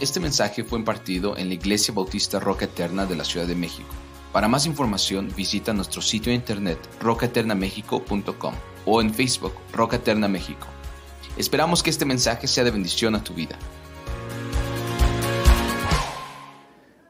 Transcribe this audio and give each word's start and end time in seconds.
Este 0.00 0.18
mensaje 0.18 0.64
fue 0.64 0.78
impartido 0.78 1.36
en 1.36 1.48
la 1.48 1.54
Iglesia 1.54 1.92
Bautista 1.92 2.40
Roca 2.40 2.64
Eterna 2.64 3.04
de 3.04 3.14
la 3.16 3.22
Ciudad 3.22 3.46
de 3.46 3.54
México. 3.54 3.90
Para 4.32 4.48
más 4.48 4.64
información 4.64 5.28
visita 5.36 5.74
nuestro 5.74 6.00
sitio 6.00 6.30
de 6.30 6.36
internet 6.36 6.78
rocaeternamexico.com 7.00 8.54
o 8.86 9.02
en 9.02 9.12
Facebook 9.12 9.52
Roca 9.74 9.96
Eterna 9.96 10.26
México. 10.26 10.66
Esperamos 11.36 11.82
que 11.82 11.90
este 11.90 12.06
mensaje 12.06 12.46
sea 12.46 12.64
de 12.64 12.70
bendición 12.70 13.14
a 13.14 13.22
tu 13.22 13.34
vida. 13.34 13.58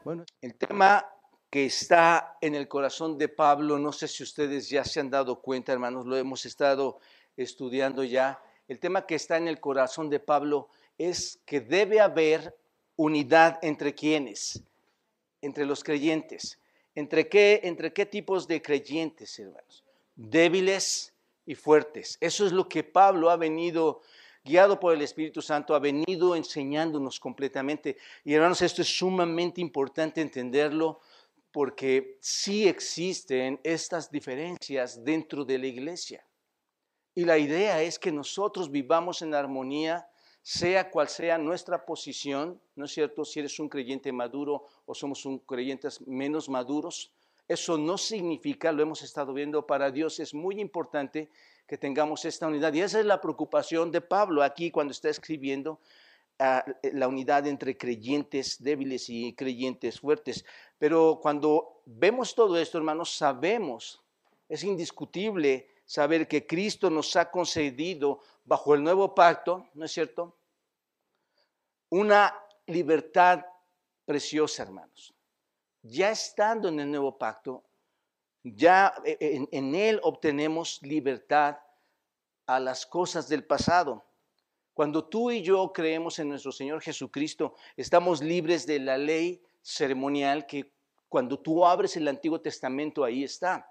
Bueno, 0.02 0.24
el 0.40 0.56
tema 0.56 1.06
que 1.48 1.66
está 1.66 2.38
en 2.40 2.56
el 2.56 2.66
corazón 2.66 3.18
de 3.18 3.28
Pablo, 3.28 3.78
no 3.78 3.92
sé 3.92 4.08
si 4.08 4.24
ustedes 4.24 4.68
ya 4.68 4.82
se 4.84 4.98
han 4.98 5.10
dado 5.10 5.40
cuenta, 5.40 5.72
hermanos, 5.72 6.06
lo 6.06 6.16
hemos 6.16 6.44
estado 6.44 6.98
estudiando 7.36 8.02
ya. 8.02 8.40
El 8.66 8.80
tema 8.80 9.06
que 9.06 9.14
está 9.14 9.36
en 9.36 9.46
el 9.46 9.60
corazón 9.60 10.10
de 10.10 10.18
Pablo 10.18 10.70
es 10.98 11.40
que 11.46 11.60
debe 11.60 12.00
haber 12.00 12.59
unidad 13.00 13.58
entre 13.62 13.94
quienes, 13.94 14.62
entre 15.40 15.64
los 15.64 15.82
creyentes. 15.82 16.58
¿Entre 16.94 17.30
qué, 17.30 17.60
¿Entre 17.64 17.94
qué 17.94 18.04
tipos 18.04 18.46
de 18.46 18.60
creyentes, 18.60 19.38
hermanos? 19.38 19.82
Débiles 20.16 21.14
y 21.46 21.54
fuertes. 21.54 22.18
Eso 22.20 22.44
es 22.44 22.52
lo 22.52 22.68
que 22.68 22.84
Pablo 22.84 23.30
ha 23.30 23.36
venido, 23.36 24.02
guiado 24.44 24.78
por 24.78 24.92
el 24.92 25.00
Espíritu 25.00 25.40
Santo, 25.40 25.74
ha 25.74 25.78
venido 25.78 26.36
enseñándonos 26.36 27.18
completamente. 27.18 27.96
Y 28.22 28.34
hermanos, 28.34 28.60
esto 28.60 28.82
es 28.82 28.98
sumamente 28.98 29.62
importante 29.62 30.20
entenderlo 30.20 31.00
porque 31.52 32.18
sí 32.20 32.68
existen 32.68 33.60
estas 33.64 34.10
diferencias 34.10 35.02
dentro 35.02 35.46
de 35.46 35.58
la 35.58 35.66
iglesia. 35.68 36.22
Y 37.14 37.24
la 37.24 37.38
idea 37.38 37.80
es 37.80 37.98
que 37.98 38.12
nosotros 38.12 38.70
vivamos 38.70 39.22
en 39.22 39.34
armonía 39.34 40.06
sea 40.42 40.90
cual 40.90 41.08
sea 41.08 41.38
nuestra 41.38 41.84
posición, 41.84 42.60
¿no 42.74 42.86
es 42.86 42.92
cierto? 42.92 43.24
Si 43.24 43.40
eres 43.40 43.58
un 43.58 43.68
creyente 43.68 44.10
maduro 44.12 44.66
o 44.86 44.94
somos 44.94 45.26
un 45.26 45.38
creyentes 45.38 46.06
menos 46.06 46.48
maduros, 46.48 47.12
eso 47.46 47.76
no 47.76 47.98
significa, 47.98 48.70
lo 48.70 48.82
hemos 48.82 49.02
estado 49.02 49.34
viendo, 49.34 49.66
para 49.66 49.90
Dios 49.90 50.20
es 50.20 50.34
muy 50.34 50.60
importante 50.60 51.28
que 51.66 51.76
tengamos 51.76 52.24
esta 52.24 52.46
unidad. 52.46 52.72
Y 52.72 52.80
esa 52.80 53.00
es 53.00 53.06
la 53.06 53.20
preocupación 53.20 53.90
de 53.90 54.00
Pablo 54.00 54.42
aquí 54.42 54.70
cuando 54.70 54.92
está 54.92 55.08
escribiendo 55.08 55.80
ah, 56.38 56.64
la 56.92 57.08
unidad 57.08 57.46
entre 57.46 57.76
creyentes 57.76 58.62
débiles 58.62 59.08
y 59.08 59.34
creyentes 59.34 60.00
fuertes. 60.00 60.44
Pero 60.78 61.18
cuando 61.20 61.82
vemos 61.86 62.34
todo 62.34 62.56
esto, 62.56 62.78
hermanos, 62.78 63.16
sabemos, 63.16 64.00
es 64.48 64.64
indiscutible 64.64 65.68
saber 65.84 66.28
que 66.28 66.46
Cristo 66.46 66.88
nos 66.88 67.16
ha 67.16 67.30
concedido 67.32 68.20
bajo 68.44 68.74
el 68.74 68.82
nuevo 68.84 69.12
pacto, 69.12 69.66
¿no 69.74 69.84
es 69.84 69.90
cierto? 69.92 70.36
Una 71.90 72.34
libertad 72.66 73.44
preciosa, 74.04 74.62
hermanos. 74.62 75.14
Ya 75.82 76.10
estando 76.10 76.68
en 76.68 76.80
el 76.80 76.90
nuevo 76.90 77.18
pacto, 77.18 77.64
ya 78.42 78.94
e, 79.04 79.16
e, 79.20 79.36
en, 79.36 79.48
en 79.50 79.74
él 79.74 80.00
obtenemos 80.02 80.80
libertad 80.82 81.58
a 82.46 82.60
las 82.60 82.86
cosas 82.86 83.28
del 83.28 83.44
pasado. 83.44 84.04
Cuando 84.72 85.08
tú 85.08 85.30
y 85.30 85.42
yo 85.42 85.72
creemos 85.72 86.18
en 86.18 86.28
nuestro 86.28 86.52
Señor 86.52 86.80
Jesucristo, 86.80 87.54
estamos 87.76 88.22
libres 88.22 88.66
de 88.66 88.78
la 88.78 88.96
ley 88.96 89.42
ceremonial 89.62 90.46
que 90.46 90.72
cuando 91.08 91.40
tú 91.40 91.66
abres 91.66 91.96
el 91.96 92.08
Antiguo 92.08 92.40
Testamento 92.40 93.04
ahí 93.04 93.24
está. 93.24 93.68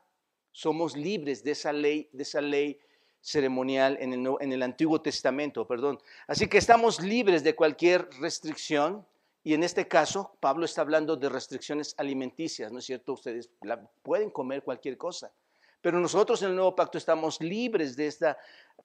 Somos 0.52 0.96
libres 0.98 1.44
de 1.44 1.52
esa 1.52 1.72
ley, 1.72 2.10
de 2.12 2.24
esa 2.24 2.42
ley 2.42 2.80
ceremonial 3.22 3.98
en 4.00 4.14
el, 4.14 4.36
en 4.40 4.54
el 4.54 4.64
Antiguo 4.64 5.02
Testamento, 5.02 5.68
perdón. 5.68 6.00
Así 6.28 6.48
que 6.48 6.58
estamos 6.58 7.02
libres 7.02 7.44
de 7.44 7.56
cualquier 7.56 8.10
restricción 8.20 9.06
y 9.44 9.54
en 9.54 9.64
este 9.64 9.88
caso 9.88 10.36
Pablo 10.40 10.66
está 10.66 10.82
hablando 10.82 11.16
de 11.16 11.30
restricciones 11.30 11.96
alimenticias, 11.98 12.72
¿no 12.72 12.80
es 12.80 12.86
cierto? 12.86 13.14
Ustedes 13.14 13.50
pueden 14.04 14.30
comer 14.30 14.64
cualquier 14.64 14.98
cosa, 14.98 15.32
pero 15.82 16.00
nosotros 16.00 16.42
en 16.42 16.50
el 16.50 16.56
Nuevo 16.56 16.76
Pacto 16.76 16.98
estamos 16.98 17.40
libres 17.42 17.96
de 17.96 18.08
esta 18.08 18.38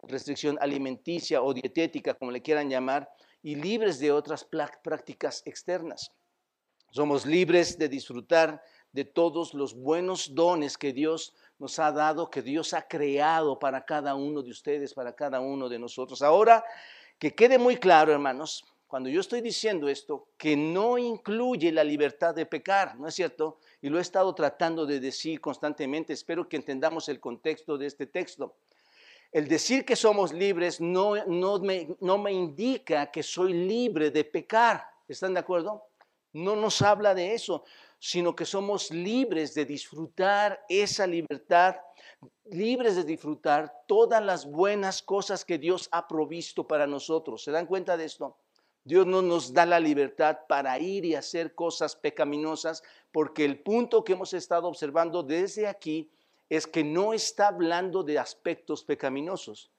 restricción 0.02 0.56
alimenticia 0.60 1.42
o 1.42 1.52
dietética, 1.52 2.14
como 2.14 2.30
le 2.30 2.42
quieran 2.42 2.70
llamar, 2.70 3.10
y 3.42 3.56
libres 3.56 3.98
de 3.98 4.12
otras 4.12 4.46
prácticas 4.82 5.42
externas. 5.44 6.12
Somos 6.90 7.26
libres 7.26 7.76
de 7.76 7.88
disfrutar 7.88 8.62
de 8.92 9.04
todos 9.04 9.54
los 9.54 9.74
buenos 9.74 10.34
dones 10.34 10.78
que 10.78 10.92
Dios 10.92 11.34
nos 11.64 11.78
ha 11.78 11.90
dado, 11.92 12.28
que 12.28 12.42
Dios 12.42 12.74
ha 12.74 12.86
creado 12.86 13.58
para 13.58 13.86
cada 13.86 14.14
uno 14.14 14.42
de 14.42 14.50
ustedes, 14.50 14.92
para 14.92 15.14
cada 15.14 15.40
uno 15.40 15.66
de 15.66 15.78
nosotros. 15.78 16.20
Ahora, 16.20 16.62
que 17.18 17.34
quede 17.34 17.56
muy 17.56 17.78
claro, 17.78 18.12
hermanos, 18.12 18.66
cuando 18.86 19.08
yo 19.08 19.18
estoy 19.18 19.40
diciendo 19.40 19.88
esto, 19.88 20.28
que 20.36 20.58
no 20.58 20.98
incluye 20.98 21.72
la 21.72 21.82
libertad 21.82 22.34
de 22.34 22.44
pecar, 22.44 22.98
¿no 22.98 23.08
es 23.08 23.14
cierto? 23.14 23.60
Y 23.80 23.88
lo 23.88 23.96
he 23.96 24.02
estado 24.02 24.34
tratando 24.34 24.84
de 24.84 25.00
decir 25.00 25.40
constantemente, 25.40 26.12
espero 26.12 26.46
que 26.50 26.56
entendamos 26.56 27.08
el 27.08 27.18
contexto 27.18 27.78
de 27.78 27.86
este 27.86 28.08
texto. 28.08 28.56
El 29.32 29.48
decir 29.48 29.86
que 29.86 29.96
somos 29.96 30.34
libres 30.34 30.82
no, 30.82 31.16
no, 31.24 31.60
me, 31.60 31.96
no 32.00 32.18
me 32.18 32.30
indica 32.30 33.10
que 33.10 33.22
soy 33.22 33.54
libre 33.54 34.10
de 34.10 34.24
pecar, 34.24 34.84
¿están 35.08 35.32
de 35.32 35.40
acuerdo? 35.40 35.82
No 36.34 36.56
nos 36.56 36.82
habla 36.82 37.14
de 37.14 37.32
eso 37.32 37.64
sino 38.04 38.36
que 38.36 38.44
somos 38.44 38.90
libres 38.90 39.54
de 39.54 39.64
disfrutar 39.64 40.62
esa 40.68 41.06
libertad, 41.06 41.76
libres 42.44 42.96
de 42.96 43.04
disfrutar 43.04 43.72
todas 43.88 44.22
las 44.22 44.44
buenas 44.44 45.00
cosas 45.00 45.42
que 45.42 45.56
Dios 45.56 45.88
ha 45.90 46.06
provisto 46.06 46.68
para 46.68 46.86
nosotros. 46.86 47.42
¿Se 47.42 47.50
dan 47.50 47.64
cuenta 47.64 47.96
de 47.96 48.04
esto? 48.04 48.36
Dios 48.84 49.06
no 49.06 49.22
nos 49.22 49.54
da 49.54 49.64
la 49.64 49.80
libertad 49.80 50.40
para 50.46 50.78
ir 50.78 51.06
y 51.06 51.14
hacer 51.14 51.54
cosas 51.54 51.96
pecaminosas, 51.96 52.82
porque 53.10 53.46
el 53.46 53.60
punto 53.60 54.04
que 54.04 54.12
hemos 54.12 54.34
estado 54.34 54.68
observando 54.68 55.22
desde 55.22 55.66
aquí 55.66 56.10
es 56.50 56.66
que 56.66 56.84
no 56.84 57.14
está 57.14 57.48
hablando 57.48 58.02
de 58.02 58.18
aspectos 58.18 58.84
pecaminosos, 58.84 59.70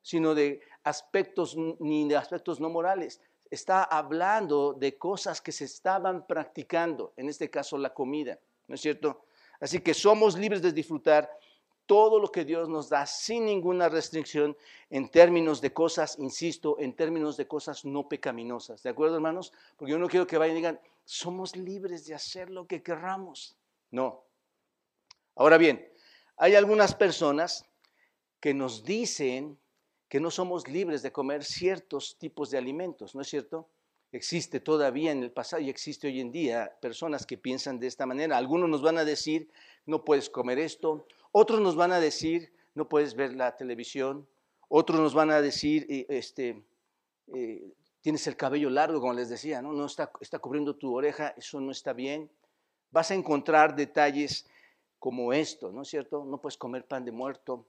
sino 0.00 0.34
de 0.34 0.62
aspectos 0.84 1.54
ni 1.54 2.08
de 2.08 2.16
aspectos 2.16 2.60
no 2.60 2.70
morales 2.70 3.20
está 3.54 3.84
hablando 3.84 4.74
de 4.74 4.96
cosas 4.96 5.40
que 5.40 5.52
se 5.52 5.64
estaban 5.64 6.26
practicando, 6.26 7.12
en 7.16 7.28
este 7.28 7.50
caso 7.50 7.78
la 7.78 7.94
comida, 7.94 8.38
¿no 8.68 8.74
es 8.74 8.80
cierto? 8.80 9.24
Así 9.60 9.80
que 9.80 9.94
somos 9.94 10.36
libres 10.36 10.62
de 10.62 10.72
disfrutar 10.72 11.30
todo 11.86 12.18
lo 12.18 12.30
que 12.30 12.44
Dios 12.44 12.68
nos 12.68 12.88
da 12.88 13.06
sin 13.06 13.44
ninguna 13.44 13.88
restricción 13.88 14.56
en 14.90 15.08
términos 15.10 15.60
de 15.60 15.72
cosas, 15.72 16.18
insisto, 16.18 16.76
en 16.78 16.94
términos 16.94 17.36
de 17.36 17.46
cosas 17.46 17.84
no 17.84 18.08
pecaminosas. 18.08 18.82
¿De 18.82 18.90
acuerdo, 18.90 19.16
hermanos? 19.16 19.52
Porque 19.76 19.92
yo 19.92 19.98
no 19.98 20.08
quiero 20.08 20.26
que 20.26 20.38
vayan 20.38 20.56
y 20.56 20.60
digan, 20.60 20.80
somos 21.04 21.56
libres 21.56 22.06
de 22.06 22.14
hacer 22.14 22.50
lo 22.50 22.66
que 22.66 22.82
querramos. 22.82 23.56
No. 23.90 24.24
Ahora 25.36 25.58
bien, 25.58 25.86
hay 26.36 26.54
algunas 26.54 26.94
personas 26.94 27.66
que 28.40 28.54
nos 28.54 28.84
dicen 28.84 29.58
que 30.08 30.20
no 30.20 30.30
somos 30.30 30.68
libres 30.68 31.02
de 31.02 31.12
comer 31.12 31.44
ciertos 31.44 32.16
tipos 32.18 32.50
de 32.50 32.58
alimentos, 32.58 33.14
¿no 33.14 33.22
es 33.22 33.28
cierto? 33.28 33.68
Existe 34.12 34.60
todavía 34.60 35.10
en 35.10 35.24
el 35.24 35.32
pasado 35.32 35.60
y 35.60 35.68
existe 35.68 36.06
hoy 36.06 36.20
en 36.20 36.30
día 36.30 36.76
personas 36.80 37.26
que 37.26 37.36
piensan 37.36 37.80
de 37.80 37.88
esta 37.88 38.06
manera. 38.06 38.36
Algunos 38.36 38.68
nos 38.68 38.80
van 38.80 38.96
a 38.98 39.04
decir, 39.04 39.50
no 39.86 40.04
puedes 40.04 40.30
comer 40.30 40.60
esto. 40.60 41.06
Otros 41.32 41.60
nos 41.60 41.74
van 41.74 41.90
a 41.90 41.98
decir, 41.98 42.52
no 42.74 42.88
puedes 42.88 43.16
ver 43.16 43.34
la 43.34 43.56
televisión. 43.56 44.28
Otros 44.68 45.00
nos 45.00 45.14
van 45.14 45.32
a 45.32 45.40
decir, 45.40 45.86
este, 46.08 46.62
eh, 47.34 47.72
tienes 48.02 48.26
el 48.28 48.36
cabello 48.36 48.70
largo, 48.70 49.00
como 49.00 49.14
les 49.14 49.28
decía, 49.28 49.62
¿no? 49.62 49.72
no 49.72 49.86
está, 49.86 50.12
está 50.20 50.38
cubriendo 50.38 50.76
tu 50.76 50.94
oreja, 50.94 51.34
eso 51.36 51.60
no 51.60 51.72
está 51.72 51.92
bien. 51.92 52.30
Vas 52.92 53.10
a 53.10 53.14
encontrar 53.14 53.74
detalles 53.74 54.46
como 54.98 55.32
esto, 55.32 55.72
¿no 55.72 55.82
es 55.82 55.88
cierto? 55.88 56.24
No 56.24 56.40
puedes 56.40 56.56
comer 56.56 56.86
pan 56.86 57.04
de 57.04 57.12
muerto, 57.12 57.66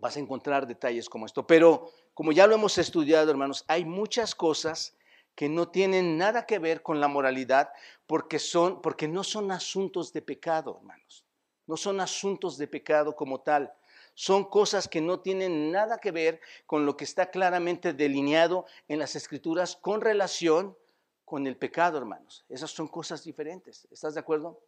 vas 0.00 0.16
a 0.16 0.20
encontrar 0.20 0.66
detalles 0.66 1.08
como 1.08 1.26
esto. 1.26 1.46
Pero 1.46 1.92
como 2.14 2.32
ya 2.32 2.46
lo 2.46 2.54
hemos 2.54 2.78
estudiado, 2.78 3.30
hermanos, 3.30 3.64
hay 3.68 3.84
muchas 3.84 4.34
cosas 4.34 4.96
que 5.34 5.48
no 5.48 5.68
tienen 5.68 6.18
nada 6.18 6.46
que 6.46 6.58
ver 6.58 6.82
con 6.82 7.00
la 7.00 7.08
moralidad 7.08 7.70
porque, 8.06 8.38
son, 8.38 8.82
porque 8.82 9.08
no 9.08 9.24
son 9.24 9.52
asuntos 9.52 10.12
de 10.12 10.22
pecado, 10.22 10.76
hermanos. 10.78 11.24
No 11.66 11.76
son 11.76 12.00
asuntos 12.00 12.58
de 12.58 12.66
pecado 12.66 13.14
como 13.14 13.40
tal. 13.40 13.72
Son 14.14 14.44
cosas 14.44 14.88
que 14.88 15.00
no 15.00 15.20
tienen 15.20 15.70
nada 15.70 15.98
que 15.98 16.10
ver 16.10 16.40
con 16.66 16.84
lo 16.84 16.96
que 16.96 17.04
está 17.04 17.30
claramente 17.30 17.92
delineado 17.92 18.66
en 18.88 18.98
las 18.98 19.14
escrituras 19.16 19.76
con 19.76 20.00
relación 20.00 20.76
con 21.24 21.46
el 21.46 21.56
pecado, 21.56 21.96
hermanos. 21.96 22.44
Esas 22.48 22.72
son 22.72 22.88
cosas 22.88 23.22
diferentes. 23.22 23.86
¿Estás 23.90 24.14
de 24.14 24.20
acuerdo? 24.20 24.60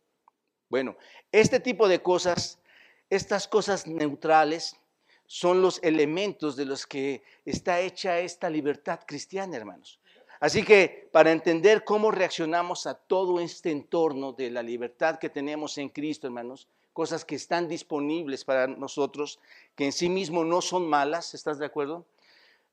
Bueno, 0.68 0.96
este 1.32 1.60
tipo 1.60 1.88
de 1.88 2.00
cosas, 2.00 2.60
estas 3.10 3.48
cosas 3.48 3.86
neutrales, 3.86 4.76
son 5.32 5.62
los 5.62 5.82
elementos 5.82 6.56
de 6.56 6.66
los 6.66 6.86
que 6.86 7.22
está 7.46 7.80
hecha 7.80 8.18
esta 8.18 8.50
libertad 8.50 9.00
cristiana, 9.06 9.56
hermanos. 9.56 9.98
Así 10.40 10.62
que 10.62 11.08
para 11.10 11.32
entender 11.32 11.84
cómo 11.84 12.10
reaccionamos 12.10 12.86
a 12.86 12.92
todo 12.92 13.40
este 13.40 13.70
entorno 13.70 14.34
de 14.34 14.50
la 14.50 14.62
libertad 14.62 15.18
que 15.18 15.30
tenemos 15.30 15.78
en 15.78 15.88
Cristo, 15.88 16.26
hermanos, 16.26 16.68
cosas 16.92 17.24
que 17.24 17.34
están 17.34 17.66
disponibles 17.66 18.44
para 18.44 18.66
nosotros, 18.66 19.40
que 19.74 19.86
en 19.86 19.92
sí 19.92 20.10
mismo 20.10 20.44
no 20.44 20.60
son 20.60 20.86
malas, 20.86 21.32
¿estás 21.32 21.58
de 21.58 21.64
acuerdo? 21.64 22.04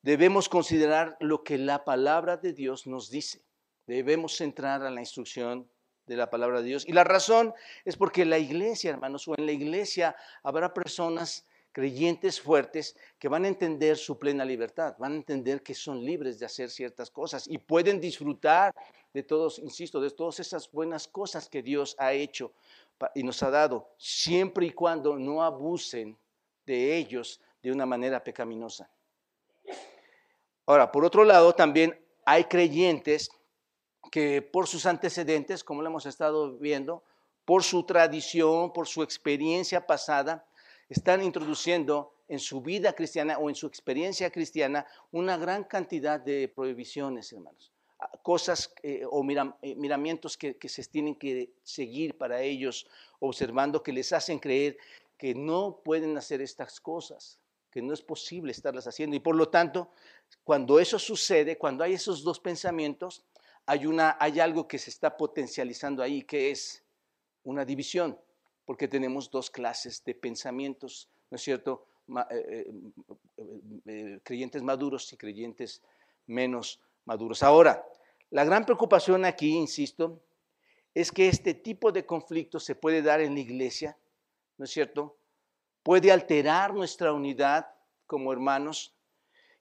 Debemos 0.01 0.49
considerar 0.49 1.15
lo 1.21 1.45
que 1.45 1.57
la 1.57 1.85
palabra 1.85 2.35
de 2.35 2.51
Dios 2.51 2.87
nos 2.87 3.09
dice. 3.09 3.41
Debemos 3.87 4.41
entrar 4.41 4.83
a 4.83 4.91
la 4.91 4.99
instrucción 4.99 5.65
de 6.07 6.17
la 6.17 6.29
palabra 6.29 6.59
de 6.59 6.67
Dios. 6.67 6.85
Y 6.85 6.91
la 6.91 7.05
razón 7.05 7.53
es 7.85 7.95
porque 7.95 8.25
la 8.25 8.37
iglesia, 8.37 8.89
hermanos, 8.89 9.29
o 9.29 9.35
en 9.37 9.45
la 9.45 9.53
iglesia 9.53 10.13
habrá 10.43 10.73
personas 10.73 11.45
creyentes 11.71 12.41
fuertes 12.41 12.95
que 13.17 13.27
van 13.27 13.45
a 13.45 13.47
entender 13.47 13.97
su 13.97 14.17
plena 14.17 14.43
libertad, 14.43 14.95
van 14.97 15.13
a 15.13 15.17
entender 15.17 15.61
que 15.61 15.73
son 15.73 16.03
libres 16.03 16.39
de 16.39 16.45
hacer 16.45 16.69
ciertas 16.69 17.09
cosas 17.11 17.47
y 17.47 17.57
pueden 17.57 17.99
disfrutar 17.99 18.73
de 19.13 19.23
todos, 19.23 19.59
insisto, 19.59 19.99
de 20.01 20.11
todas 20.11 20.39
esas 20.39 20.71
buenas 20.71 21.07
cosas 21.07 21.49
que 21.49 21.61
Dios 21.61 21.95
ha 21.99 22.13
hecho 22.13 22.51
y 23.15 23.23
nos 23.23 23.41
ha 23.43 23.49
dado, 23.49 23.89
siempre 23.97 24.65
y 24.65 24.71
cuando 24.71 25.17
no 25.17 25.43
abusen 25.43 26.17
de 26.65 26.97
ellos 26.97 27.39
de 27.61 27.71
una 27.71 27.85
manera 27.85 28.23
pecaminosa. 28.23 28.89
Ahora, 30.65 30.91
por 30.91 31.05
otro 31.05 31.23
lado, 31.23 31.53
también 31.53 31.99
hay 32.25 32.43
creyentes 32.43 33.29
que 34.11 34.41
por 34.41 34.67
sus 34.67 34.85
antecedentes, 34.85 35.63
como 35.63 35.81
lo 35.81 35.89
hemos 35.89 36.05
estado 36.05 36.57
viendo, 36.57 37.03
por 37.45 37.63
su 37.63 37.83
tradición, 37.83 38.71
por 38.73 38.87
su 38.87 39.01
experiencia 39.01 39.87
pasada, 39.87 40.45
están 40.89 41.23
introduciendo 41.23 42.13
en 42.27 42.39
su 42.39 42.61
vida 42.61 42.93
cristiana 42.93 43.37
o 43.37 43.49
en 43.49 43.55
su 43.55 43.67
experiencia 43.67 44.29
cristiana 44.31 44.85
una 45.11 45.37
gran 45.37 45.63
cantidad 45.63 46.19
de 46.19 46.47
prohibiciones, 46.47 47.31
hermanos. 47.31 47.71
Ah, 47.99 48.11
cosas 48.23 48.73
eh, 48.81 49.03
o 49.09 49.23
eh, 49.61 49.75
miramientos 49.75 50.37
que, 50.37 50.57
que 50.57 50.69
se 50.69 50.83
tienen 50.85 51.15
que 51.15 51.51
seguir 51.63 52.17
para 52.17 52.41
ellos, 52.41 52.87
observando 53.19 53.83
que 53.83 53.91
les 53.91 54.13
hacen 54.13 54.39
creer 54.39 54.77
que 55.17 55.35
no 55.35 55.81
pueden 55.83 56.17
hacer 56.17 56.41
estas 56.41 56.79
cosas, 56.79 57.39
que 57.69 57.81
no 57.81 57.93
es 57.93 58.01
posible 58.01 58.51
estarlas 58.51 58.87
haciendo. 58.87 59.15
Y 59.15 59.19
por 59.19 59.35
lo 59.35 59.49
tanto, 59.49 59.91
cuando 60.43 60.79
eso 60.79 60.97
sucede, 60.97 61.57
cuando 61.57 61.83
hay 61.83 61.93
esos 61.93 62.23
dos 62.23 62.39
pensamientos, 62.39 63.25
hay, 63.65 63.85
una, 63.85 64.17
hay 64.19 64.39
algo 64.39 64.67
que 64.67 64.79
se 64.79 64.89
está 64.89 65.17
potencializando 65.17 66.01
ahí, 66.01 66.23
que 66.23 66.51
es 66.51 66.83
una 67.43 67.65
división 67.65 68.17
porque 68.69 68.87
tenemos 68.87 69.31
dos 69.31 69.49
clases 69.49 70.03
de 70.03 70.13
pensamientos, 70.13 71.09
¿no 71.31 71.37
es 71.37 71.41
cierto? 71.41 71.87
Eh, 72.29 72.71
eh, 73.37 73.61
eh, 73.87 74.19
creyentes 74.21 74.61
maduros 74.61 75.11
y 75.11 75.17
creyentes 75.17 75.81
menos 76.27 76.79
maduros. 77.03 77.41
Ahora, 77.41 77.83
la 78.29 78.43
gran 78.43 78.65
preocupación 78.65 79.25
aquí, 79.25 79.55
insisto, 79.55 80.21
es 80.93 81.11
que 81.11 81.29
este 81.29 81.55
tipo 81.55 81.91
de 81.91 82.05
conflicto 82.05 82.59
se 82.59 82.75
puede 82.75 83.01
dar 83.01 83.21
en 83.21 83.33
la 83.33 83.39
iglesia, 83.39 83.97
¿no 84.59 84.65
es 84.65 84.69
cierto? 84.69 85.17
Puede 85.81 86.11
alterar 86.11 86.71
nuestra 86.71 87.11
unidad 87.11 87.73
como 88.05 88.31
hermanos. 88.31 88.93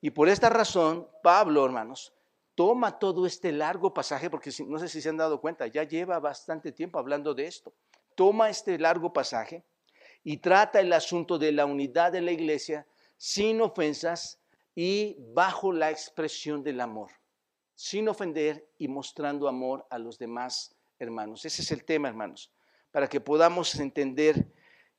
Y 0.03 0.11
por 0.11 0.29
esta 0.29 0.51
razón, 0.51 1.09
Pablo, 1.23 1.65
hermanos, 1.65 2.13
toma 2.55 2.99
todo 2.99 3.25
este 3.25 3.53
largo 3.53 3.95
pasaje, 3.95 4.29
porque 4.29 4.51
no 4.67 4.79
sé 4.79 4.87
si 4.87 5.01
se 5.01 5.09
han 5.09 5.17
dado 5.17 5.41
cuenta, 5.41 5.67
ya 5.67 5.85
lleva 5.85 6.19
bastante 6.19 6.73
tiempo 6.73 6.99
hablando 6.99 7.33
de 7.33 7.47
esto 7.47 7.73
toma 8.19 8.51
este 8.51 8.77
largo 8.81 9.13
pasaje 9.13 9.65
y 10.25 10.39
trata 10.39 10.81
el 10.81 10.93
asunto 10.93 11.39
de 11.39 11.53
la 11.53 11.67
unidad 11.67 12.11
de 12.11 12.21
la 12.21 12.33
iglesia 12.33 12.85
sin 13.17 13.61
ofensas 13.61 14.41
y 14.75 15.15
bajo 15.33 15.73
la 15.73 15.93
expresión 15.93 16.65
del 16.65 16.81
amor, 16.81 17.13
sin 17.77 18.09
ofender 18.09 18.69
y 18.77 18.89
mostrando 18.89 19.47
amor 19.47 19.87
a 19.89 20.01
los 20.01 20.19
demás 20.19 20.75
hermanos. 20.99 21.45
Ese 21.45 21.63
es 21.63 21.71
el 21.71 21.85
tema, 21.85 22.09
hermanos, 22.09 22.53
para 22.91 23.09
que 23.09 23.21
podamos 23.21 23.77
entender 23.77 24.51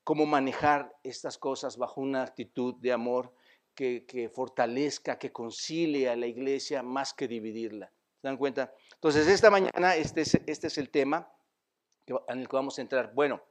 cómo 0.05 0.25
manejar 0.25 0.89
estas 1.03 1.37
cosas 1.37 1.75
bajo 1.75 1.99
una 1.99 2.23
actitud 2.23 2.75
de 2.75 2.93
amor 2.93 3.33
que, 3.75 4.31
fortalezca, 4.33 5.19
que 5.19 5.33
concilie 5.33 6.07
a 6.07 6.15
la 6.15 6.27
iglesia 6.27 6.83
más 6.83 7.13
que 7.13 7.27
dividirla. 7.27 7.91
¿Se 8.21 8.29
dan 8.29 8.37
cuenta? 8.37 8.73
Entonces, 8.93 9.27
esta 9.27 9.49
mañana 9.49 9.97
este 9.97 10.21
este 10.21 10.67
es 10.67 10.77
el 10.77 10.89
tema 10.89 11.29
en 12.27 12.39
el 12.39 12.47
que 12.47 12.55
vamos 12.55 12.77
a 12.77 12.81
entrar. 12.81 13.13
Bueno, 13.13 13.41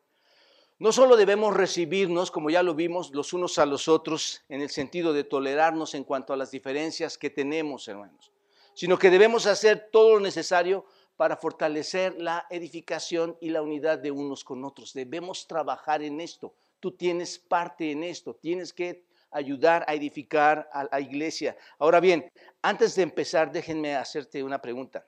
no 0.79 0.93
solo 0.93 1.17
debemos 1.17 1.55
recibirnos, 1.55 2.31
como 2.31 2.51
ya 2.51 2.63
lo 2.63 2.75
vimos, 2.75 3.11
los 3.13 3.33
unos 3.33 3.59
a 3.59 3.67
los 3.67 3.89
otros, 3.89 4.43
en 4.49 4.61
el 4.61 4.71
sentido 4.71 5.13
de 5.13 5.25
tolerarnos 5.25 5.95
en 5.95 6.05
cuanto 6.05 6.33
a 6.33 6.37
las 6.37 6.53
diferencias 6.53 7.19
que 7.19 7.31
tenemos, 7.31 7.89
hermanos, 7.89 8.31
sino 8.75 8.97
que 8.97 9.11
debemos 9.11 9.47
hacer 9.47 9.89
todo 9.91 10.15
lo 10.15 10.21
necesario 10.21 10.85
para 11.17 11.37
fortalecer 11.37 12.15
la 12.17 12.47
edificación 12.49 13.37
y 13.41 13.51
la 13.51 13.61
unidad 13.61 13.99
de 13.99 14.13
unos 14.13 14.45
con 14.45 14.65
otros. 14.65 14.95
Debemos 14.95 15.49
trabajar 15.49 16.01
en 16.01 16.21
esto. 16.21 16.55
Tú 16.79 16.93
tienes 16.93 17.41
parte 17.41 17.91
en 17.91 18.05
esto. 18.05 18.35
Tienes 18.35 18.73
que 18.73 19.03
ayudar 19.33 19.85
a 19.89 19.95
edificar 19.95 20.71
a 20.73 20.85
la 20.85 21.01
iglesia. 21.01 21.57
Ahora 21.81 21.99
bien, 21.99 22.31
antes 22.63 22.95
de 22.95 23.03
empezar, 23.03 23.51
déjenme 23.51 23.97
hacerte 23.97 24.45
una 24.45 24.61
pregunta. 24.61 25.05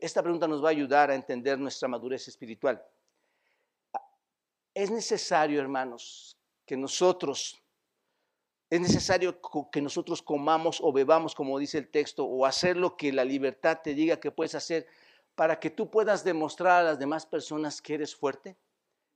Esta 0.00 0.22
pregunta 0.22 0.46
nos 0.46 0.62
va 0.62 0.68
a 0.68 0.72
ayudar 0.72 1.10
a 1.10 1.14
entender 1.14 1.58
nuestra 1.58 1.88
madurez 1.88 2.28
espiritual. 2.28 2.82
Es 4.74 4.90
necesario, 4.90 5.60
hermanos, 5.60 6.36
que 6.64 6.76
nosotros, 6.76 7.60
es 8.68 8.80
necesario 8.80 9.40
que 9.72 9.82
nosotros 9.82 10.22
comamos 10.22 10.80
o 10.80 10.92
bebamos, 10.92 11.34
como 11.34 11.58
dice 11.58 11.78
el 11.78 11.88
texto, 11.88 12.24
o 12.24 12.46
hacer 12.46 12.76
lo 12.76 12.96
que 12.96 13.12
la 13.12 13.24
libertad 13.24 13.80
te 13.82 13.94
diga 13.94 14.20
que 14.20 14.30
puedes 14.30 14.54
hacer 14.54 14.86
para 15.34 15.58
que 15.58 15.70
tú 15.70 15.90
puedas 15.90 16.22
demostrar 16.22 16.80
a 16.80 16.84
las 16.84 16.98
demás 16.98 17.26
personas 17.26 17.80
que 17.80 17.94
eres 17.94 18.14
fuerte. 18.14 18.56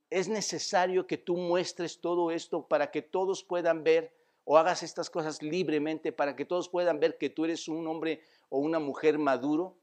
Es 0.09 0.27
necesario 0.27 1.07
que 1.07 1.17
tú 1.17 1.37
muestres 1.37 1.99
todo 1.99 2.31
esto 2.31 2.67
para 2.67 2.91
que 2.91 3.01
todos 3.01 3.43
puedan 3.43 3.83
ver 3.83 4.13
o 4.45 4.57
hagas 4.57 4.83
estas 4.83 5.09
cosas 5.09 5.41
libremente 5.41 6.11
para 6.11 6.35
que 6.35 6.45
todos 6.45 6.69
puedan 6.69 6.99
ver 6.99 7.17
que 7.17 7.29
tú 7.29 7.45
eres 7.45 7.67
un 7.67 7.85
hombre 7.87 8.21
o 8.49 8.59
una 8.59 8.79
mujer 8.79 9.17
maduro 9.17 9.75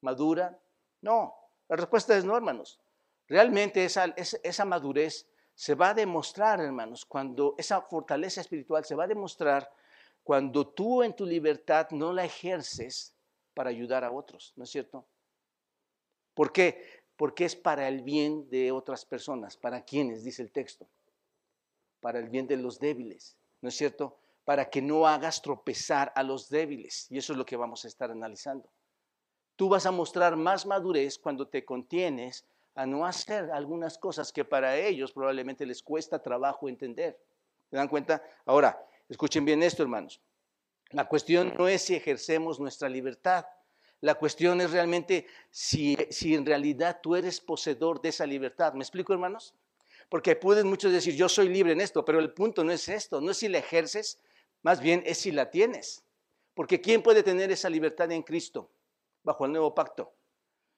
madura? 0.00 0.58
No, 1.00 1.34
la 1.68 1.76
respuesta 1.76 2.16
es 2.16 2.24
no, 2.24 2.36
hermanos. 2.36 2.80
Realmente 3.26 3.84
esa, 3.84 4.06
esa 4.16 4.64
madurez 4.64 5.28
se 5.54 5.74
va 5.74 5.90
a 5.90 5.94
demostrar, 5.94 6.60
hermanos, 6.60 7.04
cuando 7.04 7.54
esa 7.58 7.80
fortaleza 7.82 8.40
espiritual 8.40 8.84
se 8.84 8.94
va 8.94 9.04
a 9.04 9.08
demostrar 9.08 9.70
cuando 10.28 10.68
tú 10.68 11.02
en 11.02 11.16
tu 11.16 11.24
libertad 11.24 11.88
no 11.90 12.12
la 12.12 12.24
ejerces 12.24 13.14
para 13.54 13.70
ayudar 13.70 14.04
a 14.04 14.12
otros, 14.12 14.52
¿no 14.56 14.64
es 14.64 14.70
cierto? 14.70 15.06
¿Por 16.34 16.52
qué? 16.52 17.02
Porque 17.16 17.46
es 17.46 17.56
para 17.56 17.88
el 17.88 18.02
bien 18.02 18.48
de 18.50 18.70
otras 18.70 19.04
personas, 19.04 19.56
para 19.56 19.84
quienes, 19.84 20.22
dice 20.22 20.42
el 20.42 20.52
texto, 20.52 20.86
para 22.00 22.18
el 22.18 22.28
bien 22.28 22.46
de 22.46 22.58
los 22.58 22.78
débiles, 22.78 23.36
¿no 23.60 23.70
es 23.70 23.74
cierto? 23.74 24.18
Para 24.44 24.70
que 24.70 24.82
no 24.82 25.06
hagas 25.06 25.42
tropezar 25.42 26.12
a 26.14 26.22
los 26.22 26.48
débiles. 26.48 27.06
Y 27.10 27.18
eso 27.18 27.32
es 27.32 27.38
lo 27.38 27.46
que 27.46 27.56
vamos 27.56 27.84
a 27.84 27.88
estar 27.88 28.10
analizando. 28.10 28.68
Tú 29.58 29.68
vas 29.68 29.86
a 29.86 29.90
mostrar 29.90 30.36
más 30.36 30.66
madurez 30.66 31.18
cuando 31.18 31.48
te 31.48 31.64
contienes 31.64 32.44
a 32.76 32.86
no 32.86 33.04
hacer 33.04 33.50
algunas 33.50 33.98
cosas 33.98 34.32
que 34.32 34.44
para 34.44 34.76
ellos 34.76 35.10
probablemente 35.10 35.66
les 35.66 35.82
cuesta 35.82 36.22
trabajo 36.22 36.68
entender. 36.68 37.18
¿Se 37.68 37.74
dan 37.74 37.88
cuenta? 37.88 38.22
Ahora, 38.46 38.80
escuchen 39.08 39.44
bien 39.44 39.64
esto, 39.64 39.82
hermanos. 39.82 40.20
La 40.90 41.08
cuestión 41.08 41.54
no 41.58 41.66
es 41.66 41.82
si 41.82 41.96
ejercemos 41.96 42.60
nuestra 42.60 42.88
libertad. 42.88 43.46
La 44.00 44.14
cuestión 44.14 44.60
es 44.60 44.70
realmente 44.70 45.26
si, 45.50 45.96
si 46.08 46.36
en 46.36 46.46
realidad 46.46 47.00
tú 47.02 47.16
eres 47.16 47.40
poseedor 47.40 48.00
de 48.00 48.10
esa 48.10 48.26
libertad. 48.26 48.74
¿Me 48.74 48.84
explico, 48.84 49.12
hermanos? 49.12 49.56
Porque 50.08 50.36
pueden 50.36 50.68
muchos 50.68 50.92
decir, 50.92 51.16
yo 51.16 51.28
soy 51.28 51.48
libre 51.48 51.72
en 51.72 51.80
esto, 51.80 52.04
pero 52.04 52.20
el 52.20 52.32
punto 52.32 52.62
no 52.62 52.70
es 52.70 52.88
esto, 52.88 53.20
no 53.20 53.32
es 53.32 53.38
si 53.38 53.48
la 53.48 53.58
ejerces, 53.58 54.20
más 54.62 54.80
bien 54.80 55.02
es 55.04 55.18
si 55.18 55.32
la 55.32 55.50
tienes. 55.50 56.04
Porque 56.54 56.80
¿quién 56.80 57.02
puede 57.02 57.24
tener 57.24 57.50
esa 57.50 57.68
libertad 57.68 58.12
en 58.12 58.22
Cristo? 58.22 58.70
Bajo 59.22 59.44
el 59.44 59.52
nuevo 59.52 59.74
pacto? 59.74 60.12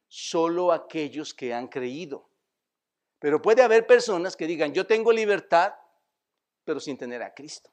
Solo 0.08 0.72
aquellos 0.72 1.34
que 1.34 1.54
han 1.54 1.68
creído. 1.68 2.28
Pero 3.18 3.40
puede 3.40 3.62
haber 3.62 3.86
personas 3.86 4.36
que 4.36 4.46
digan, 4.46 4.72
yo 4.72 4.86
tengo 4.86 5.12
libertad, 5.12 5.74
pero 6.64 6.80
sin 6.80 6.96
tener 6.96 7.22
a 7.22 7.34
Cristo. 7.34 7.70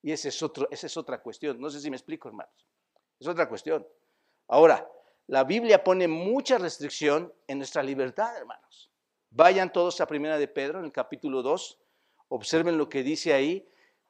Y 0.00 0.12
ese 0.12 0.28
es 0.28 0.42
otro, 0.42 0.68
esa 0.70 0.86
es 0.86 0.96
otra 0.96 1.20
cuestión. 1.20 1.60
No 1.60 1.68
sé 1.68 1.80
si 1.80 1.90
me 1.90 1.96
explico, 1.96 2.28
hermanos. 2.28 2.66
Es 3.18 3.26
otra 3.26 3.48
cuestión. 3.48 3.86
Ahora, 4.48 4.88
la 5.26 5.44
Biblia 5.44 5.82
pone 5.82 6.06
mucha 6.06 6.58
restricción 6.58 7.32
en 7.46 7.58
nuestra 7.58 7.82
libertad, 7.82 8.36
hermanos. 8.36 8.90
Vayan 9.30 9.72
todos 9.72 10.00
a 10.00 10.06
Primera 10.06 10.38
de 10.38 10.46
Pedro, 10.46 10.78
en 10.78 10.84
el 10.84 10.92
capítulo 10.92 11.42
2. 11.42 11.78
Observen 12.28 12.78
lo 12.78 12.88
que 12.88 13.02
dice 13.02 13.32
ahí. 13.32 13.66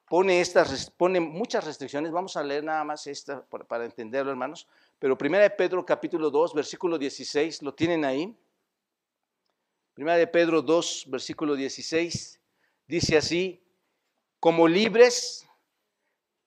Pone, 0.07 0.41
estas, 0.41 0.91
pone 0.91 1.21
muchas 1.21 1.65
restricciones. 1.65 2.13
Vamos 2.13 2.37
a 2.37 2.43
leer 2.43 2.65
nada 2.65 2.85
más 2.85 3.07
esta 3.07 3.43
para, 3.47 3.65
para 3.65 3.85
entenderlo, 3.85 4.31
hermanos. 4.31 4.69
Pero 5.05 5.19
Primera 5.19 5.43
de 5.43 5.51
Pedro 5.51 5.85
capítulo 5.85 6.31
2, 6.31 6.55
versículo 6.55 6.97
16, 6.97 7.61
¿lo 7.61 7.75
tienen 7.75 8.07
ahí? 8.07 8.35
Primera 9.93 10.17
de 10.17 10.27
Pedro 10.27 10.63
2, 10.63 11.05
versículo 11.09 11.55
16, 11.55 12.41
dice 12.87 13.19
así, 13.19 13.63
como 14.41 14.67
libres, 14.67 15.47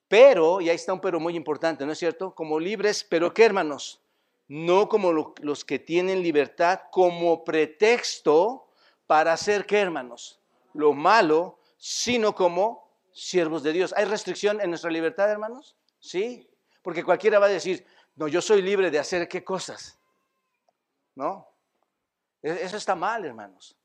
pero, 0.07 0.59
y 0.59 0.69
ahí 0.69 0.75
está 0.75 0.91
un 0.91 0.99
pero 0.99 1.19
muy 1.19 1.35
importante, 1.35 1.85
¿no 1.85 1.91
es 1.91 1.99
cierto? 1.99 2.33
Como 2.33 2.59
libres, 2.59 3.03
pero 3.07 3.31
¿qué 3.31 3.45
hermanos? 3.45 4.01
No 4.47 4.89
como 4.89 5.13
los 5.13 5.63
que 5.63 5.77
tienen 5.77 6.23
libertad 6.23 6.79
como 6.91 7.43
pretexto 7.43 8.71
para 9.05 9.33
hacer 9.33 9.67
qué 9.67 9.77
hermanos? 9.77 10.39
Lo 10.73 10.93
malo, 10.93 11.59
sino 11.77 12.33
como 12.33 12.89
siervos 13.11 13.61
de 13.61 13.73
Dios. 13.73 13.93
¿Hay 13.95 14.05
restricción 14.05 14.59
en 14.61 14.71
nuestra 14.71 14.89
libertad, 14.89 15.29
hermanos? 15.29 15.75
Sí, 15.99 16.49
porque 16.81 17.03
cualquiera 17.03 17.37
va 17.37 17.47
a 17.47 17.49
decir, 17.49 17.85
no, 18.17 18.27
yo 18.27 18.41
soy 18.41 18.61
libre 18.61 18.91
de 18.91 18.99
hacer 18.99 19.27
qué 19.27 19.43
cosas. 19.43 19.97
¿no? 21.17 21.47
E-, 22.43 22.63
eso 22.63 22.77
está 22.77 22.95
mal, 22.95 23.25
hermanos. 23.25 23.75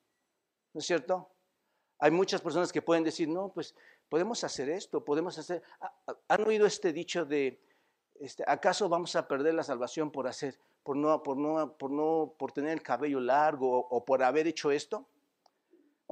¿No 0.72 0.78
es 0.78 0.86
cierto? 0.86 1.28
Hay 1.98 2.10
muchas 2.10 2.40
personas 2.40 2.72
que 2.72 2.82
pueden 2.82 3.02
decir, 3.02 3.28
no, 3.28 3.48
pues 3.48 3.74
podemos 4.08 4.44
hacer 4.44 4.68
esto, 4.68 5.04
podemos 5.04 5.38
hacer... 5.38 5.62
¿Han 6.28 6.46
oído 6.46 6.66
este 6.66 6.92
dicho 6.92 7.24
de, 7.24 7.60
este, 8.20 8.44
¿acaso 8.46 8.88
vamos 8.88 9.16
a 9.16 9.26
perder 9.26 9.54
la 9.54 9.62
salvación 9.62 10.10
por 10.10 10.26
hacer, 10.26 10.58
por 10.82 10.96
no, 10.96 11.22
por 11.22 11.36
no, 11.36 11.72
por 11.76 11.90
no, 11.90 12.34
por 12.38 12.52
tener 12.52 12.72
el 12.72 12.82
cabello 12.82 13.20
largo 13.20 13.78
o, 13.78 14.04
por 14.04 14.22
haber 14.22 14.46
hecho 14.46 14.70
esto? 14.70 15.06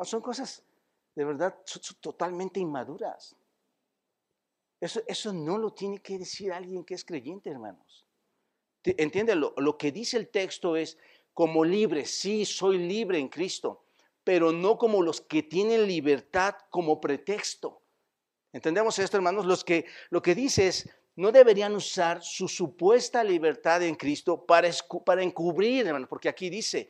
son 0.02 0.22
cosas 0.22 0.62
de 1.14 1.24
verdad 1.26 1.54
totalmente 2.00 2.58
inmaduras. 2.58 3.36
Eso, 4.80 5.02
eso 5.06 5.30
no 5.34 5.58
lo 5.58 5.72
tiene 5.74 5.98
que 5.98 6.18
decir 6.18 6.52
alguien 6.52 6.84
que 6.84 6.94
es 6.94 7.04
creyente, 7.04 7.50
hermanos. 7.50 8.06
¿Entiende? 8.84 9.34
Lo, 9.34 9.78
que 9.78 9.92
dice 9.92 10.16
el 10.16 10.28
texto 10.28 10.76
es, 10.76 10.96
como 11.34 11.64
libre, 11.64 12.06
sí, 12.06 12.44
soy 12.44 12.78
libre 12.78 13.18
en 13.18 13.28
Cristo, 13.28 13.84
pero 14.24 14.52
no 14.52 14.78
como 14.78 15.02
los 15.02 15.20
que 15.20 15.42
tienen 15.42 15.86
libertad 15.86 16.54
como 16.70 17.00
pretexto. 17.00 17.82
¿Entendemos 18.52 18.98
esto, 18.98 19.16
hermanos? 19.16 19.46
Los 19.46 19.64
que, 19.64 19.86
lo 20.10 20.22
que 20.22 20.34
dice 20.34 20.68
es, 20.68 20.88
no 21.16 21.32
deberían 21.32 21.74
usar 21.74 22.22
su 22.22 22.48
supuesta 22.48 23.22
libertad 23.22 23.82
en 23.82 23.94
Cristo 23.94 24.46
para, 24.46 24.70
para 25.04 25.22
encubrir, 25.22 25.86
hermanos, 25.86 26.08
porque 26.08 26.28
aquí 26.28 26.48
dice, 26.48 26.88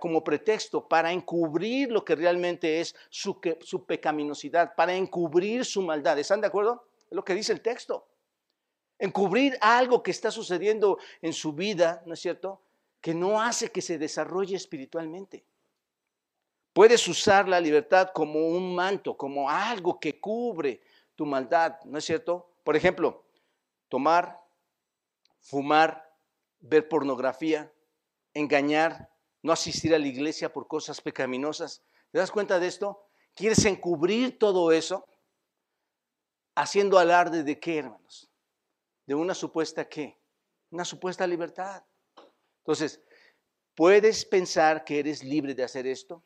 como 0.00 0.24
pretexto, 0.24 0.88
para 0.88 1.12
encubrir 1.12 1.92
lo 1.92 2.04
que 2.04 2.16
realmente 2.16 2.80
es 2.80 2.94
su, 3.10 3.38
su 3.60 3.84
pecaminosidad, 3.84 4.74
para 4.74 4.94
encubrir 4.94 5.64
su 5.64 5.82
maldad. 5.82 6.18
¿Están 6.18 6.40
de 6.40 6.48
acuerdo? 6.48 6.88
Es 7.08 7.12
lo 7.14 7.24
que 7.24 7.34
dice 7.34 7.52
el 7.52 7.60
texto. 7.60 8.06
Encubrir 8.98 9.58
algo 9.60 10.02
que 10.02 10.10
está 10.10 10.30
sucediendo 10.30 10.98
en 11.20 11.32
su 11.32 11.52
vida, 11.52 12.02
¿no 12.06 12.14
es 12.14 12.20
cierto? 12.20 12.62
Que 13.00 13.14
no 13.14 13.40
hace 13.40 13.70
que 13.70 13.82
se 13.82 13.98
desarrolle 13.98 14.56
espiritualmente. 14.56 15.44
Puedes 16.72 17.06
usar 17.06 17.48
la 17.48 17.60
libertad 17.60 18.10
como 18.12 18.48
un 18.48 18.74
manto, 18.74 19.16
como 19.16 19.48
algo 19.48 20.00
que 20.00 20.20
cubre 20.20 20.82
tu 21.14 21.24
maldad, 21.24 21.78
¿no 21.84 21.98
es 21.98 22.04
cierto? 22.04 22.50
Por 22.64 22.76
ejemplo, 22.76 23.24
tomar, 23.88 24.40
fumar, 25.40 26.12
ver 26.58 26.88
pornografía, 26.88 27.70
engañar, 28.32 29.10
no 29.42 29.52
asistir 29.52 29.94
a 29.94 29.98
la 29.98 30.08
iglesia 30.08 30.52
por 30.52 30.66
cosas 30.66 31.00
pecaminosas. 31.00 31.82
¿Te 32.10 32.18
das 32.18 32.30
cuenta 32.30 32.58
de 32.58 32.66
esto? 32.66 33.06
¿Quieres 33.34 33.64
encubrir 33.66 34.38
todo 34.38 34.72
eso? 34.72 35.06
Haciendo 36.56 36.98
alarde 36.98 37.44
de 37.44 37.60
qué, 37.60 37.78
hermanos? 37.78 38.30
De 39.06 39.14
una 39.14 39.34
supuesta 39.34 39.88
qué? 39.88 40.18
Una 40.70 40.84
supuesta 40.84 41.26
libertad. 41.26 41.84
Entonces, 42.58 43.00
puedes 43.74 44.24
pensar 44.24 44.84
que 44.84 44.98
eres 44.98 45.22
libre 45.22 45.54
de 45.54 45.64
hacer 45.64 45.86
esto, 45.86 46.22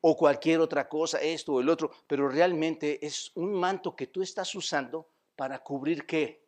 o 0.00 0.16
cualquier 0.16 0.60
otra 0.60 0.88
cosa, 0.88 1.20
esto 1.20 1.54
o 1.54 1.60
el 1.60 1.68
otro, 1.68 1.90
pero 2.06 2.28
realmente 2.28 3.04
es 3.04 3.32
un 3.34 3.52
manto 3.52 3.96
que 3.96 4.06
tú 4.06 4.22
estás 4.22 4.54
usando 4.54 5.08
para 5.34 5.58
cubrir 5.58 6.06
qué? 6.06 6.44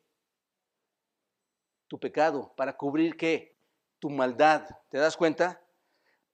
Tu 1.88 1.98
pecado, 1.98 2.52
para 2.56 2.76
cubrir 2.76 3.16
qué? 3.16 3.56
Tu 3.98 4.08
maldad. 4.08 4.68
¿Te 4.88 4.98
das 4.98 5.16
cuenta? 5.16 5.60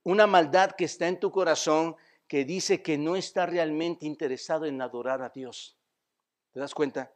Una 0.03 0.27
maldad 0.27 0.73
que 0.73 0.85
está 0.85 1.09
en 1.09 1.19
tu 1.19 1.31
corazón 1.31 1.97
que 2.29 2.45
dice 2.45 2.83
que 2.83 2.99
no 2.99 3.17
está 3.17 3.47
realmente 3.47 4.05
interesado 4.05 4.67
en 4.67 4.81
adorar 4.83 5.23
a 5.23 5.31
Dios. 5.31 5.79
¿Te 6.53 6.61
das 6.61 6.75
cuenta? 6.75 7.13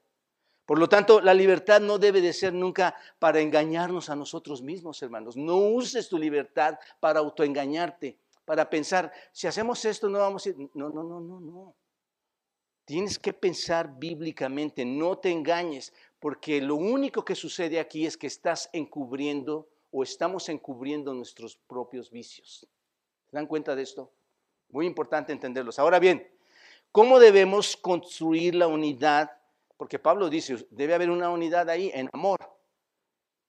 Por 0.71 0.79
lo 0.79 0.89
tanto, 0.89 1.21
la 1.21 1.35
libertad 1.35 1.81
no 1.81 1.99
debe 1.99 2.21
de 2.21 2.33
ser 2.33 2.53
nunca 2.53 2.95
para 3.19 3.41
engañarnos 3.41 4.09
a 4.09 4.15
nosotros 4.15 4.63
mismos, 4.63 5.03
hermanos. 5.03 5.37
No 5.37 5.57
uses 5.57 6.09
tu 6.09 6.17
libertad 6.17 6.79
para 7.01 7.19
autoengañarte 7.19 8.17
para 8.45 8.71
pensar, 8.71 9.13
si 9.33 9.49
hacemos 9.49 9.85
esto 9.85 10.09
no 10.09 10.21
vamos 10.21 10.47
a 10.47 10.51
ir. 10.51 10.57
No, 10.75 10.91
no, 10.91 11.03
no, 11.03 11.19
no, 11.19 11.41
no. 11.41 11.75
Tienes 12.85 13.19
que 13.19 13.33
pensar 13.33 13.99
bíblicamente, 13.99 14.85
no 14.85 15.19
te 15.19 15.33
engañes, 15.33 15.93
porque 16.21 16.61
lo 16.61 16.77
único 16.77 17.25
que 17.25 17.35
sucede 17.35 17.81
aquí 17.81 18.07
es 18.07 18.17
que 18.17 18.29
estás 18.29 18.71
encubriendo 18.73 19.69
o 19.91 20.05
estamos 20.05 20.49
encubriendo 20.49 21.13
nuestros 21.15 21.57
propios 21.57 22.13
vicios. 22.13 22.69
¿Se 23.29 23.37
dan 23.37 23.49
cuenta 23.49 23.75
de 23.75 23.83
esto? 23.83 24.13
Muy 24.69 24.87
importante 24.87 25.33
entenderlos. 25.33 25.81
Ahora 25.81 25.99
bien, 25.99 26.31
¿cómo 26.93 27.19
debemos 27.19 27.77
construir 27.77 28.55
la 28.55 28.69
unidad? 28.69 29.40
Porque 29.81 29.99
Pablo 29.99 30.29
dice, 30.29 30.69
debe 30.69 30.93
haber 30.93 31.09
una 31.09 31.31
unidad 31.31 31.71
ahí 31.71 31.91
en 31.95 32.11
amor, 32.13 32.39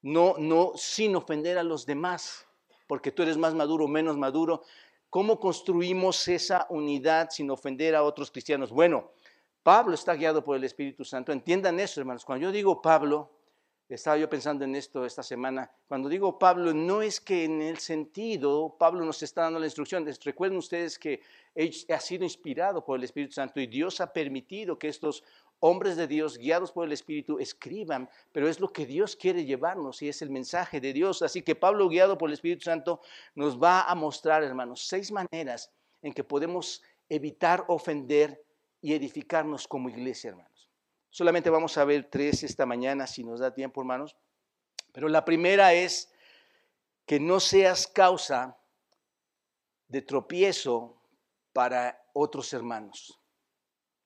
no, 0.01 0.35
no 0.37 0.71
sin 0.77 1.13
ofender 1.17 1.57
a 1.57 1.63
los 1.63 1.85
demás, 1.85 2.47
porque 2.87 3.11
tú 3.11 3.23
eres 3.23 3.35
más 3.35 3.53
maduro 3.53 3.85
menos 3.89 4.15
maduro, 4.15 4.61
¿Cómo 5.11 5.41
construimos 5.41 6.25
esa 6.29 6.67
unidad 6.69 7.31
sin 7.31 7.51
ofender 7.51 7.95
a 7.95 8.03
otros 8.03 8.31
cristianos? 8.31 8.71
Bueno, 8.71 9.11
Pablo 9.61 9.93
está 9.93 10.15
guiado 10.15 10.41
por 10.41 10.55
el 10.55 10.63
Espíritu 10.63 11.03
Santo. 11.03 11.33
Entiendan 11.33 11.81
eso, 11.81 11.99
hermanos. 11.99 12.23
Cuando 12.23 12.43
yo 12.45 12.51
digo 12.53 12.81
Pablo, 12.81 13.29
estaba 13.89 14.17
yo 14.17 14.29
pensando 14.29 14.63
en 14.63 14.73
esto 14.73 15.05
esta 15.05 15.21
semana, 15.21 15.69
cuando 15.85 16.07
digo 16.07 16.39
Pablo, 16.39 16.73
no 16.73 17.01
es 17.01 17.19
que 17.19 17.43
en 17.43 17.61
el 17.61 17.79
sentido, 17.79 18.77
Pablo 18.79 19.03
nos 19.03 19.21
está 19.21 19.41
dando 19.41 19.59
la 19.59 19.65
instrucción. 19.65 20.07
Recuerden 20.23 20.57
ustedes 20.57 20.97
que 20.97 21.19
ha 21.89 21.99
sido 21.99 22.23
inspirado 22.23 22.85
por 22.85 22.97
el 22.97 23.03
Espíritu 23.03 23.33
Santo 23.33 23.59
y 23.59 23.67
Dios 23.67 23.99
ha 23.99 24.13
permitido 24.13 24.79
que 24.79 24.87
estos 24.87 25.25
hombres 25.61 25.95
de 25.95 26.07
Dios, 26.07 26.37
guiados 26.37 26.71
por 26.71 26.85
el 26.85 26.91
Espíritu, 26.91 27.39
escriban, 27.39 28.09
pero 28.31 28.49
es 28.49 28.59
lo 28.59 28.73
que 28.73 28.85
Dios 28.85 29.15
quiere 29.15 29.45
llevarnos 29.45 30.01
y 30.01 30.09
es 30.09 30.21
el 30.21 30.31
mensaje 30.31 30.81
de 30.81 30.91
Dios. 30.91 31.21
Así 31.21 31.43
que 31.43 31.55
Pablo, 31.55 31.87
guiado 31.87 32.17
por 32.17 32.29
el 32.29 32.33
Espíritu 32.33 32.63
Santo, 32.63 32.99
nos 33.35 33.61
va 33.61 33.83
a 33.83 33.95
mostrar, 33.95 34.43
hermanos, 34.43 34.87
seis 34.87 35.11
maneras 35.11 35.71
en 36.01 36.13
que 36.13 36.23
podemos 36.23 36.81
evitar 37.09 37.63
ofender 37.67 38.43
y 38.81 38.93
edificarnos 38.93 39.67
como 39.67 39.89
iglesia, 39.89 40.31
hermanos. 40.31 40.69
Solamente 41.11 41.51
vamos 41.51 41.77
a 41.77 41.85
ver 41.85 42.09
tres 42.09 42.41
esta 42.41 42.65
mañana, 42.65 43.05
si 43.05 43.23
nos 43.23 43.39
da 43.39 43.53
tiempo, 43.53 43.81
hermanos. 43.81 44.15
Pero 44.91 45.09
la 45.09 45.23
primera 45.23 45.73
es 45.73 46.11
que 47.05 47.19
no 47.19 47.39
seas 47.39 47.85
causa 47.85 48.57
de 49.87 50.01
tropiezo 50.01 50.97
para 51.53 52.03
otros 52.13 52.51
hermanos 52.53 53.20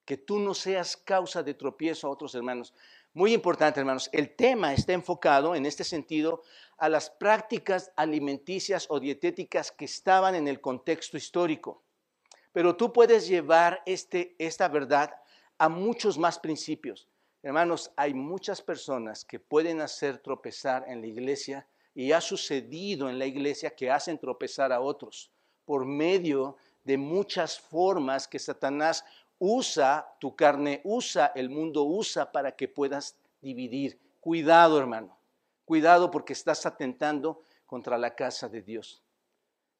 que 0.06 0.18
tú 0.18 0.40
no 0.40 0.54
seas 0.54 0.96
causa 0.96 1.44
de 1.44 1.56
tropiezo 1.56 2.08
a 2.08 2.12
otros 2.12 2.36
hermanos. 2.36 2.74
Muy 3.14 3.34
importante, 3.34 3.80
hermanos, 3.80 4.10
el 4.14 4.36
tema 4.36 4.74
está 4.74 4.94
enfocado 4.94 5.56
en 5.56 5.66
este 5.66 5.84
sentido 5.84 6.44
a 6.78 6.90
las 6.90 7.10
prácticas 7.10 7.92
alimenticias 7.96 8.86
o 8.90 9.00
dietéticas 9.00 9.72
que 9.72 9.86
estaban 9.86 10.36
en 10.36 10.48
el 10.48 10.62
contexto 10.62 11.18
histórico. 11.18 11.82
Pero 12.52 12.76
tú 12.76 12.94
puedes 12.94 13.28
llevar 13.28 13.82
este, 13.86 14.36
esta 14.38 14.68
verdad 14.68 15.16
a 15.58 15.70
muchos 15.70 16.18
más 16.18 16.40
principios. 16.40 17.08
Hermanos, 17.42 17.92
hay 17.96 18.14
muchas 18.14 18.62
personas 18.62 19.24
que 19.24 19.40
pueden 19.40 19.82
hacer 19.82 20.18
tropezar 20.18 20.86
en 20.88 21.02
la 21.02 21.08
iglesia 21.08 21.68
y 21.94 22.12
ha 22.12 22.20
sucedido 22.20 23.10
en 23.10 23.20
la 23.20 23.26
iglesia 23.26 23.76
que 23.76 23.90
hacen 23.90 24.18
tropezar 24.18 24.72
a 24.74 24.82
otros 24.82 25.32
por 25.64 25.86
medio 25.86 26.58
de 26.84 26.98
muchas 26.98 27.60
formas 27.60 28.28
que 28.28 28.40
Satanás 28.40 29.04
usa 29.40 30.16
tu 30.20 30.36
carne, 30.36 30.82
usa 30.84 31.32
el 31.36 31.50
mundo, 31.50 31.84
usa 31.84 32.32
para 32.32 32.56
que 32.56 32.68
puedas 32.68 33.18
dividir. 33.42 34.00
Cuidado, 34.20 34.80
hermano. 34.80 35.18
Cuidado 35.66 36.12
porque 36.12 36.34
estás 36.34 36.66
atentando 36.66 37.42
contra 37.66 37.98
la 37.98 38.16
casa 38.16 38.50
de 38.50 38.62
Dios. 38.62 39.04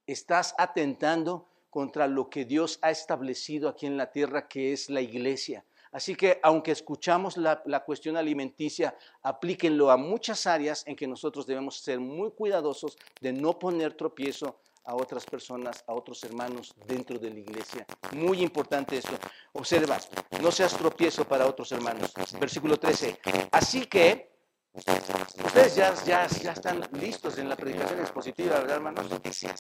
Estás 0.08 0.56
atentando 0.58 1.48
contra 1.70 2.08
lo 2.08 2.30
que 2.30 2.46
Dios 2.46 2.80
ha 2.82 2.92
establecido 2.92 3.70
aquí 3.70 3.86
en 3.86 3.98
la 3.98 4.12
tierra, 4.12 4.48
que 4.48 4.74
es 4.74 4.90
la 4.90 5.02
iglesia. 5.02 5.66
Así 5.96 6.16
que 6.16 6.40
aunque 6.44 6.72
escuchamos 6.72 7.38
la, 7.38 7.84
cuestión 7.86 8.18
alimenticia, 8.18 8.98
aplíquenlo 9.22 9.92
a 9.92 9.96
muchas 9.96 10.46
áreas 10.46 10.84
en 10.88 10.96
que 10.96 11.08
nosotros 11.08 11.48
debemos 11.48 11.80
ser 11.80 12.02
muy 12.02 12.32
cuidadosos 12.32 12.98
de 13.22 13.32
no 13.32 13.58
poner 13.58 13.94
tropiezo 13.94 14.60
a 14.86 14.96
otras 14.96 15.26
personas, 15.26 15.84
a 15.88 15.94
otros 15.94 16.24
hermanos 16.24 16.74
dentro 16.86 17.18
de 17.18 17.32
la 17.32 17.40
iglesia. 17.40 17.86
Muy 18.14 18.42
importante 18.42 18.98
esto. 18.98 19.18
Observa, 19.54 19.98
no 20.42 20.52
seas 20.52 20.76
tropiezo 20.78 21.26
para 21.26 21.48
otros 21.48 21.72
hermanos. 21.72 22.14
Versículo 22.40 22.78
13. 22.78 23.20
Así 23.52 23.86
que, 23.88 24.32
ustedes 24.74 25.76
ya, 25.76 25.94
ya, 26.06 26.28
ya 26.28 26.52
están 26.52 26.88
listos 26.94 27.38
en 27.38 27.50
la 27.50 27.56
predicación 27.56 28.00
expositiva, 28.00 28.60
¿verdad, 28.60 28.78
hermanos? 28.78 29.06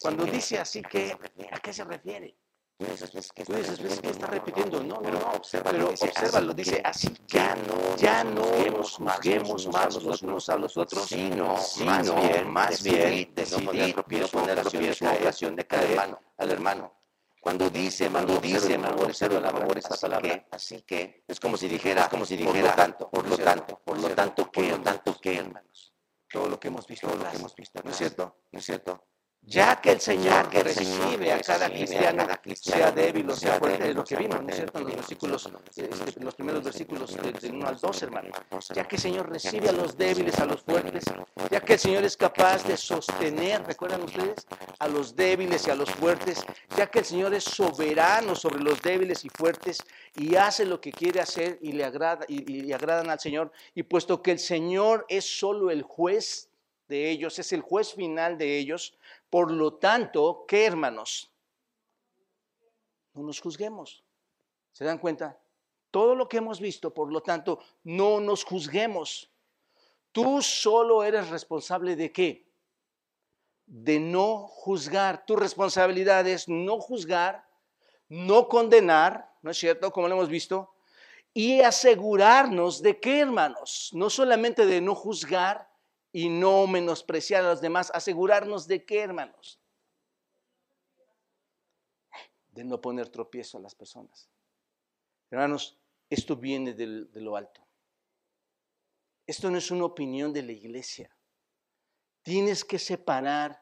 Cuando 0.01 0.25
dice 0.25 0.59
así 0.59 0.81
que, 0.81 1.17
¿a 1.51 1.59
qué 1.59 1.73
se 1.73 1.83
refiere? 1.83 2.35
Tú 2.77 2.85
pues, 2.85 3.31
¿qué 3.31 3.43
está, 3.43 4.27
repitiendo? 4.27 4.83
No, 4.83 4.99
no, 4.99 5.09
no, 5.09 5.41
pero 5.63 5.89
obsérvalo, 5.89 6.53
dice, 6.53 6.81
así 6.83 7.07
ya 7.25 7.55
no, 7.55 7.95
ya 7.95 8.21
no 8.25 8.43
juzguemos 8.43 9.67
más 9.69 10.03
los 10.03 10.21
unos 10.21 10.49
a 10.49 10.57
los 10.57 10.75
otros, 10.75 11.05
sino, 11.05 11.55
más 11.85 12.13
bien, 12.13 12.49
más 12.49 12.83
bien, 12.83 13.33
decidir, 13.33 13.95
no 13.95 14.27
poner 14.27 14.59
ocasión 14.59 15.55
de 15.55 15.65
caer 15.65 16.17
al 16.37 16.51
hermano. 16.51 16.91
Cuando 17.39 17.69
dice, 17.69 18.09
cuando 18.09 18.39
dice, 18.39 18.73
hermano, 18.73 19.03
observa 19.03 19.39
la 19.39 19.51
favor 19.51 19.77
esta 19.77 19.95
palabra, 19.95 20.45
así 20.51 20.81
que, 20.81 21.23
es 21.27 21.39
como 21.39 21.55
si 21.55 21.69
dijera, 21.69 22.09
como 22.09 22.25
si 22.25 22.35
dijera, 22.35 22.75
por 23.09 23.25
lo 23.25 23.37
tanto, 23.37 23.79
por 23.85 23.97
lo 23.99 24.09
tanto, 24.09 24.51
por 24.51 24.67
lo 24.67 24.81
tanto, 24.81 25.17
¿qué, 25.21 25.37
hermanos? 25.37 25.93
todo 26.35 26.49
lo 26.49 26.59
que 26.59 26.67
hemos 26.67 26.85
visto, 26.85 27.07
todo 27.07 27.23
lo 27.23 27.29
que 27.29 27.37
hemos 27.37 27.55
visto, 27.55 27.81
¿no 27.83 27.91
es 27.91 27.97
cierto? 27.97 28.35
¿no 28.51 28.59
es 28.59 28.65
cierto? 28.65 29.05
Ya 29.47 29.79
que 29.79 29.91
el 29.91 30.01
Señor 30.01 30.49
que 30.49 30.63
recibe 30.63 31.31
a 31.31 31.39
cada 31.39 31.69
cristiano, 31.69 32.27
sea 32.55 32.91
débil 32.91 33.29
o 33.29 33.35
sea 33.35 33.59
fuerte, 33.59 33.89
es 33.89 33.95
lo 33.95 34.03
que 34.03 34.15
vimos, 34.15 34.41
¿no 34.41 34.49
es 34.49 34.55
cierto? 34.55 34.79
En 34.79 34.85
los 34.85 34.95
versículos, 34.95 35.49
este, 35.75 36.19
los 36.23 36.35
primeros 36.35 36.63
versículos 36.63 37.15
del, 37.15 37.33
del 37.33 37.53
1 37.53 37.67
al 37.67 37.77
2, 37.77 38.03
hermano. 38.03 38.29
Ya 38.73 38.87
que 38.87 38.95
el 38.95 39.01
Señor 39.01 39.29
recibe 39.29 39.69
a 39.69 39.71
los 39.71 39.95
débiles, 39.95 40.39
a 40.39 40.45
los 40.45 40.63
fuertes, 40.63 41.03
ya 41.51 41.61
que 41.61 41.73
el 41.73 41.79
Señor 41.79 42.03
es 42.03 42.17
capaz 42.17 42.63
de 42.63 42.75
sostener, 42.75 43.63
¿recuerdan 43.65 44.01
ustedes? 44.01 44.47
A 44.79 44.87
los 44.87 45.15
débiles 45.15 45.67
y 45.67 45.69
a 45.69 45.75
los 45.75 45.91
fuertes, 45.91 46.43
ya 46.75 46.87
que 46.87 46.99
el 46.99 47.05
Señor 47.05 47.33
es 47.35 47.43
soberano 47.43 48.35
sobre 48.35 48.63
los 48.63 48.81
débiles 48.81 49.25
y 49.25 49.29
fuertes 49.29 49.77
y 50.15 50.35
hace 50.35 50.65
lo 50.65 50.81
que 50.81 50.91
quiere 50.91 51.21
hacer 51.21 51.59
y 51.61 51.73
le 51.73 51.85
agrada 51.85 52.25
y, 52.27 52.51
y 52.51 52.61
le 52.61 52.73
agradan 52.73 53.11
al 53.11 53.19
Señor, 53.19 53.51
y 53.75 53.83
puesto 53.83 54.23
que 54.23 54.31
el 54.31 54.39
Señor 54.39 55.05
es 55.07 55.25
solo 55.25 55.69
el 55.69 55.83
juez 55.83 56.49
de 56.87 57.09
ellos, 57.09 57.39
es 57.39 57.51
el 57.51 57.61
juez 57.61 57.93
final 57.93 58.37
de 58.37 58.57
ellos, 58.57 58.97
por 59.35 59.51
lo 59.51 59.73
tanto, 59.73 60.45
¿qué 60.47 60.65
hermanos? 60.65 61.29
No 63.13 63.21
nos 63.21 63.41
juzguemos. 63.41 64.01
¿Se 64.71 64.85
dan 64.85 64.97
cuenta? 64.97 65.37
Todo 65.91 66.15
lo 66.15 66.29
que 66.29 66.37
hemos 66.37 66.61
visto, 66.61 66.93
por 66.93 67.11
lo 67.11 67.19
tanto, 67.19 67.59
no 67.83 68.21
nos 68.21 68.45
juzguemos. 68.45 69.29
Tú 70.13 70.41
solo 70.41 71.03
eres 71.03 71.27
responsable 71.27 71.97
de 71.97 72.13
qué? 72.13 72.47
De 73.65 73.99
no 73.99 74.47
juzgar. 74.47 75.25
Tu 75.25 75.35
responsabilidad 75.35 76.25
es 76.25 76.47
no 76.47 76.79
juzgar, 76.79 77.45
no 78.07 78.47
condenar, 78.47 79.33
¿no 79.41 79.51
es 79.51 79.57
cierto? 79.57 79.91
Como 79.91 80.07
lo 80.07 80.15
hemos 80.15 80.29
visto. 80.29 80.73
Y 81.33 81.59
asegurarnos 81.59 82.81
de 82.81 83.01
qué, 83.01 83.19
hermanos? 83.19 83.89
No 83.91 84.09
solamente 84.09 84.65
de 84.65 84.79
no 84.79 84.95
juzgar 84.95 85.74
y 86.15 86.29
no 86.29 86.65
menospreciar 86.65 87.43
a 87.43 87.49
los 87.49 87.59
demás, 87.59 87.91
asegurarnos 87.93 88.69
de 88.69 88.85
qué, 88.85 89.01
hermanos? 89.01 89.59
De 92.53 92.63
no 92.63 92.79
poner 92.79 93.09
tropiezo 93.09 93.57
a 93.57 93.61
las 93.61 93.75
personas. 93.75 94.29
Hermanos, 95.29 95.77
esto 96.09 96.37
viene 96.37 96.73
de 96.73 97.19
lo 97.19 97.35
alto. 97.35 97.67
Esto 99.27 99.51
no 99.51 99.57
es 99.57 99.69
una 99.71 99.83
opinión 99.83 100.31
de 100.31 100.43
la 100.43 100.53
iglesia. 100.53 101.13
Tienes 102.23 102.63
que 102.63 102.79
separar 102.79 103.61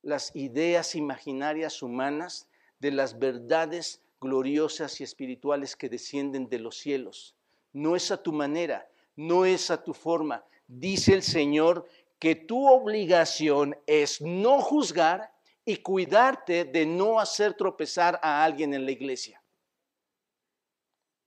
las 0.00 0.34
ideas 0.34 0.94
imaginarias 0.94 1.82
humanas 1.82 2.48
de 2.78 2.92
las 2.92 3.18
verdades 3.18 4.00
gloriosas 4.18 4.98
y 5.02 5.04
espirituales 5.04 5.76
que 5.76 5.90
descienden 5.90 6.48
de 6.48 6.58
los 6.58 6.78
cielos. 6.78 7.36
No 7.74 7.96
es 7.96 8.10
a 8.10 8.22
tu 8.22 8.32
manera, 8.32 8.90
no 9.14 9.44
es 9.44 9.70
a 9.70 9.84
tu 9.84 9.92
forma. 9.92 10.42
Dice 10.74 11.12
el 11.12 11.22
Señor 11.22 11.86
que 12.18 12.34
tu 12.34 12.66
obligación 12.66 13.76
es 13.86 14.22
no 14.22 14.62
juzgar 14.62 15.34
y 15.66 15.76
cuidarte 15.76 16.64
de 16.64 16.86
no 16.86 17.20
hacer 17.20 17.52
tropezar 17.52 18.18
a 18.22 18.42
alguien 18.42 18.72
en 18.72 18.86
la 18.86 18.90
iglesia. 18.90 19.42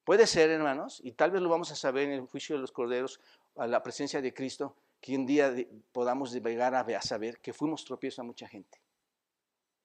Puede 0.03 0.25
ser, 0.25 0.49
hermanos, 0.49 0.99
y 1.03 1.11
tal 1.11 1.29
vez 1.29 1.43
lo 1.43 1.49
vamos 1.49 1.71
a 1.71 1.75
saber 1.75 2.05
en 2.05 2.13
el 2.13 2.21
juicio 2.21 2.55
de 2.55 2.61
los 2.61 2.71
corderos, 2.71 3.19
a 3.55 3.67
la 3.67 3.83
presencia 3.83 4.19
de 4.19 4.33
Cristo, 4.33 4.75
que 4.99 5.15
un 5.15 5.27
día 5.27 5.53
podamos 5.91 6.33
llegar 6.33 6.73
a, 6.73 7.01
saber 7.03 7.39
que 7.39 7.53
fuimos 7.53 7.85
tropiezo 7.85 8.21
a 8.23 8.25
mucha 8.25 8.47
gente. 8.47 8.81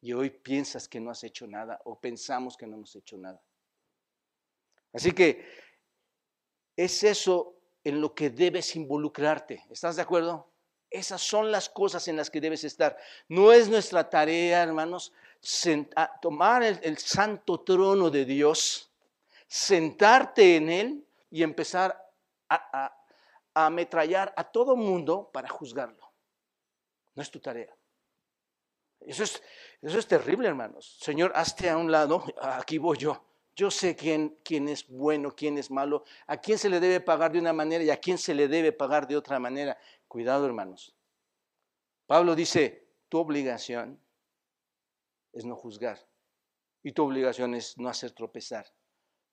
Y 0.01 0.15
hoy 0.15 0.31
piensas 0.31 0.89
que 0.89 1.01
no 1.01 1.11
has 1.11 1.23
hecho 1.23 1.47
nada 1.47 1.79
o 1.85 2.01
pensamos 2.01 2.57
que 2.57 2.67
no 2.67 2.77
hemos 2.77 2.97
hecho 2.97 3.19
nada. 3.19 3.43
Así 4.95 5.13
que 5.13 5.45
es 6.77 7.05
eso 7.05 7.60
en 7.85 8.01
lo 8.01 8.15
que 8.15 8.31
debes 8.31 8.77
involucrarte. 8.77 9.65
¿Estás 9.71 9.97
de 9.97 10.03
acuerdo? 10.03 10.49
Esas 10.91 11.23
son 11.23 11.53
las 11.53 11.69
cosas 11.69 12.09
en 12.09 12.17
las 12.17 12.31
que 12.31 12.41
debes 12.41 12.65
estar. 12.65 12.97
No 13.29 13.53
es 13.53 13.69
nuestra 13.69 14.09
tarea, 14.09 14.63
hermanos, 14.63 15.13
tomar 16.21 16.63
el, 16.63 16.99
santo 16.99 17.61
trono 17.61 18.11
de 18.11 18.25
Dios, 18.25 18.91
sentarte 19.47 20.57
en 20.57 20.71
él 20.71 21.07
y 21.31 21.43
empezar 21.43 22.11
a 22.49 22.93
ametrallar 23.55 24.33
a 24.37 24.45
todo 24.45 24.77
mundo 24.77 25.31
para 25.33 25.49
juzgarlo. 25.49 26.11
No 27.15 27.23
es 27.23 27.31
tu 27.31 27.41
tarea. 27.41 27.75
Eso 29.01 29.25
es, 29.25 29.43
eso 29.83 29.99
es 29.99 30.07
terrible, 30.07 30.49
hermanos. 30.49 30.99
Señor, 31.01 31.33
hazte 31.35 31.71
a 31.71 31.77
un 31.77 31.91
lado, 31.91 32.25
aquí 32.41 32.79
voy 32.79 32.99
yo. 32.99 33.25
Yo 33.61 33.71
sé 33.71 33.95
quién, 33.95 34.39
quién 34.43 34.71
es 34.71 34.89
bueno, 34.89 35.37
quién 35.37 35.59
es 35.59 35.71
malo, 35.71 36.05
a 36.27 36.39
quién 36.39 36.57
se 36.57 36.71
le 36.71 36.81
debe 36.81 36.99
pagar 36.99 37.31
de 37.31 37.39
una 37.39 37.53
manera 37.53 37.85
y 37.85 37.91
a 37.91 37.99
quién 37.99 38.17
se 38.17 38.33
le 38.33 38.49
debe 38.49 38.73
pagar 38.73 39.07
de 39.07 39.19
otra 39.19 39.39
manera. 39.39 39.77
Cuidado, 40.09 40.47
hermanos. 40.47 40.97
Pablo 42.07 42.35
dice, 42.35 42.89
tu 43.11 43.19
obligación 43.19 44.01
es 45.35 45.45
no 45.45 45.57
juzgar 45.57 45.99
y 46.83 46.93
tu 46.93 47.05
obligación 47.05 47.55
es 47.55 47.77
no 47.77 47.91
hacer 47.91 48.13
tropezar. 48.13 48.65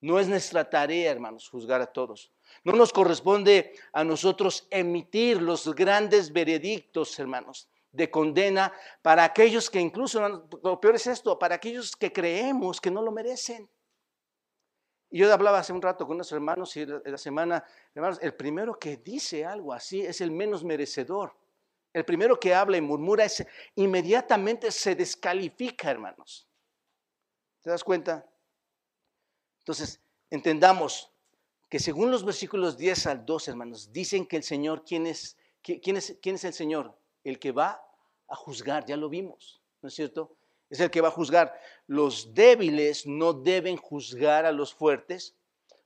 No 0.01 0.19
es 0.19 0.27
nuestra 0.27 0.69
tarea, 0.69 1.09
hermanos, 1.09 1.47
juzgar 1.47 1.79
a 1.79 1.87
todos. 1.87 2.33
No 2.65 2.73
nos 2.73 2.91
corresponde 2.91 3.75
a 3.93 4.03
nosotros 4.03 4.67
emitir 4.71 5.41
los 5.41 5.73
grandes 5.73 6.33
veredictos, 6.33 7.17
hermanos, 7.17 7.69
de 7.93 8.11
condena 8.11 8.73
para 9.01 9.23
aquellos 9.23 9.69
que 9.69 9.79
incluso, 9.79 10.19
lo 10.61 10.81
peor 10.81 10.95
es 10.95 11.07
esto, 11.07 11.39
para 11.39 11.55
aquellos 11.55 11.95
que 11.95 12.11
creemos 12.11 12.81
que 12.81 12.91
no 12.91 13.01
lo 13.01 13.13
merecen. 13.13 13.69
Y 15.09 15.19
yo 15.19 15.33
hablaba 15.33 15.59
hace 15.59 15.71
un 15.73 15.81
rato 15.81 16.05
con 16.05 16.15
unos 16.15 16.31
hermanos 16.31 16.75
y 16.75 16.85
la, 16.85 17.17
semana, 17.17 17.63
hermanos, 17.95 18.19
el 18.21 18.33
primero 18.35 18.77
que 18.77 18.97
dice 18.97 19.45
algo 19.45 19.73
así 19.73 20.01
es 20.01 20.19
el 20.21 20.31
menos 20.31 20.63
merecedor. 20.63 21.33
El 21.93 22.03
primero 22.05 22.39
que 22.39 22.53
habla 22.53 22.77
y 22.77 22.81
murmura 22.81 23.23
es, 23.25 23.45
inmediatamente 23.75 24.71
se 24.71 24.95
descalifica, 24.95 25.89
hermanos. 25.89 26.47
¿Te 27.61 27.69
das 27.69 27.83
cuenta? 27.83 28.25
Entonces, 29.59 30.01
entendamos 30.29 31.11
que 31.69 31.79
según 31.79 32.11
los 32.11 32.23
versículos 32.23 32.77
10 32.77 33.07
al 33.07 33.25
12, 33.25 33.51
hermanos, 33.51 33.91
dicen 33.91 34.25
que 34.27 34.37
el 34.37 34.43
Señor, 34.43 34.83
¿quién 34.85 35.07
es, 35.07 35.37
qui- 35.63 35.81
quién 35.81 35.97
es, 35.97 36.17
quién 36.21 36.35
es 36.35 36.43
el 36.43 36.53
Señor? 36.53 36.97
El 37.23 37.39
que 37.39 37.51
va 37.51 37.81
a 38.27 38.35
juzgar, 38.35 38.85
ya 38.85 38.95
lo 38.97 39.09
vimos, 39.09 39.61
¿no 39.81 39.87
es 39.87 39.95
cierto? 39.95 40.36
Es 40.69 40.79
el 40.79 40.91
que 40.91 41.01
va 41.01 41.07
a 41.09 41.11
juzgar. 41.11 41.59
Los 41.87 42.33
débiles 42.33 43.05
no 43.07 43.33
deben 43.33 43.77
juzgar 43.77 44.45
a 44.45 44.51
los 44.51 44.73
fuertes 44.73 45.35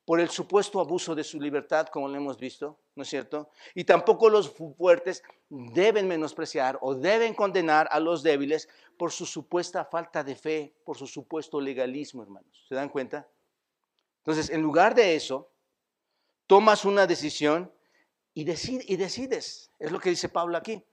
por 0.06 0.20
el 0.20 0.30
supuesto 0.30 0.80
abuso 0.80 1.14
de 1.14 1.24
su 1.24 1.40
libertad, 1.40 1.88
como 1.88 2.08
lo 2.08 2.16
hemos 2.18 2.38
visto, 2.38 2.80
¿no 2.96 3.04
es 3.04 3.10
cierto? 3.10 3.50
Y 3.76 3.84
tampoco 3.84 4.30
los 4.30 4.50
fu- 4.50 4.74
fuertes 4.74 5.24
deben 5.50 6.08
menospreciar 6.08 6.80
o 6.82 6.96
deben 6.96 7.36
condenar 7.36 7.88
a 7.92 8.00
los 8.00 8.24
débiles 8.24 8.68
por 8.98 9.12
su 9.12 9.26
supuesta 9.26 9.86
falta 9.86 10.24
de 10.24 10.36
fe, 10.36 10.74
por 10.84 10.98
su 10.98 11.06
supuesto 11.06 11.62
legalismo, 11.62 12.24
hermanos. 12.24 12.66
¿Se 12.68 12.74
dan 12.76 12.90
cuenta? 12.90 13.28
Entonces, 14.18 14.50
en 14.50 14.62
lugar 14.62 14.96
de 14.96 15.16
eso, 15.16 15.52
tomas 16.48 16.84
una 16.84 17.06
decisión 17.08 17.72
y 18.34 18.44
decides. 18.44 19.72
Es 19.80 19.92
lo 19.92 20.00
que 20.00 20.10
dice 20.10 20.30
Pablo 20.30 20.58
aquí. 20.58 20.84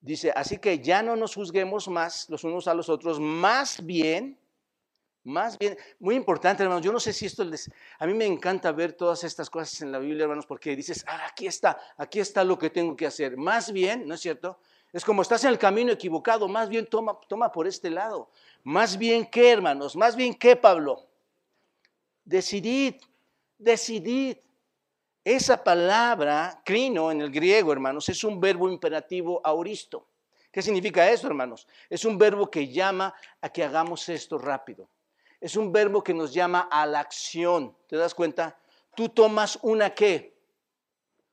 Dice, 0.00 0.32
así 0.34 0.58
que 0.58 0.78
ya 0.78 1.02
no 1.02 1.14
nos 1.14 1.34
juzguemos 1.34 1.88
más 1.88 2.28
los 2.30 2.44
unos 2.44 2.66
a 2.68 2.74
los 2.74 2.88
otros, 2.88 3.20
más 3.20 3.84
bien, 3.84 4.38
más 5.24 5.58
bien, 5.58 5.76
muy 5.98 6.14
importante, 6.14 6.62
hermanos, 6.62 6.82
yo 6.82 6.92
no 6.92 7.00
sé 7.00 7.12
si 7.12 7.26
esto 7.26 7.44
les, 7.44 7.70
a 7.98 8.06
mí 8.06 8.14
me 8.14 8.24
encanta 8.24 8.72
ver 8.72 8.94
todas 8.94 9.22
estas 9.24 9.50
cosas 9.50 9.82
en 9.82 9.92
la 9.92 9.98
Biblia, 9.98 10.22
hermanos, 10.22 10.46
porque 10.46 10.74
dices, 10.74 11.04
ah, 11.06 11.26
aquí 11.30 11.46
está, 11.46 11.78
aquí 11.98 12.18
está 12.18 12.42
lo 12.44 12.58
que 12.58 12.70
tengo 12.70 12.96
que 12.96 13.06
hacer. 13.06 13.36
Más 13.36 13.70
bien, 13.70 14.08
¿no 14.08 14.14
es 14.14 14.20
cierto? 14.22 14.58
Es 14.92 15.04
como 15.04 15.20
estás 15.20 15.44
en 15.44 15.50
el 15.50 15.58
camino 15.58 15.92
equivocado, 15.92 16.48
más 16.48 16.70
bien 16.70 16.86
toma, 16.86 17.18
toma 17.28 17.52
por 17.52 17.66
este 17.66 17.90
lado. 17.90 18.30
Más 18.64 18.96
bien 18.96 19.26
qué, 19.26 19.52
hermanos, 19.52 19.94
más 19.94 20.16
bien 20.16 20.34
qué, 20.34 20.56
Pablo. 20.56 21.06
Decidid, 22.24 22.94
decidid. 23.58 24.38
Esa 25.24 25.62
palabra, 25.62 26.62
crino 26.64 27.10
en 27.10 27.20
el 27.20 27.30
griego, 27.30 27.72
hermanos, 27.72 28.08
es 28.08 28.24
un 28.24 28.40
verbo 28.40 28.68
imperativo 28.70 29.40
auristo. 29.44 30.06
¿Qué 30.50 30.62
significa 30.62 31.08
esto, 31.10 31.26
hermanos? 31.26 31.68
Es 31.88 32.04
un 32.04 32.18
verbo 32.18 32.50
que 32.50 32.68
llama 32.68 33.14
a 33.40 33.50
que 33.50 33.62
hagamos 33.62 34.08
esto 34.08 34.38
rápido. 34.38 34.88
Es 35.40 35.56
un 35.56 35.72
verbo 35.72 36.02
que 36.02 36.14
nos 36.14 36.32
llama 36.32 36.68
a 36.70 36.86
la 36.86 37.00
acción. 37.00 37.76
¿Te 37.86 37.96
das 37.96 38.14
cuenta? 38.14 38.58
Tú 38.94 39.08
tomas 39.08 39.58
una 39.62 39.94
qué? 39.94 40.34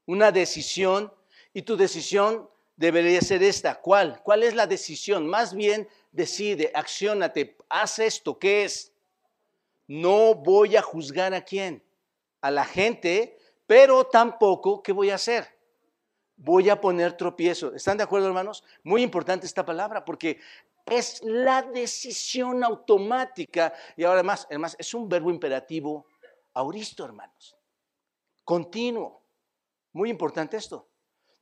Una 0.05 0.31
decisión 0.31 1.11
y 1.53 1.63
tu 1.63 1.75
decisión 1.75 2.49
debería 2.75 3.21
ser 3.21 3.41
esta. 3.41 3.75
¿Cuál? 3.75 4.21
¿Cuál 4.23 4.43
es 4.43 4.53
la 4.53 4.67
decisión? 4.67 5.27
Más 5.27 5.53
bien 5.53 5.87
decide, 6.11 6.71
acciónate, 6.73 7.57
haz 7.69 7.99
esto. 7.99 8.37
¿Qué 8.37 8.65
es? 8.65 8.93
No 9.87 10.35
voy 10.35 10.75
a 10.75 10.81
juzgar 10.81 11.33
a 11.33 11.41
quién? 11.41 11.83
A 12.41 12.51
la 12.51 12.65
gente, 12.65 13.36
pero 13.67 14.05
tampoco, 14.05 14.81
¿qué 14.81 14.93
voy 14.93 15.09
a 15.09 15.15
hacer? 15.15 15.45
Voy 16.37 16.69
a 16.69 16.79
poner 16.79 17.17
tropiezo. 17.17 17.73
¿Están 17.73 17.97
de 17.97 18.03
acuerdo, 18.03 18.27
hermanos? 18.27 18.63
Muy 18.83 19.03
importante 19.03 19.45
esta 19.45 19.65
palabra 19.65 20.05
porque 20.05 20.39
es 20.85 21.21
la 21.23 21.61
decisión 21.61 22.63
automática 22.63 23.73
y 23.97 24.05
ahora 24.05 24.23
más, 24.23 24.45
además 24.49 24.75
es 24.79 24.93
un 24.93 25.09
verbo 25.09 25.29
imperativo 25.29 26.05
auristo, 26.53 27.03
hermanos. 27.03 27.57
Continuo. 28.43 29.21
Muy 29.91 30.09
importante 30.09 30.57
esto. 30.57 30.87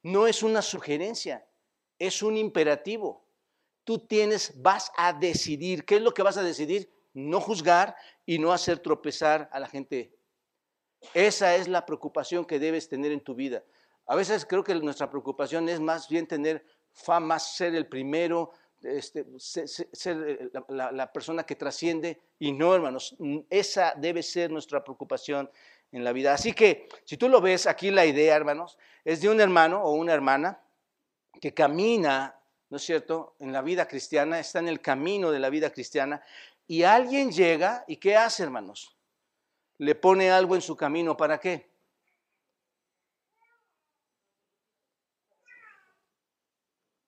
no 0.02 0.28
es 0.28 0.44
una 0.44 0.62
sugerencia, 0.62 1.48
es 1.98 2.22
un 2.22 2.38
imperativo. 2.38 3.26
Tú 3.84 4.00
tienes, 4.00 4.62
vas 4.62 4.92
a 4.98 5.14
decidir. 5.14 5.84
¿Qué 5.84 5.96
es 5.96 6.02
lo 6.02 6.14
que 6.14 6.24
vas 6.24 6.38
a 6.38 6.44
decidir? 6.44 6.92
No 7.14 7.42
juzgar 7.42 7.96
y 8.26 8.40
no 8.40 8.54
hacer 8.54 8.80
tropezar 8.80 9.50
a 9.52 9.60
la 9.60 9.68
gente. 9.68 10.16
Esa 11.14 11.56
es 11.56 11.68
la 11.68 11.86
preocupación 11.86 12.46
que 12.46 12.60
debes 12.60 12.90
tener 12.90 13.12
en 13.12 13.22
tu 13.22 13.36
vida. 13.36 13.64
A 14.08 14.16
veces 14.16 14.46
creo 14.46 14.64
que 14.64 14.76
nuestra 14.76 15.10
preocupación 15.10 15.68
es 15.70 15.80
más 15.80 16.10
bien 16.10 16.28
tener 16.28 16.66
fama, 16.92 17.40
ser 17.40 17.76
el 17.76 17.88
primero, 17.88 18.52
este, 18.84 19.26
ser, 19.38 20.52
la, 20.70 20.92
la, 20.92 21.12
persona 21.12 21.44
que 21.44 21.56
trasciende 21.56 22.22
y 22.38 22.52
no, 22.52 22.76
hermanos, 22.76 23.16
esa 23.50 23.94
debe 23.98 24.22
ser 24.22 24.52
nuestra 24.52 24.84
preocupación 24.84 25.50
en 25.92 26.04
la 26.04 26.12
vida. 26.12 26.34
Así 26.34 26.54
que, 26.54 26.88
si 27.04 27.18
tú 27.18 27.30
lo 27.30 27.42
ves, 27.42 27.68
aquí 27.68 27.90
la 27.90 28.06
idea, 28.06 28.36
hermanos, 28.36 28.78
es 29.04 29.22
de 29.22 29.30
un 29.30 29.42
hermano 29.42 29.82
o 29.82 29.94
una 29.94 30.14
hermana 30.14 30.62
que 31.42 31.54
camina, 31.54 32.40
¿no 32.70 32.78
es 32.78 32.84
cierto?, 32.84 33.36
en 33.40 33.52
la 33.52 33.62
vida 33.62 33.88
cristiana, 33.88 34.40
está 34.40 34.60
en 34.60 34.68
el 34.68 34.82
camino 34.82 35.32
de 35.32 35.40
la 35.40 35.50
vida 35.50 35.70
cristiana, 35.72 36.22
y 36.68 36.84
alguien 36.84 37.32
llega 37.32 37.86
y 37.88 37.98
¿qué 37.98 38.16
hace, 38.16 38.44
hermanos? 38.44 38.95
Le 39.78 39.96
pone 39.96 40.32
algo 40.32 40.56
en 40.56 40.62
su 40.62 40.76
camino, 40.76 41.18
¿para 41.18 41.40
qué? 41.40 41.70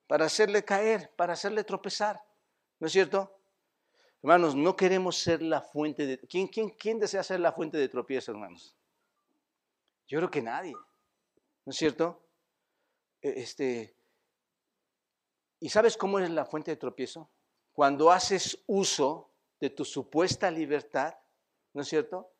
Para 0.07 0.25
hacerle 0.25 0.63
caer, 0.63 1.13
para 1.15 1.33
hacerle 1.33 1.63
tropezar, 1.63 2.21
¿no 2.79 2.87
es 2.87 2.93
cierto? 2.93 3.33
Hermanos, 4.21 4.55
no 4.55 4.75
queremos 4.75 5.17
ser 5.17 5.41
la 5.41 5.61
fuente 5.61 6.05
de... 6.05 6.19
¿Quién, 6.19 6.47
quién, 6.47 6.69
quién 6.71 6.99
desea 6.99 7.23
ser 7.23 7.39
la 7.39 7.51
fuente 7.51 7.77
de 7.77 7.89
tropiezo, 7.89 8.31
hermanos? 8.31 8.75
Yo 10.07 10.19
creo 10.19 10.31
que 10.31 10.41
nadie, 10.41 10.73
¿no 10.73 11.71
es 11.71 11.75
cierto? 11.75 12.25
E, 13.21 13.41
este, 13.41 13.95
¿Y 15.59 15.69
sabes 15.69 15.97
cómo 15.97 16.19
es 16.19 16.29
la 16.29 16.45
fuente 16.45 16.71
de 16.71 16.77
tropiezo? 16.77 17.29
Cuando 17.73 18.11
haces 18.11 18.63
uso 18.67 19.31
de 19.59 19.69
tu 19.69 19.85
supuesta 19.85 20.49
libertad, 20.51 21.15
¿no 21.73 21.81
es 21.81 21.87
cierto? 21.87 22.31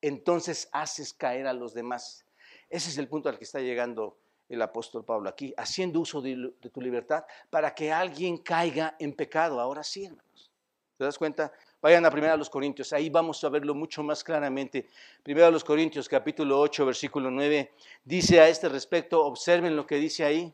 Entonces 0.00 0.68
haces 0.72 1.12
caer 1.12 1.46
a 1.46 1.52
los 1.52 1.74
demás. 1.74 2.24
Ese 2.68 2.90
es 2.90 2.98
el 2.98 3.08
punto 3.08 3.28
al 3.28 3.38
que 3.38 3.44
está 3.44 3.60
llegando 3.60 4.18
el 4.48 4.62
apóstol 4.62 5.04
Pablo 5.04 5.28
aquí, 5.28 5.52
haciendo 5.56 6.00
uso 6.00 6.22
de, 6.22 6.52
tu 6.72 6.80
libertad 6.80 7.24
para 7.50 7.74
que 7.74 7.92
alguien 7.92 8.38
caiga 8.38 8.96
en 8.98 9.12
pecado. 9.12 9.60
Ahora 9.60 9.82
sí, 9.82 10.04
hermanos. 10.04 10.50
¿Te 10.96 11.04
das 11.04 11.18
cuenta? 11.18 11.52
Vayan 11.80 12.04
a 12.04 12.08
1 12.08 12.36
los 12.36 12.50
Corintios, 12.50 12.92
ahí 12.92 13.08
vamos 13.08 13.44
a 13.44 13.48
verlo 13.48 13.72
mucho 13.72 14.02
más 14.02 14.24
claramente. 14.24 14.88
1 15.24 15.50
los 15.50 15.62
Corintios, 15.62 16.08
capítulo 16.08 16.58
8, 16.58 16.86
versículo 16.86 17.30
9, 17.30 17.72
dice 18.04 18.40
a 18.40 18.48
este 18.48 18.68
respecto, 18.68 19.24
observen 19.24 19.76
lo 19.76 19.86
que 19.86 19.96
dice 19.96 20.24
ahí. 20.24 20.52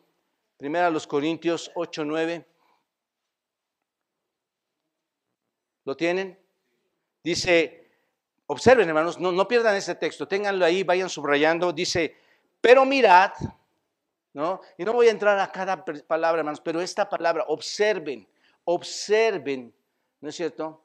1 0.59 0.91
los 0.91 1.07
Corintios 1.07 1.71
8, 1.75 2.05
9. 2.05 2.47
¿Lo 5.87 5.97
tienen? 5.97 6.39
Dice, 7.23 7.84
observen 8.47 8.89
hermanos, 8.89 9.19
no, 9.19 9.33
no 9.33 9.49
pierdan 9.49 9.77
ese 9.77 9.95
texto, 9.95 10.29
ténganlo 10.29 10.65
ahí, 10.65 10.83
vayan 10.83 11.09
subrayando. 11.09 11.73
Dice, 11.73 12.17
pero 12.61 12.85
mirad, 12.85 13.33
¿no? 14.33 14.61
Y 14.79 14.85
no 14.85 14.93
voy 14.93 15.09
a 15.09 15.11
entrar 15.11 15.39
a 15.39 15.51
cada 15.51 15.85
palabra, 15.85 16.41
hermanos, 16.41 16.61
pero 16.61 16.81
esta 16.81 17.09
palabra, 17.09 17.45
observen, 17.49 18.27
observen, 18.65 19.73
¿no 20.21 20.29
es 20.29 20.35
cierto? 20.35 20.85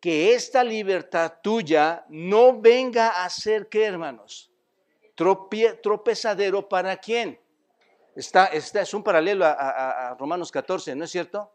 que 0.00 0.34
esta 0.34 0.62
libertad 0.62 1.40
tuya 1.42 2.04
no 2.08 2.60
venga 2.60 3.24
a 3.24 3.30
ser, 3.30 3.68
¿qué 3.68 3.84
hermanos? 3.86 4.52
tropezadero 5.82 6.68
para 6.68 6.96
quién? 6.98 7.40
Está, 8.14 8.46
es 8.46 8.94
un 8.94 9.02
paralelo 9.02 9.44
a, 9.44 10.14
Romanos 10.18 10.52
14, 10.52 10.94
¿no 10.94 11.04
es 11.04 11.10
cierto? 11.10 11.50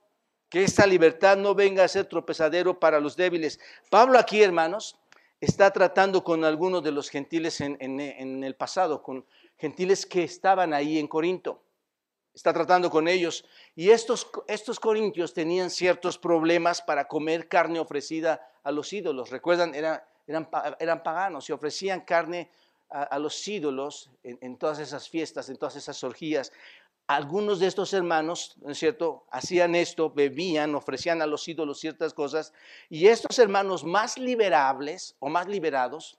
Que 0.52 0.64
esta 0.64 0.86
libertad 0.86 1.38
no 1.38 1.56
venga 1.56 1.84
a 1.84 1.88
ser 1.88 2.06
tropezadero 2.06 2.80
para 2.80 3.00
los 3.00 3.16
débiles. 3.16 3.60
Pablo 3.90 4.20
aquí, 4.20 4.44
hermanos, 4.44 4.98
está 5.40 5.72
tratando 5.72 6.24
con 6.24 6.44
algunos 6.46 6.84
de 6.84 6.92
los 6.92 7.10
gentiles 7.10 7.62
en, 7.62 8.44
el 8.44 8.56
pasado, 8.56 9.02
con 9.02 9.26
gentiles 9.58 10.06
que 10.06 10.24
estaban 10.24 10.74
ahí 10.74 11.00
en 11.00 11.08
Corinto 11.08 11.64
está 12.34 12.54
tratando 12.54 12.90
con 12.90 13.08
ellos. 13.08 13.46
Y 13.76 13.90
estos, 13.90 14.30
estos 14.48 14.80
corintios 14.80 15.34
tenían 15.34 15.70
ciertos 15.70 16.18
problemas 16.18 16.82
para 16.82 17.08
comer 17.08 17.48
carne 17.48 17.80
ofrecida 17.80 18.48
a 18.64 18.72
los 18.72 18.94
ídolos. 18.94 19.30
Recuerdan, 19.30 19.76
eran, 19.76 20.02
eran, 20.28 20.50
eran 20.80 21.04
paganos 21.04 21.50
y 21.50 21.52
ofrecían 21.52 22.02
carne 22.02 22.50
a, 22.92 23.18
los 23.20 23.48
ídolos 23.48 24.10
en, 24.24 24.58
todas 24.58 24.80
esas 24.80 25.08
fiestas, 25.08 25.50
en 25.50 25.56
todas 25.56 25.78
esas 25.78 26.04
orgías. 26.04 26.52
Algunos 27.08 27.60
de 27.60 27.68
estos 27.68 27.94
hermanos, 27.94 28.56
¿no 28.62 28.72
es 28.72 28.78
cierto?, 28.78 29.26
hacían 29.32 29.76
esto, 29.76 30.12
bebían, 30.12 30.76
ofrecían 30.76 31.22
a 31.22 31.26
los 31.26 31.48
ídolos 31.48 31.80
ciertas 31.80 32.14
cosas. 32.14 32.54
Y 32.90 33.08
estos 33.08 33.38
hermanos 33.40 33.84
más 33.84 34.18
liberables 34.18 35.16
o 35.20 35.30
más 35.30 35.48
liberados 35.48 36.18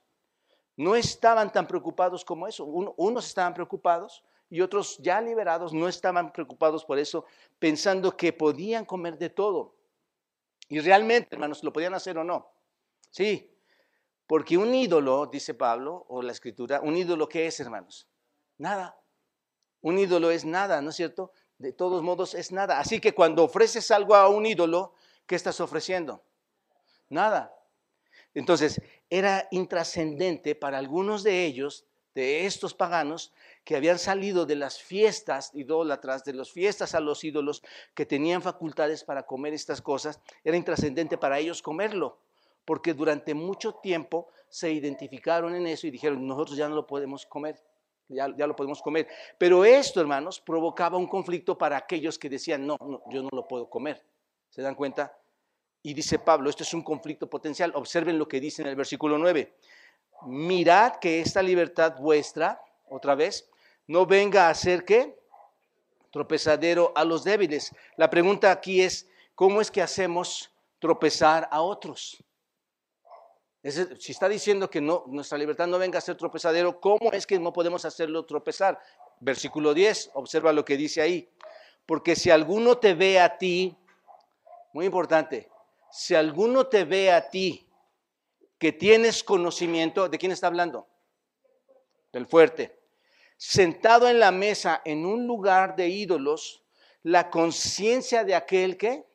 no 0.77 0.95
estaban 0.95 1.51
tan 1.51 1.67
preocupados 1.67 2.23
como 2.23 2.47
eso. 2.47 2.65
unos 2.65 3.27
estaban 3.27 3.53
preocupados, 3.53 4.23
y 4.49 4.61
otros 4.61 4.99
ya 4.99 5.19
liberados 5.19 5.73
no 5.73 5.87
estaban 5.87 6.31
preocupados 6.31 6.85
por 6.85 6.99
eso, 6.99 7.25
pensando 7.57 8.15
que 8.15 8.33
podían 8.33 8.85
comer 8.85 9.17
de 9.17 9.31
todo. 9.31 9.75
Y 10.69 10.79
realmente, 10.79 11.29
hermanos, 11.31 11.63
¿lo 11.63 11.73
podían 11.73 11.95
hacer 11.95 12.19
o 12.19 12.23
no? 12.23 12.51
Sí, 13.09 13.51
porque 14.27 14.55
un 14.55 14.73
ídolo, 14.75 15.25
dice 15.25 15.55
Pablo, 15.55 16.05
o 16.07 16.21
la 16.21 16.31
escritura, 16.31 16.81
un 16.81 16.95
ídolo, 16.95 17.27
¿qué 17.27 17.47
es, 17.47 17.59
hermanos? 17.59 18.07
Nada. 18.59 18.95
Un 19.83 19.99
ídolo 19.99 20.31
es 20.31 20.45
nada, 20.45 20.81
¿no 20.81 20.91
es 20.91 20.95
cierto? 20.95 21.33
De 21.57 21.73
todos 21.73 22.01
modos 22.01 22.33
es 22.33 22.53
nada. 22.53 22.79
Así 22.79 23.01
que 23.01 23.13
cuando 23.13 23.43
ofreces 23.43 23.91
algo 23.91 24.15
a 24.15 24.29
un 24.29 24.45
ídolo, 24.45 24.93
¿qué 25.27 25.35
estás 25.35 25.59
ofreciendo? 25.59 26.23
Nada. 27.09 27.53
Entonces, 28.33 28.81
era 29.09 29.45
intrascendente 29.51 30.55
para 30.55 30.77
algunos 30.77 31.21
de 31.21 31.45
ellos, 31.45 31.85
de 32.15 32.45
estos 32.45 32.73
paganos, 32.73 33.33
que 33.65 33.75
habían 33.75 33.99
salido 33.99 34.45
de 34.45 34.55
las 34.55 34.81
fiestas 34.81 35.51
idólatras, 35.53 36.23
de 36.23 36.33
las 36.33 36.49
fiestas 36.49 36.95
a 36.95 37.01
los 37.01 37.25
ídolos, 37.25 37.61
que 37.93 38.05
tenían 38.05 38.41
facultades 38.41 39.03
para 39.03 39.23
comer 39.23 39.53
estas 39.53 39.81
cosas, 39.81 40.21
era 40.45 40.55
intrascendente 40.55 41.17
para 41.17 41.39
ellos 41.39 41.61
comerlo, 41.61 42.19
porque 42.63 42.93
durante 42.93 43.33
mucho 43.33 43.73
tiempo 43.75 44.29
se 44.47 44.71
identificaron 44.71 45.55
en 45.55 45.67
eso 45.67 45.87
y 45.87 45.91
dijeron, 45.91 46.25
nosotros 46.25 46.55
ya 46.55 46.69
no 46.69 46.75
lo 46.75 46.87
podemos 46.87 47.25
comer, 47.25 47.61
ya, 48.07 48.33
ya 48.35 48.47
lo 48.47 48.55
podemos 48.55 48.81
comer. 48.81 49.07
Pero 49.37 49.65
esto, 49.65 50.01
hermanos, 50.01 50.39
provocaba 50.39 50.97
un 50.97 51.07
conflicto 51.07 51.57
para 51.57 51.77
aquellos 51.77 52.17
que 52.17 52.29
decían, 52.29 52.65
no, 52.65 52.77
no, 52.79 53.01
yo 53.09 53.23
no 53.23 53.29
lo 53.31 53.47
puedo 53.47 53.69
comer. 53.69 54.03
¿Se 54.49 54.61
dan 54.61 54.75
cuenta? 54.75 55.15
Y 55.81 55.93
dice 55.93 56.19
Pablo, 56.19 56.49
esto 56.49 56.63
es 56.63 56.73
un 56.73 56.81
conflicto 56.81 57.29
potencial. 57.29 57.71
Observen 57.75 58.17
lo 58.17 58.27
que 58.27 58.39
dice 58.39 58.61
en 58.61 58.69
el 58.69 58.75
versículo 58.75 59.17
9. 59.17 59.53
Mirad 60.25 60.95
que 60.97 61.19
esta 61.19 61.41
libertad 61.41 61.95
vuestra, 61.99 62.61
otra 62.89 63.15
vez, 63.15 63.49
no 63.87 64.05
venga 64.05 64.47
a 64.47 64.55
ser 64.55 64.85
qué? 64.85 65.19
Tropezadero 66.11 66.93
a 66.95 67.03
los 67.03 67.23
débiles. 67.23 67.75
La 67.97 68.09
pregunta 68.09 68.51
aquí 68.51 68.81
es, 68.81 69.09
¿cómo 69.35 69.59
es 69.59 69.71
que 69.71 69.81
hacemos 69.81 70.51
tropezar 70.79 71.49
a 71.51 71.61
otros? 71.61 72.23
Si 73.71 74.11
está 74.11 74.27
diciendo 74.27 74.69
que 74.69 74.81
nuestra 74.81 75.37
libertad 75.37 75.67
no 75.67 75.79
venga 75.79 75.97
a 75.97 76.01
ser 76.01 76.17
tropezadero, 76.17 76.79
¿cómo 76.79 77.11
es 77.11 77.25
que 77.25 77.39
no 77.39 77.53
podemos 77.53 77.85
hacerlo 77.85 78.25
tropezar? 78.25 78.79
Versículo 79.19 79.73
10, 79.73 80.11
observa 80.15 80.51
lo 80.51 80.65
que 80.65 80.75
dice 80.75 81.01
ahí. 81.01 81.29
Porque 81.85 82.15
si 82.15 82.29
alguno 82.29 82.77
te 82.77 82.93
ve 82.93 83.19
a 83.19 83.37
ti, 83.37 83.75
muy 84.73 84.85
importante, 84.85 85.49
si 85.91 86.15
alguno 86.15 86.67
te 86.67 86.83
ve 86.83 87.11
a 87.11 87.29
ti 87.29 87.67
que 88.57 88.71
tienes 88.71 89.23
conocimiento, 89.23 90.09
¿de 90.09 90.17
quién 90.17 90.31
está 90.31 90.47
hablando? 90.47 90.87
Del 92.11 92.25
fuerte 92.25 92.83
sentado 93.45 94.07
en 94.07 94.19
la 94.19 94.31
mesa 94.31 94.81
en 94.85 95.05
un 95.05 95.27
lugar 95.27 95.75
de 95.75 95.89
ídolos, 95.89 96.63
la 97.03 97.29
conciencia 97.29 98.23
de 98.23 98.35
aquel 98.35 98.77
que 98.77 99.05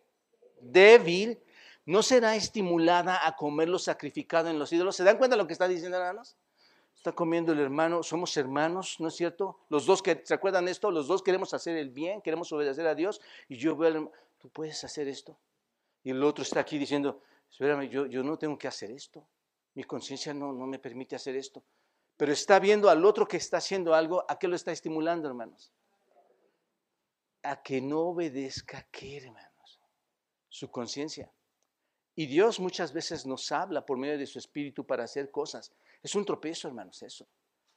débil 0.61 1.41
no 1.89 2.03
será 2.03 2.37
estimulada 2.37 3.27
a 3.27 3.37
comer 3.37 3.69
lo 3.69 3.79
sacrificado 3.79 4.49
en 4.49 4.59
los 4.59 4.73
ídolos. 4.73 4.97
¿Se 4.97 5.05
dan 5.05 5.19
cuenta 5.19 5.37
de 5.37 5.43
lo 5.43 5.47
que 5.47 5.53
está 5.53 5.67
diciendo, 5.67 5.97
hermanos? 5.97 6.37
Está 6.95 7.13
comiendo 7.13 7.53
el 7.53 7.61
hermano, 7.61 8.03
somos 8.03 8.37
hermanos, 8.37 8.97
¿no 8.99 9.09
es 9.09 9.15
cierto? 9.15 9.61
Los 9.69 9.87
dos 9.87 10.03
que, 10.03 10.21
¿se 10.25 10.35
acuerdan 10.35 10.69
esto? 10.69 10.91
Los 10.91 11.07
dos 11.07 11.23
queremos 11.23 11.55
hacer 11.55 11.77
el 11.77 11.91
bien, 11.91 12.21
queremos 12.23 12.53
obedecer 12.53 12.87
a 12.87 12.95
Dios. 12.95 13.21
Y 13.49 13.57
yo 13.57 13.77
veo 13.77 13.89
al 13.89 13.95
hermano, 13.97 14.13
tú 14.39 14.49
puedes 14.51 14.83
hacer 14.85 15.09
esto. 15.09 15.39
Y 16.03 16.11
el 16.11 16.23
otro 16.23 16.43
está 16.43 16.61
aquí 16.61 16.79
diciendo, 16.79 17.23
espérame, 17.51 17.89
yo, 17.89 18.07
yo 18.07 18.23
no 18.23 18.37
tengo 18.37 18.59
que 18.59 18.69
hacer 18.69 18.91
esto. 18.91 19.27
Mi 19.75 19.85
conciencia 19.85 20.35
no, 20.35 20.53
no 20.53 20.67
me 20.67 20.79
permite 20.79 21.17
hacer 21.17 21.37
esto 21.37 21.63
pero 22.19 22.33
está 22.33 22.59
viendo 22.59 22.91
al 22.91 23.05
otro 23.05 23.29
que 23.29 23.37
está 23.37 23.59
haciendo 23.59 23.95
algo, 23.95 24.25
¿a 24.29 24.41
qué 24.41 24.49
lo 24.49 24.57
está 24.57 24.73
estimulando, 24.73 25.29
hermanos? 25.29 25.73
A 27.45 27.63
que 27.63 27.81
no 27.81 28.01
obedezca, 28.01 28.89
¿qué, 28.91 29.19
hermanos? 29.19 29.81
Su 30.49 30.69
conciencia. 30.69 31.31
Y 32.19 32.27
Dios 32.27 32.59
muchas 32.59 32.93
veces 32.93 33.25
nos 33.27 33.53
habla 33.53 33.87
por 33.87 33.97
medio 33.97 34.19
de 34.19 34.27
su 34.27 34.41
espíritu 34.41 34.85
para 34.85 35.05
hacer 35.05 35.31
cosas. 35.31 35.71
Es 36.03 36.17
un 36.17 36.25
tropiezo, 36.25 36.67
hermanos, 36.67 37.01
eso. 37.05 37.29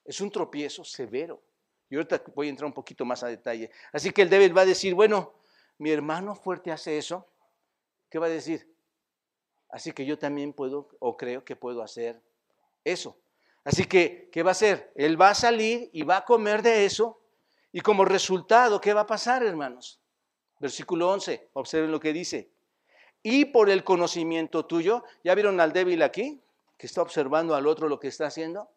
Es 0.03 0.19
un 0.19 0.31
tropiezo 0.31 0.83
severo. 0.83 1.43
Y 1.87 1.95
ahorita 1.95 2.23
voy 2.33 2.47
a 2.47 2.49
entrar 2.49 2.65
un 2.65 2.73
poquito 2.73 3.05
más 3.05 3.21
a 3.21 3.27
detalle. 3.27 3.69
Así 3.93 4.09
que 4.09 4.23
el 4.23 4.31
débil 4.31 4.57
va 4.57 4.61
a 4.61 4.65
decir, 4.65 4.95
bueno, 4.95 5.35
mi 5.77 5.91
hermano 5.91 6.33
fuerte 6.33 6.71
hace 6.71 6.97
eso. 6.97 7.27
¿Qué 8.09 8.17
va 8.17 8.25
a 8.25 8.29
decir? 8.29 8.67
Así 9.69 9.91
que 9.91 10.07
yo 10.07 10.17
también 10.17 10.53
puedo 10.53 10.89
o 10.97 11.15
creo 11.15 11.45
que 11.45 11.55
puedo 11.55 11.83
hacer 11.83 12.19
eso. 12.83 13.15
Así 13.63 13.85
que, 13.85 14.27
¿qué 14.31 14.41
va 14.41 14.49
a 14.49 14.53
hacer? 14.53 14.91
Él 14.95 15.21
va 15.21 15.29
a 15.29 15.35
salir 15.35 15.91
y 15.93 16.01
va 16.01 16.17
a 16.17 16.25
comer 16.25 16.63
de 16.63 16.83
eso. 16.85 17.21
Y 17.71 17.81
como 17.81 18.05
resultado, 18.05 18.81
¿qué 18.81 18.91
va 18.91 19.01
a 19.01 19.05
pasar, 19.05 19.43
hermanos? 19.43 20.01
Versículo 20.59 21.11
11, 21.11 21.51
observen 21.53 21.91
lo 21.91 21.99
que 21.99 22.11
dice. 22.11 22.50
Y 23.23 23.45
por 23.45 23.69
el 23.69 23.83
conocimiento 23.83 24.65
tuyo, 24.65 25.03
¿ya 25.23 25.35
vieron 25.35 25.59
al 25.59 25.73
débil 25.73 26.01
aquí? 26.01 26.41
Que 26.77 26.87
está 26.87 27.01
observando 27.01 27.55
al 27.55 27.67
otro 27.67 27.87
lo 27.87 27.99
que 27.99 28.07
está 28.07 28.27
haciendo. 28.27 28.69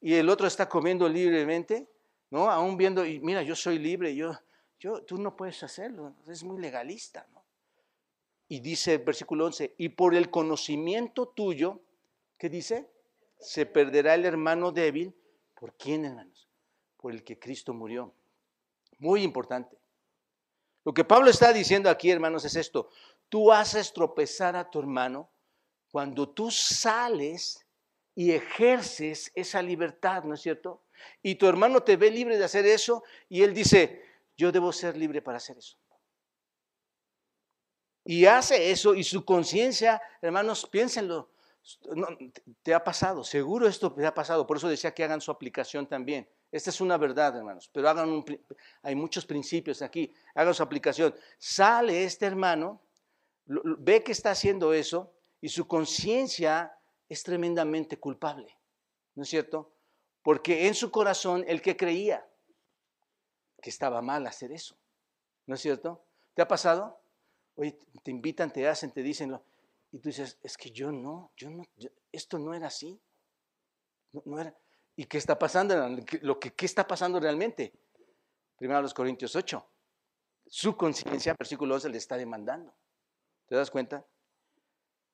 Y 0.00 0.14
el 0.14 0.28
otro 0.28 0.46
está 0.46 0.68
comiendo 0.68 1.08
libremente. 1.08 1.88
¿no? 2.32 2.50
Aún 2.50 2.78
viendo, 2.78 3.04
y 3.04 3.20
mira, 3.20 3.42
yo 3.42 3.54
soy 3.54 3.78
libre, 3.78 4.16
yo, 4.16 4.32
yo, 4.80 5.02
tú 5.02 5.18
no 5.18 5.36
puedes 5.36 5.62
hacerlo, 5.62 6.14
es 6.26 6.42
muy 6.42 6.58
legalista, 6.58 7.26
¿no? 7.30 7.44
Y 8.48 8.60
dice 8.60 8.94
el 8.94 9.04
versículo 9.04 9.44
11, 9.46 9.74
y 9.76 9.90
por 9.90 10.14
el 10.14 10.30
conocimiento 10.30 11.28
tuyo, 11.28 11.80
¿qué 12.38 12.48
dice? 12.48 12.88
Se 13.38 13.66
perderá 13.66 14.14
el 14.14 14.24
hermano 14.24 14.72
débil. 14.72 15.14
¿Por 15.54 15.74
quién, 15.74 16.06
hermanos? 16.06 16.48
Por 16.96 17.12
el 17.12 17.22
que 17.22 17.38
Cristo 17.38 17.74
murió. 17.74 18.14
Muy 18.98 19.22
importante. 19.22 19.76
Lo 20.84 20.94
que 20.94 21.04
Pablo 21.04 21.28
está 21.28 21.52
diciendo 21.52 21.90
aquí, 21.90 22.10
hermanos, 22.10 22.46
es 22.46 22.56
esto. 22.56 22.88
Tú 23.32 23.50
haces 23.50 23.94
tropezar 23.94 24.56
a 24.56 24.70
tu 24.70 24.78
hermano 24.78 25.30
cuando 25.90 26.28
tú 26.28 26.50
sales 26.50 27.64
y 28.14 28.30
ejerces 28.30 29.32
esa 29.34 29.62
libertad, 29.62 30.24
¿no 30.24 30.34
es 30.34 30.42
cierto? 30.42 30.82
Y 31.22 31.36
tu 31.36 31.46
hermano 31.46 31.82
te 31.82 31.96
ve 31.96 32.10
libre 32.10 32.36
de 32.36 32.44
hacer 32.44 32.66
eso 32.66 33.04
y 33.30 33.42
él 33.42 33.54
dice, 33.54 34.04
yo 34.36 34.52
debo 34.52 34.70
ser 34.70 34.98
libre 34.98 35.22
para 35.22 35.38
hacer 35.38 35.56
eso. 35.56 35.78
Y 38.04 38.26
hace 38.26 38.70
eso 38.70 38.94
y 38.94 39.02
su 39.02 39.24
conciencia, 39.24 40.02
hermanos, 40.20 40.68
piénsenlo, 40.70 41.30
te 42.62 42.74
ha 42.74 42.84
pasado, 42.84 43.24
seguro 43.24 43.66
esto 43.66 43.94
te 43.94 44.04
ha 44.04 44.12
pasado, 44.12 44.46
por 44.46 44.58
eso 44.58 44.68
decía 44.68 44.92
que 44.92 45.04
hagan 45.04 45.22
su 45.22 45.30
aplicación 45.30 45.86
también. 45.86 46.28
Esta 46.50 46.68
es 46.68 46.82
una 46.82 46.98
verdad, 46.98 47.34
hermanos, 47.34 47.70
pero 47.72 47.88
hagan 47.88 48.10
un, 48.10 48.46
hay 48.82 48.94
muchos 48.94 49.24
principios 49.24 49.80
aquí, 49.80 50.12
hagan 50.34 50.52
su 50.52 50.62
aplicación. 50.62 51.14
Sale 51.38 52.04
este 52.04 52.26
hermano, 52.26 52.82
ve 53.46 54.02
que 54.02 54.12
está 54.12 54.30
haciendo 54.30 54.72
eso 54.72 55.12
y 55.40 55.48
su 55.48 55.66
conciencia 55.66 56.78
es 57.08 57.22
tremendamente 57.22 57.98
culpable, 57.98 58.58
¿no 59.14 59.22
es 59.22 59.28
cierto? 59.28 59.74
Porque 60.22 60.66
en 60.66 60.74
su 60.74 60.90
corazón 60.90 61.44
el 61.46 61.60
que 61.60 61.76
creía 61.76 62.26
que 63.60 63.70
estaba 63.70 64.02
mal 64.02 64.26
hacer 64.26 64.52
eso. 64.52 64.76
¿No 65.46 65.54
es 65.54 65.60
cierto? 65.60 66.04
¿Te 66.34 66.42
ha 66.42 66.48
pasado? 66.48 67.00
Oye, 67.54 67.78
te 68.02 68.10
invitan, 68.10 68.52
te 68.52 68.66
hacen, 68.68 68.92
te 68.92 69.02
dicen, 69.02 69.38
y 69.90 69.98
tú 69.98 70.08
dices, 70.08 70.38
es 70.42 70.56
que 70.56 70.70
yo 70.70 70.90
no, 70.90 71.32
yo 71.36 71.50
no, 71.50 71.64
esto 72.10 72.38
no 72.38 72.54
era 72.54 72.68
así. 72.68 73.00
No, 74.12 74.40
era. 74.40 74.56
¿Y 74.96 75.04
qué 75.06 75.18
está 75.18 75.38
pasando? 75.38 75.74
Lo 76.22 76.38
que, 76.38 76.52
¿Qué 76.52 76.66
está 76.66 76.86
pasando 76.86 77.18
realmente? 77.18 77.72
Primero 78.56 78.82
los 78.82 78.94
Corintios 78.94 79.34
8. 79.34 79.68
Su 80.46 80.76
conciencia, 80.76 81.34
versículo 81.38 81.74
11, 81.74 81.88
le 81.88 81.98
está 81.98 82.16
demandando. 82.16 82.74
¿Te 83.52 83.56
das 83.56 83.70
cuenta? 83.70 84.02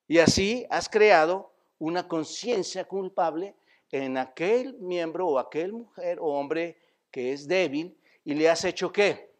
Y 0.07 0.19
así 0.19 0.65
has 0.69 0.87
creado 0.87 1.53
una 1.77 2.07
conciencia 2.07 2.85
culpable 2.85 3.57
en 3.91 4.17
aquel 4.17 4.77
miembro 4.79 5.27
o 5.27 5.39
aquel 5.39 5.73
mujer 5.73 6.19
o 6.21 6.27
hombre 6.27 6.81
que 7.11 7.33
es 7.33 7.49
débil 7.49 7.99
y 8.23 8.35
le 8.35 8.49
has 8.49 8.63
hecho 8.63 8.93
qué? 8.93 9.35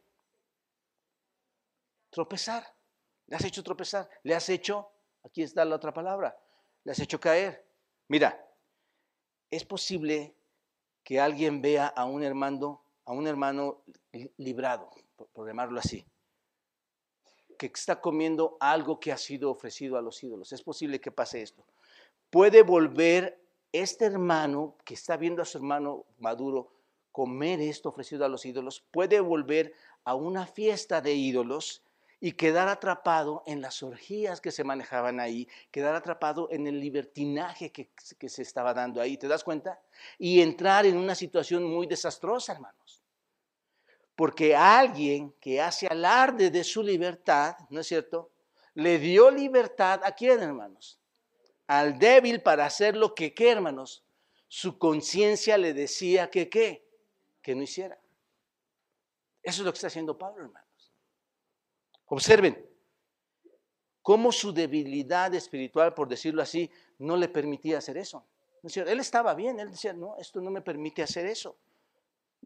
Tropezar. 2.09 2.75
Le 3.27 3.38
has 3.38 3.45
hecho 3.45 3.63
tropezar. 3.63 4.09
Le 4.23 4.35
has 4.35 4.49
hecho, 4.49 4.91
aquí 5.23 5.43
está 5.43 5.63
la 5.63 5.77
otra 5.77 5.93
palabra, 5.93 6.38
le 6.83 6.91
has 6.91 6.99
hecho 6.99 7.21
caer. 7.21 7.65
Mira, 8.09 8.45
es 9.49 9.63
posible 9.63 10.35
que 11.05 11.21
alguien 11.21 11.62
vea 11.62 11.88
a 11.88 12.03
un 12.03 12.21
hermano, 12.21 12.83
a 13.05 13.13
un 13.13 13.27
hermano 13.27 13.81
librado, 14.35 14.91
por 15.31 15.47
llamarlo 15.47 15.79
así, 15.79 16.05
que 17.60 17.67
está 17.67 18.00
comiendo 18.00 18.56
algo 18.62 19.02
que 19.02 19.12
ha 19.12 19.17
sido 19.17 19.52
ofrecido 19.52 19.98
a 19.98 20.02
los 20.02 20.24
ídolos. 20.24 20.54
Es 20.54 20.63
posible 20.63 21.02
que 21.02 21.12
pase 21.12 21.41
esto. 21.41 21.65
Puede 22.30 22.63
volver 22.63 23.38
este 23.74 24.06
hermano 24.06 24.78
que 24.86 24.93
está 24.93 25.17
viendo 25.17 25.41
a 25.41 25.45
su 25.45 25.58
hermano 25.58 26.06
maduro 26.19 26.72
comer 27.12 27.60
esto 27.60 27.89
ofrecido 27.89 28.24
a 28.24 28.30
los 28.30 28.45
ídolos, 28.45 28.82
puede 28.91 29.19
volver 29.19 29.74
a 30.06 30.15
una 30.15 30.48
fiesta 30.48 31.02
de 31.02 31.13
ídolos 31.13 31.84
y 32.22 32.32
quedar 32.34 32.69
atrapado 32.69 33.43
en 33.45 33.62
las 33.62 33.84
orgías 33.84 34.39
que 34.39 34.52
se 34.52 34.63
manejaban 34.63 35.19
ahí, 35.19 35.48
quedar 35.69 35.95
atrapado 35.95 36.48
en 36.52 36.65
el 36.65 36.80
libertinaje 36.80 37.72
que, 37.72 37.89
que, 38.17 38.30
se 38.30 38.41
estaba 38.41 38.74
dando 38.74 39.02
ahí, 39.02 39.17
¿te 39.17 39.28
das 39.28 39.43
cuenta? 39.43 39.82
Y 40.17 40.41
entrar 40.41 40.86
en 40.86 40.95
una 40.95 41.13
situación 41.13 41.65
muy 41.65 41.88
desastrosa, 41.88 42.54
hermanos. 42.54 42.98
Porque 44.19 44.53
alguien 44.53 45.32
que 45.39 45.62
hace 45.62 45.88
alarde 45.88 46.51
de 46.51 46.65
su 46.65 46.84
libertad, 46.84 47.55
¿no 47.69 47.79
es 47.79 47.88
cierto? 47.88 48.32
Le 48.73 48.99
dio 48.99 49.32
libertad 49.32 50.01
a 50.03 50.12
quién, 50.12 50.41
hermanos? 50.41 50.99
al 51.69 51.99
débil 51.99 52.41
para 52.41 52.65
hacer 52.65 52.97
lo 52.97 53.13
que, 53.13 53.32
¿qué, 53.36 53.51
hermanos? 53.51 54.03
Su 54.47 54.79
conciencia 54.79 55.55
le 55.55 55.75
decía 55.75 56.27
que, 56.32 56.49
¿qué? 56.49 56.84
Que 57.43 57.53
no 57.53 57.62
hiciera. 57.62 57.95
Eso 59.43 59.62
es 59.62 59.65
lo 59.65 59.71
que 59.71 59.75
está 59.75 59.86
haciendo 59.86 60.17
Pablo, 60.17 60.45
hermanos. 60.45 60.91
Observen 62.08 62.67
cómo 64.01 64.32
su 64.32 64.51
debilidad 64.51 65.32
espiritual, 65.36 65.93
por 65.93 66.08
decirlo 66.08 66.41
así, 66.41 66.71
no 66.97 67.15
le 67.17 67.27
permitía 67.27 67.77
hacer 67.77 67.97
eso. 67.97 68.25
Él 68.63 68.99
estaba 68.99 69.36
bien, 69.36 69.60
él 69.60 69.69
decía, 69.69 69.93
no, 69.93 70.17
esto 70.17 70.41
no 70.41 70.49
me 70.49 70.62
permite 70.62 71.03
hacer 71.03 71.27
eso. 71.27 71.55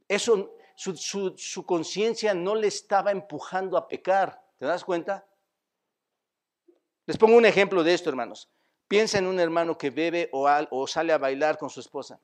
Eso, 0.06 0.54
su, 0.76 1.66
conciencia 1.66 2.34
no 2.34 2.56
le 2.56 2.68
estaba 2.68 3.12
empujando 3.12 3.78
a 3.78 3.88
pecar. 3.88 4.44
¿Te 4.58 4.66
das 4.66 4.84
cuenta? 4.84 5.26
Les 7.06 7.18
pongo 7.18 7.38
un 7.38 7.46
ejemplo 7.46 7.84
de 7.84 7.94
esto, 7.94 8.10
hermanos. 8.10 8.50
Piensa 8.88 9.18
en 9.18 9.28
un 9.28 9.40
hermano 9.40 9.78
que 9.78 9.90
bebe 9.90 10.30
o, 10.32 10.88
sale 10.88 11.14
a 11.14 11.18
bailar 11.18 11.58
con 11.58 11.70
su 11.70 11.80
esposa. 11.80 12.20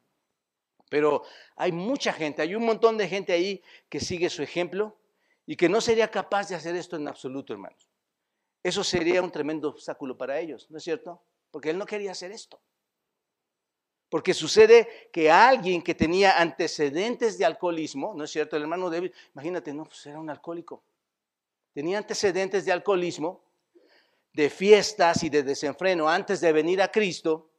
Pero 0.89 1.23
hay 1.55 1.71
mucha 1.71 2.13
gente, 2.13 2.41
hay 2.41 2.55
un 2.55 2.65
montón 2.65 2.97
de 2.97 3.07
gente 3.07 3.33
ahí 3.33 3.62
que 3.89 3.99
sigue 3.99 4.29
su 4.29 4.41
ejemplo 4.41 4.97
y 5.45 5.55
que 5.55 5.69
no 5.69 5.81
sería 5.81 6.09
capaz 6.09 6.49
de 6.49 6.55
hacer 6.55 6.75
esto 6.75 6.95
en 6.95 7.07
absoluto, 7.07 7.53
hermanos. 7.53 7.88
Eso 8.63 8.83
sería 8.83 9.21
un 9.21 9.31
tremendo 9.31 9.69
obstáculo 9.69 10.17
para 10.17 10.39
ellos, 10.39 10.69
¿no 10.69 10.77
es 10.77 10.83
cierto? 10.83 11.21
Porque 11.51 11.69
él 11.69 11.77
no 11.77 11.85
quería 11.85 12.12
hacer 12.12 12.31
esto. 12.31 12.59
Porque 14.10 14.34
sucede 14.34 15.10
que 15.13 15.30
alguien 15.30 15.82
que 15.84 15.93
tenía 15.93 16.39
antecedentes 16.39 17.38
de 17.38 17.45
alcoholismo, 17.45 18.13
¿no 18.15 18.24
es 18.24 18.32
cierto? 18.32 18.56
El 18.56 18.63
hermano 18.63 18.89
David, 18.89 19.12
imagínate, 19.34 19.74
no, 19.74 19.86
pues 19.86 20.06
era 20.08 20.19
un 20.19 20.30
alcohólico. 20.30 20.82
Tenía 21.74 22.00
antecedentes 22.00 22.65
de 22.65 22.72
alcoholismo 22.72 23.41
de 24.34 24.50
fiestas 24.50 25.24
y 25.24 25.30
de 25.30 25.43
desenfreno 25.43 26.08
antes 26.08 26.41
de 26.41 26.52
venir 26.52 26.82
a 26.82 26.89
Cristo, 26.89 27.50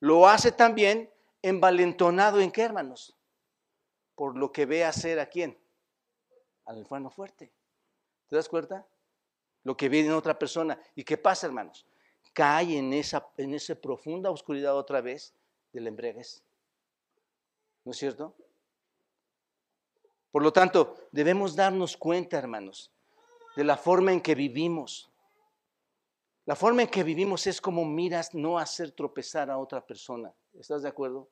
lo 0.00 0.28
hace 0.28 0.52
también 0.52 1.10
envalentonado 1.42 2.40
en 2.40 2.50
qué, 2.50 2.62
hermanos? 2.62 3.16
Por 4.14 4.36
lo 4.36 4.52
que 4.52 4.66
ve 4.66 4.84
hacer 4.84 5.18
a 5.18 5.26
quién? 5.26 5.58
Al 6.66 6.78
hermano 6.78 7.10
fuerte. 7.10 7.50
¿Te 8.28 8.36
das 8.36 8.48
cuenta? 8.48 8.86
Lo 9.64 9.76
que 9.76 9.88
ve 9.88 10.00
en 10.00 10.12
otra 10.12 10.38
persona. 10.38 10.80
¿Y 10.94 11.04
qué 11.04 11.18
pasa, 11.18 11.46
hermanos? 11.46 11.86
Cae 12.32 12.78
en 12.78 12.92
esa, 12.92 13.26
en 13.36 13.54
esa 13.54 13.74
profunda 13.74 14.30
oscuridad 14.30 14.76
otra 14.76 15.00
vez 15.00 15.34
del 15.72 15.86
embriaguez. 15.86 16.42
¿No 17.84 17.92
es 17.92 17.98
cierto? 17.98 18.34
Por 20.30 20.42
lo 20.42 20.52
tanto, 20.52 20.94
debemos 21.10 21.56
darnos 21.56 21.96
cuenta, 21.96 22.38
hermanos, 22.38 22.92
de 23.56 23.64
la 23.64 23.76
forma 23.76 24.12
en 24.12 24.20
que 24.20 24.34
vivimos. 24.34 25.10
La 26.46 26.54
forma 26.54 26.82
en 26.82 26.88
que 26.88 27.02
vivimos 27.02 27.46
es 27.46 27.60
como 27.60 27.84
miras 27.84 28.34
no 28.34 28.58
hacer 28.58 28.92
tropezar 28.92 29.50
a 29.50 29.58
otra 29.58 29.84
persona. 29.84 30.32
¿Estás 30.58 30.82
de 30.82 30.88
acuerdo? 30.88 31.28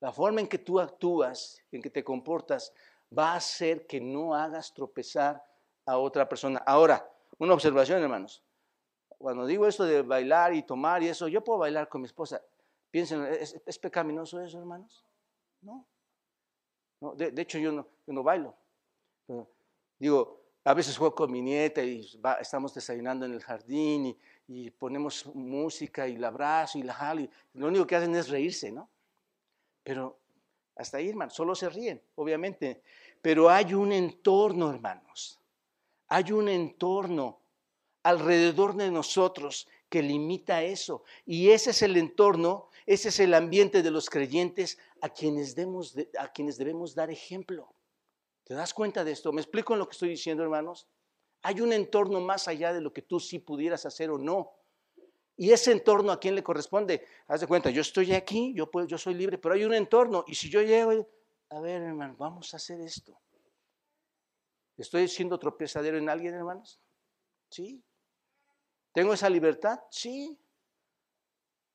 La 0.00 0.12
forma 0.12 0.40
en 0.40 0.48
que 0.48 0.58
tú 0.58 0.80
actúas, 0.80 1.62
en 1.72 1.80
que 1.80 1.90
te 1.90 2.04
comportas, 2.04 2.72
va 3.16 3.32
a 3.32 3.36
hacer 3.36 3.86
que 3.86 4.00
no 4.00 4.34
hagas 4.34 4.74
tropezar 4.74 5.42
a 5.86 5.98
otra 5.98 6.28
persona. 6.28 6.62
Ahora, 6.66 7.10
una 7.38 7.54
observación, 7.54 8.02
hermanos. 8.02 8.42
Cuando 9.18 9.46
digo 9.46 9.66
esto 9.66 9.84
de 9.84 10.02
bailar 10.02 10.52
y 10.54 10.62
tomar 10.62 11.02
y 11.02 11.08
eso, 11.08 11.28
yo 11.28 11.42
puedo 11.42 11.60
bailar 11.60 11.88
con 11.88 12.02
mi 12.02 12.06
esposa. 12.06 12.42
Piensen, 12.94 13.26
¿es, 13.26 13.78
pecaminoso 13.80 14.40
eso, 14.40 14.56
hermanos? 14.56 15.04
No. 15.62 15.84
de, 17.16 17.42
hecho, 17.42 17.58
yo 17.58 17.72
no, 17.72 17.88
yo 18.06 18.12
no 18.12 18.22
bailo. 18.22 18.54
digo, 19.98 20.40
a 20.62 20.74
veces 20.74 20.96
juego 20.96 21.12
con 21.12 21.32
mi 21.32 21.42
nieta 21.42 21.82
y 21.82 22.08
estamos 22.40 22.72
desayunando 22.72 23.26
en 23.26 23.32
el 23.32 23.42
jardín 23.42 24.16
y, 24.46 24.70
ponemos 24.70 25.26
música 25.34 26.06
y 26.06 26.18
la 26.18 26.28
abrazo 26.28 26.78
y 26.78 26.84
la 26.84 26.94
jalo. 26.94 27.26
Lo 27.54 27.66
único 27.66 27.84
que 27.84 27.96
hacen 27.96 28.14
es 28.14 28.28
reírse, 28.28 28.70
¿no? 28.70 28.88
Pero 29.82 30.20
Hasta 30.76 30.98
ahí, 30.98 31.08
hermanos, 31.08 31.34
solo 31.34 31.56
se 31.56 31.68
ríen, 31.70 32.00
obviamente. 32.14 32.80
Pero 33.20 33.50
hay 33.50 33.74
un 33.74 33.90
entorno, 33.90 34.70
hermanos. 34.70 35.40
Hay 36.06 36.30
un 36.30 36.48
entorno 36.48 37.40
alrededor 38.04 38.76
de 38.76 38.92
nosotros 38.92 39.66
que 39.94 40.02
limita 40.02 40.62
eso. 40.62 41.04
Y 41.24 41.50
ese 41.50 41.70
es 41.70 41.82
el 41.82 41.96
entorno, 41.96 42.68
ese 42.86 43.08
es 43.08 43.20
el 43.20 43.32
ambiente 43.32 43.82
de 43.82 43.90
los 43.90 44.10
creyentes 44.10 44.78
a 45.00 45.08
quienes, 45.08 45.54
debemos, 45.54 45.96
a 46.18 46.32
quienes 46.32 46.58
debemos 46.58 46.94
dar 46.94 47.10
ejemplo. 47.10 47.74
¿Te 48.44 48.52
das 48.52 48.74
cuenta 48.74 49.04
de 49.04 49.12
esto? 49.12 49.32
¿Me 49.32 49.40
explico 49.40 49.72
en 49.72 49.78
lo 49.78 49.86
que 49.86 49.92
estoy 49.92 50.10
diciendo, 50.10 50.42
hermanos? 50.42 50.86
Hay 51.42 51.60
un 51.60 51.72
entorno 51.72 52.20
más 52.20 52.46
allá 52.46 52.72
de 52.74 52.82
lo 52.82 52.92
que 52.92 53.02
tú 53.02 53.18
sí 53.20 53.38
pudieras 53.38 53.86
hacer 53.86 54.10
o 54.10 54.18
no. 54.18 54.52
Y 55.36 55.50
ese 55.50 55.72
entorno 55.72 56.12
a 56.12 56.20
quién 56.20 56.34
le 56.34 56.42
corresponde. 56.42 57.06
Haz 57.26 57.40
de 57.40 57.46
cuenta, 57.46 57.70
yo 57.70 57.80
estoy 57.80 58.12
aquí, 58.12 58.52
yo, 58.54 58.70
yo 58.86 58.98
soy 58.98 59.14
libre, 59.14 59.38
pero 59.38 59.54
hay 59.54 59.64
un 59.64 59.74
entorno. 59.74 60.24
Y 60.26 60.34
si 60.34 60.50
yo 60.50 60.60
llego, 60.62 61.08
a 61.50 61.60
ver, 61.60 61.82
hermano, 61.82 62.16
vamos 62.18 62.52
a 62.52 62.58
hacer 62.58 62.80
esto. 62.80 63.18
¿Estoy 64.76 65.08
siendo 65.08 65.38
tropezadero 65.38 65.96
en 65.96 66.08
alguien, 66.08 66.34
hermanos? 66.34 66.80
Sí. 67.48 67.82
¿Tengo 68.92 69.14
esa 69.14 69.30
libertad? 69.30 69.80
Sí. 69.90 70.38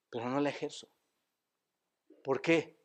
Pero 0.10 0.30
no 0.30 0.40
la 0.40 0.50
ejerzo. 0.50 0.88
¿Por 2.24 2.42
qué? 2.42 2.78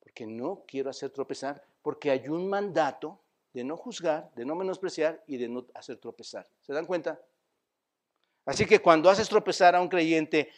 Porque 0.00 0.26
no 0.26 0.64
quiero 0.66 0.90
hacer 0.90 1.10
tropezar, 1.10 1.64
porque 1.82 2.10
hay 2.10 2.28
un 2.28 2.48
mandato 2.48 3.20
de 3.52 3.64
no 3.64 3.76
juzgar, 3.76 4.30
de 4.34 4.44
no 4.44 4.54
menospreciar 4.54 5.22
y 5.26 5.36
de 5.36 5.48
no 5.48 5.66
hacer 5.74 5.98
tropezar. 5.98 6.48
¿Se 6.62 6.72
dan 6.72 6.86
cuenta? 6.86 7.20
Así 8.44 8.66
que 8.66 8.80
cuando 8.80 9.10
haces 9.10 9.28
tropezar 9.28 9.76
a 9.76 9.80
un 9.80 9.88
creyente 9.88 10.50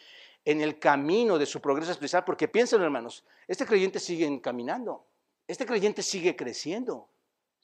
en 0.43 0.61
el 0.61 0.79
camino 0.79 1.37
de 1.37 1.45
su 1.45 1.59
progreso 1.59 1.91
espiritual, 1.91 2.23
porque 2.23 2.47
piénsenlo 2.47 2.85
hermanos, 2.85 3.23
este 3.47 3.65
creyente 3.65 3.99
sigue 3.99 4.41
caminando, 4.41 5.05
este 5.47 5.65
creyente 5.65 6.01
sigue 6.01 6.35
creciendo, 6.35 7.09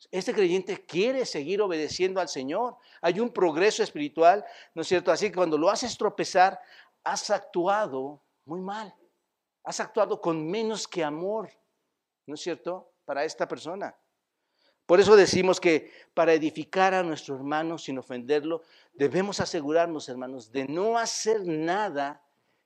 este 0.10 0.34
creyente 0.34 0.84
quiere 0.86 1.26
seguir 1.26 1.62
obedeciendo 1.62 2.20
al 2.20 2.28
Señor, 2.28 2.78
hay 3.02 3.20
un 3.20 3.30
progreso 3.30 3.84
espiritual, 3.84 4.44
¿no 4.74 4.82
es 4.82 4.88
cierto? 4.88 5.12
Así 5.12 5.28
que 5.30 5.36
cuando 5.36 5.58
lo 5.58 5.70
haces 5.70 5.98
tropezar, 5.98 6.60
has 7.04 7.30
actuado 7.30 8.20
muy 8.46 8.62
mal, 8.62 8.94
has 9.64 9.80
actuado 9.80 10.22
con 10.22 10.50
menos 10.50 10.88
que 10.88 11.04
amor, 11.04 11.50
¿no 12.26 12.36
es 12.36 12.42
cierto? 12.42 12.94
Para 13.06 13.24
esta 13.24 13.48
persona. 13.48 13.96
Por 14.86 15.00
eso 15.00 15.16
decimos 15.16 15.62
que 15.62 15.92
para 16.14 16.34
edificar 16.34 16.94
a 16.94 17.04
nuestro 17.04 17.36
hermano 17.36 17.78
sin 17.78 17.98
ofenderlo, 17.98 18.62
debemos 18.94 19.40
asegurarnos, 19.40 20.10
hermanos, 20.10 20.52
de 20.52 20.68
no 20.68 20.98
hacer 20.98 21.46
nada 21.46 22.26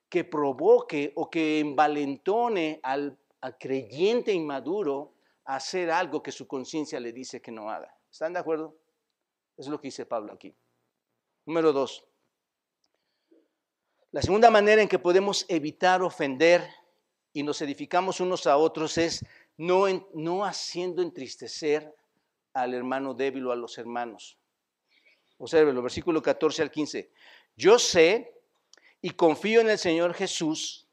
que 0.10 0.24
provoque 0.24 1.14
o 1.16 1.30
que 1.30 1.60
envalentone 1.60 2.80
al, 2.84 3.20
creyente 3.60 4.34
inmaduro 4.34 5.14
a 5.44 5.58
hacer 5.58 5.92
algo 5.92 6.24
que 6.24 6.32
su 6.32 6.48
conciencia 6.48 7.00
le 7.00 7.12
dice 7.12 7.42
que 7.42 7.52
no 7.52 7.70
haga. 7.70 7.96
¿Están 8.10 8.34
de 8.34 8.40
acuerdo? 8.40 8.76
Es 9.56 9.68
lo 9.68 9.80
que 9.80 9.90
dice 9.90 10.08
Pablo 10.08 10.34
aquí. 10.34 10.56
Número 11.46 11.72
dos. 11.72 12.08
La 14.10 14.24
segunda 14.24 14.50
manera 14.50 14.82
en 14.82 14.88
que 14.88 14.98
podemos 14.98 15.46
evitar 15.48 16.02
ofender 16.02 16.68
y 17.36 17.44
nos 17.44 17.62
edificamos 17.62 18.22
unos 18.22 18.48
a 18.48 18.56
otros 18.56 18.98
es 18.98 19.26
no, 19.58 19.88
no 20.14 20.46
haciendo 20.46 21.02
entristecer 21.02 21.94
al 22.54 22.74
hermano 22.74 23.14
débil 23.14 23.48
o 23.48 23.52
a 23.52 23.58
los 23.58 23.78
hermanos. 23.78 24.38
Observe 25.38 25.74
versículo 25.74 26.22
14 26.22 26.62
al 26.62 26.72
15. 26.72 27.12
Yo 27.58 27.78
sé 27.78 28.40
y 29.02 29.10
confío 29.10 29.60
en 29.60 29.70
el 29.70 29.78
Señor 29.78 30.14
Jesús. 30.14 30.88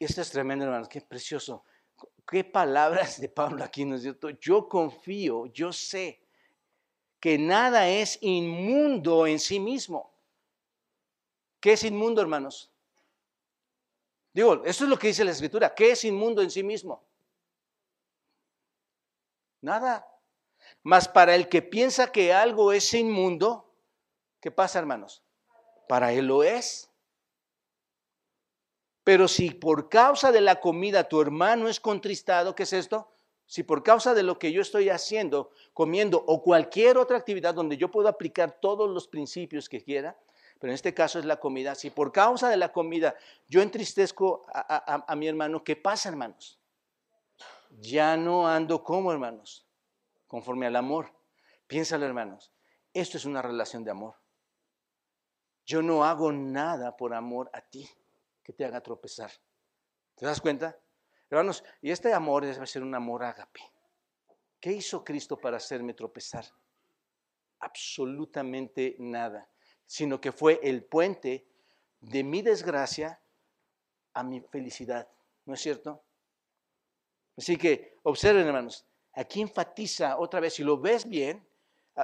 Esto 0.00 0.20
es 0.20 0.30
tremendo, 0.32 0.64
hermanos, 0.64 0.88
qué 0.88 1.00
precioso. 1.00 1.62
Qué 2.28 2.42
palabras 2.42 3.20
de 3.20 3.28
Pablo 3.28 3.62
aquí, 3.62 3.84
¿no 3.84 3.94
es? 3.94 4.02
Yo 4.40 4.68
confío, 4.68 5.46
yo 5.46 5.72
sé 5.72 6.26
que 7.20 7.38
nada 7.38 7.88
es 7.88 8.18
inmundo 8.20 9.28
en 9.28 9.38
sí 9.38 9.60
mismo. 9.60 10.12
¿Qué 11.60 11.74
es 11.74 11.84
inmundo, 11.84 12.20
hermanos? 12.20 12.72
Digo, 14.36 14.62
eso 14.66 14.84
es 14.84 14.90
lo 14.90 14.98
que 14.98 15.06
dice 15.06 15.24
la 15.24 15.30
Escritura. 15.30 15.74
¿Qué 15.74 15.92
es 15.92 16.04
inmundo 16.04 16.42
en 16.42 16.50
sí 16.50 16.62
mismo? 16.62 17.02
Nada. 19.62 20.06
Mas 20.82 21.08
para 21.08 21.34
el 21.34 21.48
que 21.48 21.62
piensa 21.62 22.12
que 22.12 22.34
algo 22.34 22.70
es 22.74 22.92
inmundo, 22.92 23.72
¿qué 24.38 24.50
pasa, 24.50 24.78
hermanos? 24.78 25.24
Para 25.88 26.12
él 26.12 26.26
lo 26.26 26.42
es. 26.42 26.90
Pero 29.04 29.26
si 29.26 29.52
por 29.52 29.88
causa 29.88 30.30
de 30.30 30.42
la 30.42 30.60
comida 30.60 31.08
tu 31.08 31.22
hermano 31.22 31.66
es 31.66 31.80
contristado, 31.80 32.54
¿qué 32.54 32.64
es 32.64 32.74
esto? 32.74 33.10
Si 33.46 33.62
por 33.62 33.82
causa 33.82 34.12
de 34.12 34.22
lo 34.22 34.38
que 34.38 34.52
yo 34.52 34.60
estoy 34.60 34.90
haciendo, 34.90 35.50
comiendo 35.72 36.22
o 36.26 36.42
cualquier 36.42 36.98
otra 36.98 37.16
actividad 37.16 37.54
donde 37.54 37.78
yo 37.78 37.90
puedo 37.90 38.06
aplicar 38.06 38.60
todos 38.60 38.90
los 38.90 39.08
principios 39.08 39.66
que 39.70 39.82
quiera, 39.82 40.14
pero 40.58 40.70
en 40.70 40.74
este 40.74 40.94
caso 40.94 41.18
es 41.18 41.24
la 41.24 41.38
comida, 41.38 41.74
si 41.74 41.90
por 41.90 42.12
causa 42.12 42.48
de 42.48 42.56
la 42.56 42.72
comida 42.72 43.14
yo 43.48 43.62
entristezco 43.62 44.46
a, 44.52 45.14
mi 45.16 45.28
hermano, 45.28 45.62
¿qué 45.62 45.76
pasa, 45.76 46.08
hermanos? 46.08 46.58
Ya 47.78 48.16
no 48.16 48.48
ando 48.48 48.82
como, 48.82 49.12
hermanos 49.12 49.66
conforme 50.26 50.66
al 50.66 50.76
amor. 50.76 51.12
Piénsalo, 51.66 52.06
hermanos, 52.06 52.52
esto 52.92 53.16
es 53.16 53.24
una 53.24 53.42
relación 53.42 53.84
de 53.84 53.90
amor. 53.90 54.14
Yo 55.64 55.82
no 55.82 56.04
hago 56.04 56.30
nada 56.32 56.96
por 56.96 57.12
amor 57.12 57.50
a 57.52 57.60
ti 57.60 57.88
que 58.42 58.52
te 58.52 58.64
haga 58.64 58.80
tropezar. 58.80 59.30
¿Te 60.14 60.24
das 60.24 60.40
cuenta? 60.40 60.78
Hermanos, 61.28 61.64
y 61.82 61.90
este 61.90 62.12
amor 62.12 62.44
debe 62.44 62.66
ser 62.66 62.82
un 62.82 62.94
amor 62.94 63.24
ágape. 63.24 63.60
¿Qué 64.60 64.72
hizo 64.72 65.04
Cristo 65.04 65.36
para 65.36 65.56
hacerme 65.56 65.92
tropezar? 65.94 66.44
Absolutamente 67.58 68.94
nada, 68.98 69.48
sino 69.86 70.20
que 70.20 70.32
fue 70.32 70.60
el 70.62 70.84
puente 70.84 71.46
de 72.00 72.24
mi 72.24 72.42
desgracia 72.42 73.20
a 74.12 74.22
mi 74.22 74.40
felicidad. 74.40 75.08
¿No 75.44 75.54
es 75.54 75.60
cierto? 75.60 76.02
Así 77.36 77.56
que 77.56 77.98
observen, 78.02 78.46
hermanos, 78.46 78.86
aquí 79.12 79.40
enfatiza 79.40 80.18
otra 80.18 80.40
vez, 80.40 80.54
si 80.54 80.64
lo 80.64 80.78
ves 80.78 81.08
bien, 81.08 81.46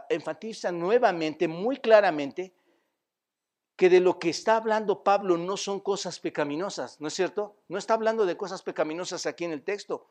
enfatiza 0.09 0.71
nuevamente, 0.73 1.49
muy 1.49 1.79
claramente, 1.79 2.55
que 3.77 3.89
de 3.89 4.01
lo 4.01 4.19
que 4.19 4.31
está 4.31 4.57
hablando 4.57 5.03
Pablo 5.03 5.37
no 5.37 5.57
son 5.57 5.81
cosas 5.81 6.21
pecaminosas, 6.21 7.01
¿no 7.01 7.09
es 7.09 7.15
cierto? 7.15 7.57
No 7.69 7.79
está 7.79 7.95
hablando 7.95 8.27
de 8.27 8.37
cosas 8.37 8.63
pecaminosas 8.63 9.27
aquí 9.27 9.45
en 9.45 9.53
el 9.53 9.65
texto. 9.65 10.09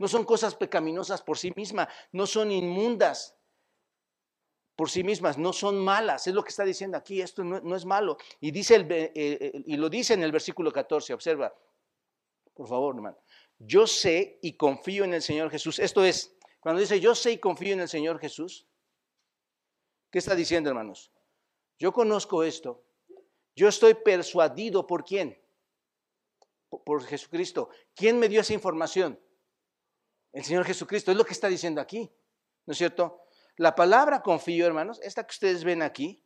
No 0.00 0.08
son 0.08 0.24
cosas 0.24 0.56
pecaminosas 0.56 1.22
por 1.22 1.38
sí 1.38 1.52
mismas, 1.54 1.88
no 2.10 2.26
son 2.26 2.50
inmundas 2.50 3.36
por 4.76 4.90
sí 4.90 5.04
mismas, 5.04 5.38
no 5.38 5.52
son 5.52 5.78
malas. 5.78 6.26
Es 6.26 6.34
lo 6.34 6.42
que 6.42 6.50
está 6.50 6.64
diciendo 6.64 6.96
aquí, 6.96 7.20
esto 7.20 7.44
no, 7.44 7.76
es 7.76 7.84
malo. 7.84 8.16
Y, 8.40 8.50
dice 8.50 8.74
el, 8.76 8.90
eh, 8.90 9.12
eh, 9.14 9.62
y 9.66 9.76
lo 9.76 9.88
dice 9.88 10.14
en 10.14 10.22
el 10.22 10.32
versículo 10.32 10.72
14, 10.72 11.14
observa, 11.14 11.54
por 12.54 12.68
favor, 12.68 12.94
hermano. 12.94 13.18
Yo 13.58 13.86
sé 13.86 14.38
y 14.42 14.54
confío 14.54 15.04
en 15.04 15.14
el 15.14 15.22
Señor 15.22 15.50
Jesús. 15.50 15.78
Esto 15.78 16.04
es, 16.04 16.36
cuando 16.60 16.80
dice 16.80 16.98
yo 17.00 17.14
sé 17.14 17.32
y 17.32 17.38
confío 17.38 17.74
en 17.74 17.80
el 17.80 17.88
Señor 17.88 18.18
Jesús, 18.18 18.66
¿qué 20.10 20.18
está 20.18 20.34
diciendo, 20.34 20.70
hermanos? 20.70 21.12
Yo 21.78 21.92
conozco 21.92 22.42
esto. 22.42 22.84
Yo 23.54 23.68
estoy 23.68 23.94
persuadido 23.94 24.86
por 24.86 25.04
quién? 25.04 25.40
Por 26.68 27.04
Jesucristo. 27.04 27.68
¿Quién 27.94 28.18
me 28.18 28.28
dio 28.28 28.40
esa 28.40 28.54
información? 28.54 29.20
El 30.32 30.44
Señor 30.44 30.64
Jesucristo. 30.64 31.12
Es 31.12 31.16
lo 31.16 31.24
que 31.24 31.32
está 31.32 31.48
diciendo 31.48 31.80
aquí. 31.80 32.10
¿No 32.66 32.72
es 32.72 32.78
cierto? 32.78 33.23
La 33.56 33.74
palabra 33.74 34.22
confío, 34.22 34.66
hermanos, 34.66 35.00
esta 35.02 35.24
que 35.24 35.32
ustedes 35.32 35.62
ven 35.64 35.82
aquí, 35.82 36.20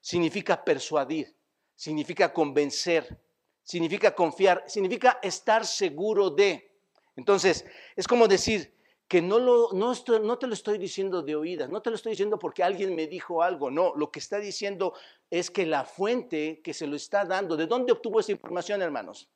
significa 0.00 0.64
persuadir, 0.64 1.34
significa 1.74 2.32
convencer, 2.32 3.20
significa 3.62 4.14
confiar, 4.14 4.64
significa 4.66 5.18
estar 5.22 5.64
seguro 5.64 6.30
de. 6.30 6.76
Entonces, 7.14 7.64
es 7.94 8.08
como 8.08 8.26
decir, 8.26 8.74
que 9.06 9.20
no, 9.20 9.38
lo, 9.38 9.68
no 9.72 10.38
te 10.38 10.46
lo 10.46 10.54
estoy 10.54 10.78
diciendo 10.78 11.20
de 11.20 11.36
oídas, 11.36 11.68
no 11.68 11.82
te 11.82 11.90
lo 11.90 11.96
estoy 11.96 12.12
diciendo 12.12 12.38
porque 12.38 12.62
alguien 12.62 12.94
me 12.94 13.06
dijo 13.06 13.42
algo, 13.42 13.70
no, 13.70 13.94
lo 13.94 14.10
que 14.10 14.18
está 14.18 14.38
diciendo 14.38 14.94
es 15.28 15.50
que 15.50 15.66
la 15.66 15.84
fuente 15.84 16.62
que 16.64 16.72
se 16.72 16.86
lo 16.86 16.96
está 16.96 17.26
dando, 17.26 17.54
¿de 17.56 17.66
dónde 17.66 17.92
obtuvo 17.92 18.20
esa 18.20 18.32
información, 18.32 18.80
hermanos? 18.80 19.28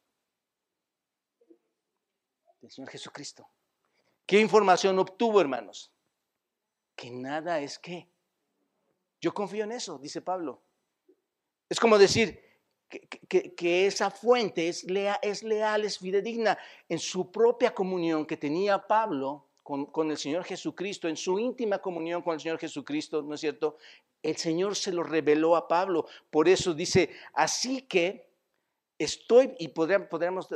Del 2.62 2.70
Señor 2.70 2.90
Jesucristo. 2.90 3.46
¿Qué 4.24 4.40
información 4.40 4.98
obtuvo, 4.98 5.42
hermanos? 5.42 5.92
Que 6.96 7.10
nada 7.10 7.60
es 7.60 7.78
qué. 7.78 8.08
Yo 9.20 9.32
confío 9.32 9.64
en 9.64 9.72
eso, 9.72 9.98
dice 9.98 10.22
Pablo. 10.22 10.62
Es 11.68 11.78
como 11.78 11.98
decir 11.98 12.40
que, 12.88 13.54
que, 13.54 13.86
esa 13.86 14.10
fuente 14.10 14.68
es, 14.68 14.84
lea, 14.84 15.18
es 15.22 15.42
leal, 15.42 15.84
es 15.84 15.98
fidedigna. 15.98 16.58
En 16.88 16.98
su 16.98 17.30
propia 17.30 17.74
comunión 17.74 18.24
que 18.26 18.36
tenía 18.36 18.86
Pablo 18.86 19.46
con, 19.62 20.10
el 20.10 20.16
Señor 20.16 20.44
Jesucristo, 20.44 21.08
en 21.08 21.16
su 21.16 21.40
íntima 21.40 21.80
comunión 21.80 22.22
con 22.22 22.34
el 22.34 22.40
Señor 22.40 22.58
Jesucristo, 22.58 23.22
¿no 23.22 23.34
es 23.34 23.40
cierto? 23.40 23.78
El 24.22 24.36
Señor 24.36 24.76
se 24.76 24.92
lo 24.92 25.02
reveló 25.02 25.56
a 25.56 25.66
Pablo. 25.66 26.06
Por 26.30 26.48
eso 26.48 26.72
dice, 26.72 27.10
así 27.34 27.82
que 27.82 28.30
estoy, 28.96 29.54
y 29.58 29.68
podríamos 29.68 30.48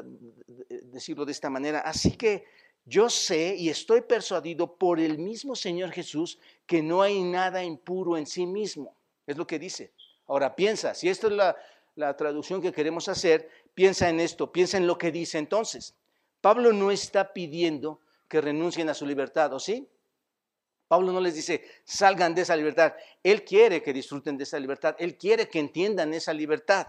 decirlo 0.68 1.24
de 1.24 1.32
esta 1.32 1.50
manera, 1.50 1.80
así 1.80 2.16
que 2.16 2.44
yo 2.84 3.08
sé 3.08 3.54
y 3.56 3.68
estoy 3.68 4.00
persuadido 4.00 4.76
por 4.76 4.98
el 5.00 5.18
mismo 5.18 5.54
Señor 5.54 5.90
Jesús 5.92 6.38
que 6.66 6.82
no 6.82 7.02
hay 7.02 7.22
nada 7.22 7.62
impuro 7.62 8.16
en 8.16 8.26
sí 8.26 8.46
mismo. 8.46 8.96
Es 9.26 9.36
lo 9.36 9.46
que 9.46 9.58
dice. 9.58 9.92
Ahora 10.26 10.54
piensa, 10.54 10.94
si 10.94 11.08
esta 11.08 11.26
es 11.26 11.32
la, 11.32 11.56
la 11.94 12.16
traducción 12.16 12.60
que 12.60 12.72
queremos 12.72 13.08
hacer, 13.08 13.48
piensa 13.74 14.08
en 14.08 14.20
esto, 14.20 14.50
piensa 14.50 14.76
en 14.76 14.86
lo 14.86 14.98
que 14.98 15.12
dice 15.12 15.38
entonces. 15.38 15.94
Pablo 16.40 16.72
no 16.72 16.90
está 16.90 17.32
pidiendo 17.32 18.00
que 18.28 18.40
renuncien 18.40 18.88
a 18.88 18.94
su 18.94 19.06
libertad, 19.06 19.52
¿o 19.52 19.60
sí? 19.60 19.88
Pablo 20.90 21.12
no 21.12 21.20
les 21.20 21.34
dice, 21.34 21.64
salgan 21.84 22.34
de 22.34 22.42
esa 22.42 22.56
libertad. 22.56 22.94
Él 23.22 23.44
quiere 23.44 23.80
que 23.80 23.92
disfruten 23.92 24.36
de 24.36 24.42
esa 24.42 24.58
libertad. 24.58 24.96
Él 24.98 25.16
quiere 25.16 25.48
que 25.48 25.60
entiendan 25.60 26.12
esa 26.14 26.32
libertad. 26.32 26.86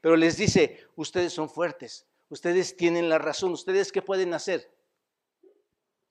Pero 0.00 0.16
les 0.16 0.38
dice, 0.38 0.86
ustedes 0.96 1.32
son 1.34 1.50
fuertes. 1.50 2.06
Ustedes 2.30 2.74
tienen 2.74 3.10
la 3.10 3.18
razón. 3.18 3.52
¿Ustedes 3.52 3.92
qué 3.92 4.00
pueden 4.00 4.32
hacer? 4.32 4.73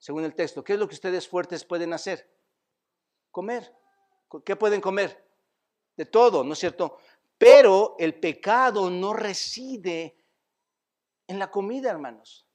Según 0.03 0.25
el 0.25 0.35
texto, 0.35 0.65
¿qué 0.65 0.73
es 0.73 0.79
lo 0.79 0.85
que 0.89 0.95
ustedes 0.95 1.29
fuertes 1.29 1.63
pueden 1.63 1.93
hacer? 1.93 2.29
Comer. 3.31 3.73
¿Qué 4.43 4.57
pueden 4.57 4.81
comer? 4.81 5.25
De 5.95 6.05
todo, 6.05 6.43
¿no 6.43 6.51
es 6.51 6.59
cierto? 6.59 6.97
Pero 7.37 7.95
el 7.97 8.19
pecado 8.19 8.89
no 8.89 9.13
reside 9.13 10.17
en 11.25 11.39
la 11.39 11.49
comida, 11.49 11.89
hermanos. 11.89 12.45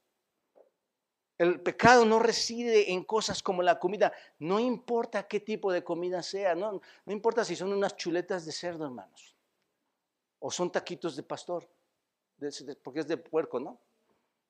El 1.39 1.63
pecado 1.63 2.05
no 2.05 2.19
reside 2.19 2.93
en 2.93 3.03
cosas 3.05 3.43
como 3.43 3.63
la 3.63 3.79
comida. 3.79 4.13
No 4.41 4.61
importa 4.61 5.27
qué 5.27 5.41
tipo 5.41 5.73
de 5.73 5.83
comida 5.83 6.23
sea, 6.23 6.55
no, 6.55 6.83
importa 7.07 7.47
si 7.47 7.57
son 7.57 7.73
unas 7.73 7.97
chuletas 7.97 8.45
de 8.45 8.53
cerdo, 8.53 8.85
hermanos, 8.85 9.35
o 10.39 10.51
son 10.51 10.71
taquitos 10.71 11.17
de 11.17 11.23
pastor, 11.23 11.67
porque 12.83 13.01
es 13.01 13.09
de 13.09 13.17
puerco, 13.17 13.59
¿no? 13.59 13.81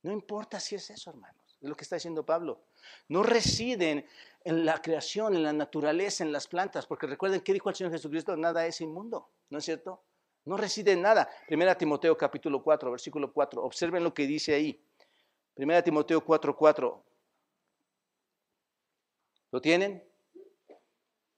No 0.02 0.10
importa 0.10 0.58
si 0.58 0.74
es 0.74 0.90
eso, 0.90 1.10
hermanos. 1.10 1.37
Es 1.60 1.68
lo 1.68 1.76
que 1.76 1.82
está 1.82 1.96
diciendo 1.96 2.24
Pablo. 2.24 2.60
No 3.08 3.22
residen 3.22 4.06
en 4.44 4.64
la 4.64 4.80
creación, 4.80 5.34
en 5.34 5.42
la 5.42 5.52
naturaleza, 5.52 6.24
en 6.24 6.32
las 6.32 6.46
plantas, 6.46 6.86
porque 6.86 7.06
recuerden 7.06 7.40
que 7.40 7.52
dijo 7.52 7.68
el 7.68 7.74
Señor 7.74 7.92
Jesucristo, 7.92 8.36
nada 8.36 8.66
es 8.66 8.80
inmundo, 8.80 9.30
¿no 9.50 9.58
es 9.58 9.64
cierto? 9.64 10.02
No 10.44 10.56
reside 10.56 10.92
en 10.92 11.02
nada. 11.02 11.28
Primera 11.46 11.76
Timoteo 11.76 12.16
capítulo 12.16 12.62
4, 12.62 12.90
versículo 12.90 13.32
4. 13.32 13.62
Observen 13.62 14.02
lo 14.02 14.14
que 14.14 14.26
dice 14.26 14.54
ahí. 14.54 14.80
Primera 15.54 15.82
Timoteo 15.82 16.24
4:4. 16.24 17.02
¿Lo 19.50 19.60
tienen? 19.60 20.04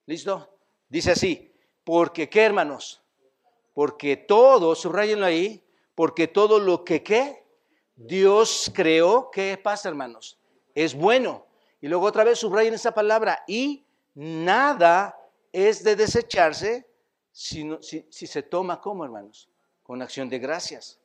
¿Listo? 0.07 0.59
Dice 0.89 1.13
así, 1.13 1.53
porque 1.85 2.29
qué 2.29 2.43
hermanos? 2.43 3.03
Porque 3.73 4.17
todo, 4.17 4.75
subrayenlo 4.75 5.25
ahí, 5.25 5.65
porque 5.95 6.29
todo 6.29 6.59
lo 6.59 6.85
que 6.85 7.03
qué? 7.03 7.45
Dios 8.03 8.73
creó, 8.75 9.31
¿qué 9.31 9.61
pasa 9.63 9.91
hermanos? 9.91 10.39
Es 10.75 10.95
bueno. 10.95 11.47
Y 11.83 11.89
luego 11.89 12.07
otra 12.07 12.25
vez 12.25 12.39
subrayen 12.39 12.73
esa 12.73 12.93
palabra, 12.93 13.45
y 13.47 13.85
nada 14.15 15.19
es 15.53 15.85
de 15.85 15.97
desecharse 15.97 16.87
si, 17.31 17.69
si, 17.83 18.27
se 18.27 18.43
toma 18.43 18.81
como 18.81 19.05
hermanos, 19.05 19.51
con 19.83 20.01
acción 20.01 20.31
de 20.31 20.39
gracias. 20.39 20.99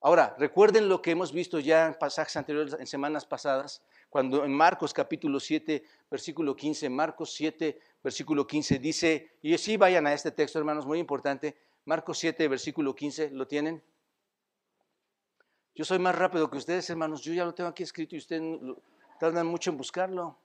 Ahora, 0.00 0.36
recuerden 0.38 0.88
lo 0.88 1.02
que 1.02 1.10
hemos 1.10 1.32
visto 1.32 1.58
ya 1.58 1.86
en 1.86 1.94
pasajes 1.94 2.36
anteriores, 2.36 2.76
en 2.78 2.86
semanas 2.86 3.26
pasadas, 3.26 3.82
cuando 4.08 4.44
en 4.44 4.52
Marcos 4.52 4.94
capítulo 4.94 5.40
7, 5.40 5.82
versículo 6.08 6.54
15, 6.54 6.88
Marcos 6.90 7.32
7, 7.34 7.80
versículo 8.04 8.46
15 8.46 8.78
dice, 8.78 9.32
y 9.42 9.58
sí 9.58 9.76
vayan 9.76 10.06
a 10.06 10.12
este 10.12 10.30
texto, 10.30 10.60
hermanos, 10.60 10.86
muy 10.86 11.00
importante, 11.00 11.56
Marcos 11.84 12.18
7, 12.18 12.46
versículo 12.46 12.94
15, 12.94 13.30
¿lo 13.30 13.48
tienen? 13.48 13.82
Yo 15.76 15.84
soy 15.84 16.00
más 16.00 16.16
rápido 16.16 16.50
que 16.50 16.58
ustedes, 16.58 16.90
hermanos, 16.90 17.22
yo 17.22 17.32
ya 17.32 17.44
lo 17.44 17.54
tengo 17.54 17.70
aquí 17.70 17.84
escrito 17.84 18.16
y 18.16 18.18
ustedes 18.18 18.42
tardan 19.20 19.46
mucho 19.46 19.70
en 19.70 19.76
buscarlo. 19.76 20.36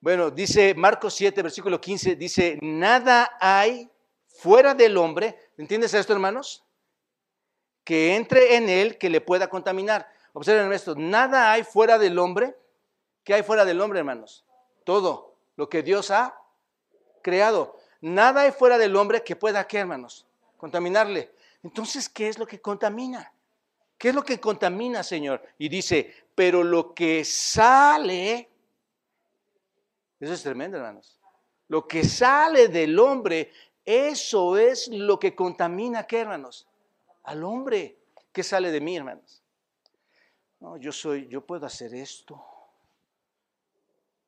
Bueno, 0.00 0.30
dice 0.30 0.74
Marcos 0.74 1.14
7, 1.14 1.42
versículo 1.42 1.80
15, 1.80 2.16
dice, 2.16 2.58
nada 2.60 3.36
hay 3.40 3.88
fuera 4.26 4.74
del 4.74 4.96
hombre, 4.96 5.38
¿entiendes 5.56 5.94
esto, 5.94 6.12
hermanos? 6.12 6.66
que 7.86 8.16
entre 8.16 8.56
en 8.56 8.68
él 8.68 8.98
que 8.98 9.08
le 9.08 9.20
pueda 9.20 9.48
contaminar. 9.48 10.10
Observen 10.32 10.72
esto, 10.72 10.96
nada 10.96 11.52
hay 11.52 11.62
fuera 11.62 11.98
del 11.98 12.18
hombre. 12.18 12.56
¿Qué 13.22 13.32
hay 13.32 13.44
fuera 13.44 13.64
del 13.64 13.80
hombre, 13.80 14.00
hermanos? 14.00 14.44
Todo 14.82 15.36
lo 15.54 15.68
que 15.68 15.84
Dios 15.84 16.10
ha 16.10 16.36
creado. 17.22 17.78
Nada 18.00 18.40
hay 18.42 18.50
fuera 18.50 18.76
del 18.76 18.96
hombre 18.96 19.22
que 19.22 19.36
pueda, 19.36 19.68
¿qué, 19.68 19.78
hermanos? 19.78 20.26
Contaminarle. 20.56 21.30
Entonces, 21.62 22.08
¿qué 22.08 22.28
es 22.28 22.38
lo 22.38 22.46
que 22.46 22.60
contamina? 22.60 23.32
¿Qué 23.98 24.10
es 24.10 24.14
lo 24.14 24.22
que 24.22 24.38
contamina, 24.40 25.02
Señor? 25.02 25.42
Y 25.58 25.68
dice, 25.68 26.14
pero 26.34 26.62
lo 26.62 26.94
que 26.94 27.24
sale, 27.24 28.48
eso 30.20 30.32
es 30.32 30.42
tremendo, 30.42 30.76
hermanos. 30.76 31.18
Lo 31.68 31.88
que 31.88 32.04
sale 32.04 32.68
del 32.68 32.98
hombre, 32.98 33.52
eso 33.84 34.56
es 34.56 34.88
lo 34.88 35.18
que 35.18 35.34
contamina, 35.34 36.06
¿qué, 36.06 36.20
hermanos? 36.20 36.68
al 37.26 37.44
hombre. 37.44 37.98
que 38.32 38.42
sale 38.42 38.70
de 38.70 38.80
mí, 38.80 38.96
hermanos? 38.96 39.42
No, 40.60 40.76
yo 40.76 40.92
soy, 40.92 41.26
yo 41.28 41.46
puedo 41.46 41.64
hacer 41.64 41.94
esto. 41.94 42.44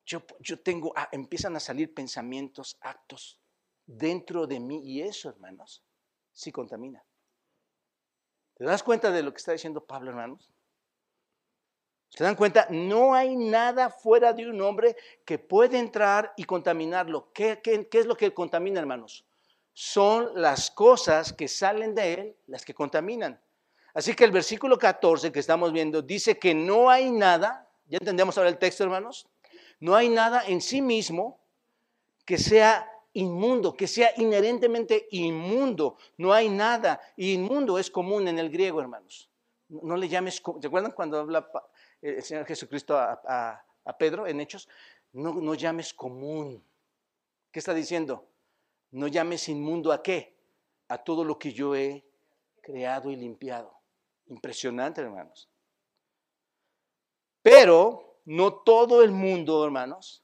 Yo, 0.03 0.23
yo 0.39 0.59
tengo, 0.59 0.91
ah, 0.95 1.07
empiezan 1.11 1.55
a 1.55 1.59
salir 1.59 1.93
pensamientos, 1.93 2.77
actos 2.81 3.39
dentro 3.85 4.47
de 4.47 4.59
mí 4.59 4.81
y 4.83 5.01
eso, 5.01 5.29
hermanos, 5.29 5.83
sí 6.33 6.51
contamina. 6.51 7.03
¿Te 8.59 8.65
das 8.65 8.83
cuenta 8.83 9.09
de 9.09 9.23
lo 9.23 9.31
que 9.31 9.37
está 9.37 9.53
diciendo 9.53 9.83
Pablo, 9.83 10.11
hermanos? 10.11 10.51
¿Se 12.09 12.23
dan 12.23 12.35
cuenta? 12.35 12.67
No 12.69 13.15
hay 13.15 13.35
nada 13.35 13.89
fuera 13.89 14.33
de 14.33 14.47
un 14.47 14.61
hombre 14.61 14.95
que 15.25 15.39
puede 15.39 15.79
entrar 15.79 16.33
y 16.37 16.43
contaminarlo. 16.43 17.31
¿Qué, 17.33 17.59
qué, 17.63 17.87
es 17.91 18.05
lo 18.05 18.15
que 18.15 18.31
contamina, 18.33 18.79
hermanos? 18.79 19.25
son 19.81 20.31
las 20.35 20.71
cosas 20.71 21.31
que 21.31 21.47
salen 21.47 21.95
de 21.95 22.13
él 22.13 22.35
las 22.47 22.65
que 22.65 22.73
contaminan. 22.73 23.39
Así 23.93 24.13
que 24.13 24.25
el 24.25 24.31
versículo 24.31 24.77
14 24.77 25.31
que 25.31 25.39
estamos 25.39 25.71
viendo 25.71 26.01
dice 26.01 26.37
que 26.37 26.53
no 26.53 26.89
hay 26.89 27.09
nada, 27.09 27.65
ya 27.87 27.97
entendemos 27.97 28.37
ahora 28.37 28.49
el 28.49 28.57
texto 28.57 28.83
hermanos, 28.83 29.25
no 29.79 29.95
hay 29.95 30.09
nada 30.09 30.43
en 30.45 30.59
sí 30.59 30.81
mismo 30.81 31.39
que 32.25 32.37
sea 32.37 32.91
inmundo, 33.19 33.75
que 33.75 33.87
sea 33.87 34.11
inherentemente 34.17 35.07
inmundo. 35.11 35.97
No 36.17 36.33
hay 36.33 36.49
nada. 36.49 36.99
inmundo 37.17 37.77
es 37.77 37.89
común 37.89 38.27
en 38.27 38.39
el 38.39 38.49
griego, 38.49 38.81
hermanos. 38.81 39.29
No 39.67 39.95
le 39.95 40.07
llames, 40.07 40.41
¿se 40.61 40.67
acuerdan 40.67 40.91
cuando 40.91 41.19
habla 41.19 41.49
el 42.01 42.23
Señor 42.23 42.45
Jesucristo 42.45 42.97
a, 42.97 43.63
Pedro 43.97 44.27
en 44.27 44.39
Hechos? 44.39 44.67
No, 45.13 45.33
no 45.33 45.53
llames 45.53 45.93
común. 45.93 46.63
¿Qué 47.51 47.59
está 47.59 47.73
diciendo? 47.73 48.27
No 48.91 49.07
llames 49.07 49.49
inmundo 49.49 49.91
a 49.91 50.01
qué? 50.01 50.35
A 50.87 50.97
todo 50.97 51.23
lo 51.23 51.37
que 51.37 51.53
yo 51.53 51.75
he 51.75 52.03
creado 52.61 53.11
y 53.11 53.15
limpiado. 53.15 53.73
Impresionante, 54.27 55.01
hermanos. 55.01 55.49
Pero 57.41 58.19
no 58.25 58.53
todo 58.53 59.03
el 59.03 59.11
mundo, 59.11 59.63
hermanos, 59.63 60.23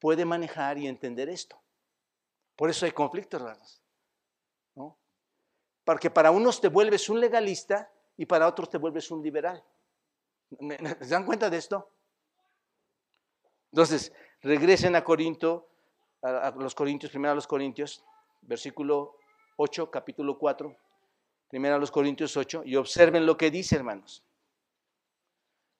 puede 0.00 0.24
manejar 0.24 0.78
y 0.78 0.86
entender 0.86 1.28
esto. 1.28 1.63
Por 2.56 2.70
eso 2.70 2.86
hay 2.86 2.92
conflictos, 2.92 3.40
hermanos. 3.40 3.82
¿no? 4.74 4.96
Porque 5.84 6.10
para 6.10 6.30
unos 6.30 6.60
te 6.60 6.68
vuelves 6.68 7.08
un 7.08 7.20
legalista 7.20 7.90
y 8.16 8.26
para 8.26 8.46
otros 8.46 8.70
te 8.70 8.78
vuelves 8.78 9.10
un 9.10 9.22
liberal. 9.22 9.62
¿Se 11.00 11.08
dan 11.08 11.26
cuenta 11.26 11.50
de 11.50 11.56
esto? 11.56 11.90
Entonces, 13.72 14.12
regresen 14.40 14.94
a 14.94 15.02
Corinto 15.02 15.68
a, 16.22 16.52
los 16.56 16.74
Corintios, 16.74 17.10
primero 17.10 17.32
a 17.32 17.34
los 17.34 17.46
Corintios, 17.46 18.02
versículo 18.42 19.18
8, 19.56 19.90
capítulo 19.90 20.38
4, 20.38 20.74
primero 21.48 21.74
a 21.74 21.78
los 21.78 21.90
Corintios 21.90 22.36
8, 22.36 22.62
y 22.64 22.76
observen 22.76 23.26
lo 23.26 23.36
que 23.36 23.50
dice, 23.50 23.76
hermanos. 23.76 24.24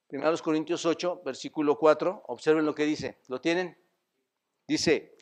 Primero 0.07 0.29
a 0.29 0.33
los 0.33 0.43
Corintios 0.43 0.85
8, 0.85 1.23
versículo 1.25 1.79
4, 1.79 2.25
observen 2.27 2.67
lo 2.67 2.75
que 2.75 2.85
dice. 2.85 3.19
¿Lo 3.29 3.41
tienen? 3.41 3.79
Dice, 4.67 5.14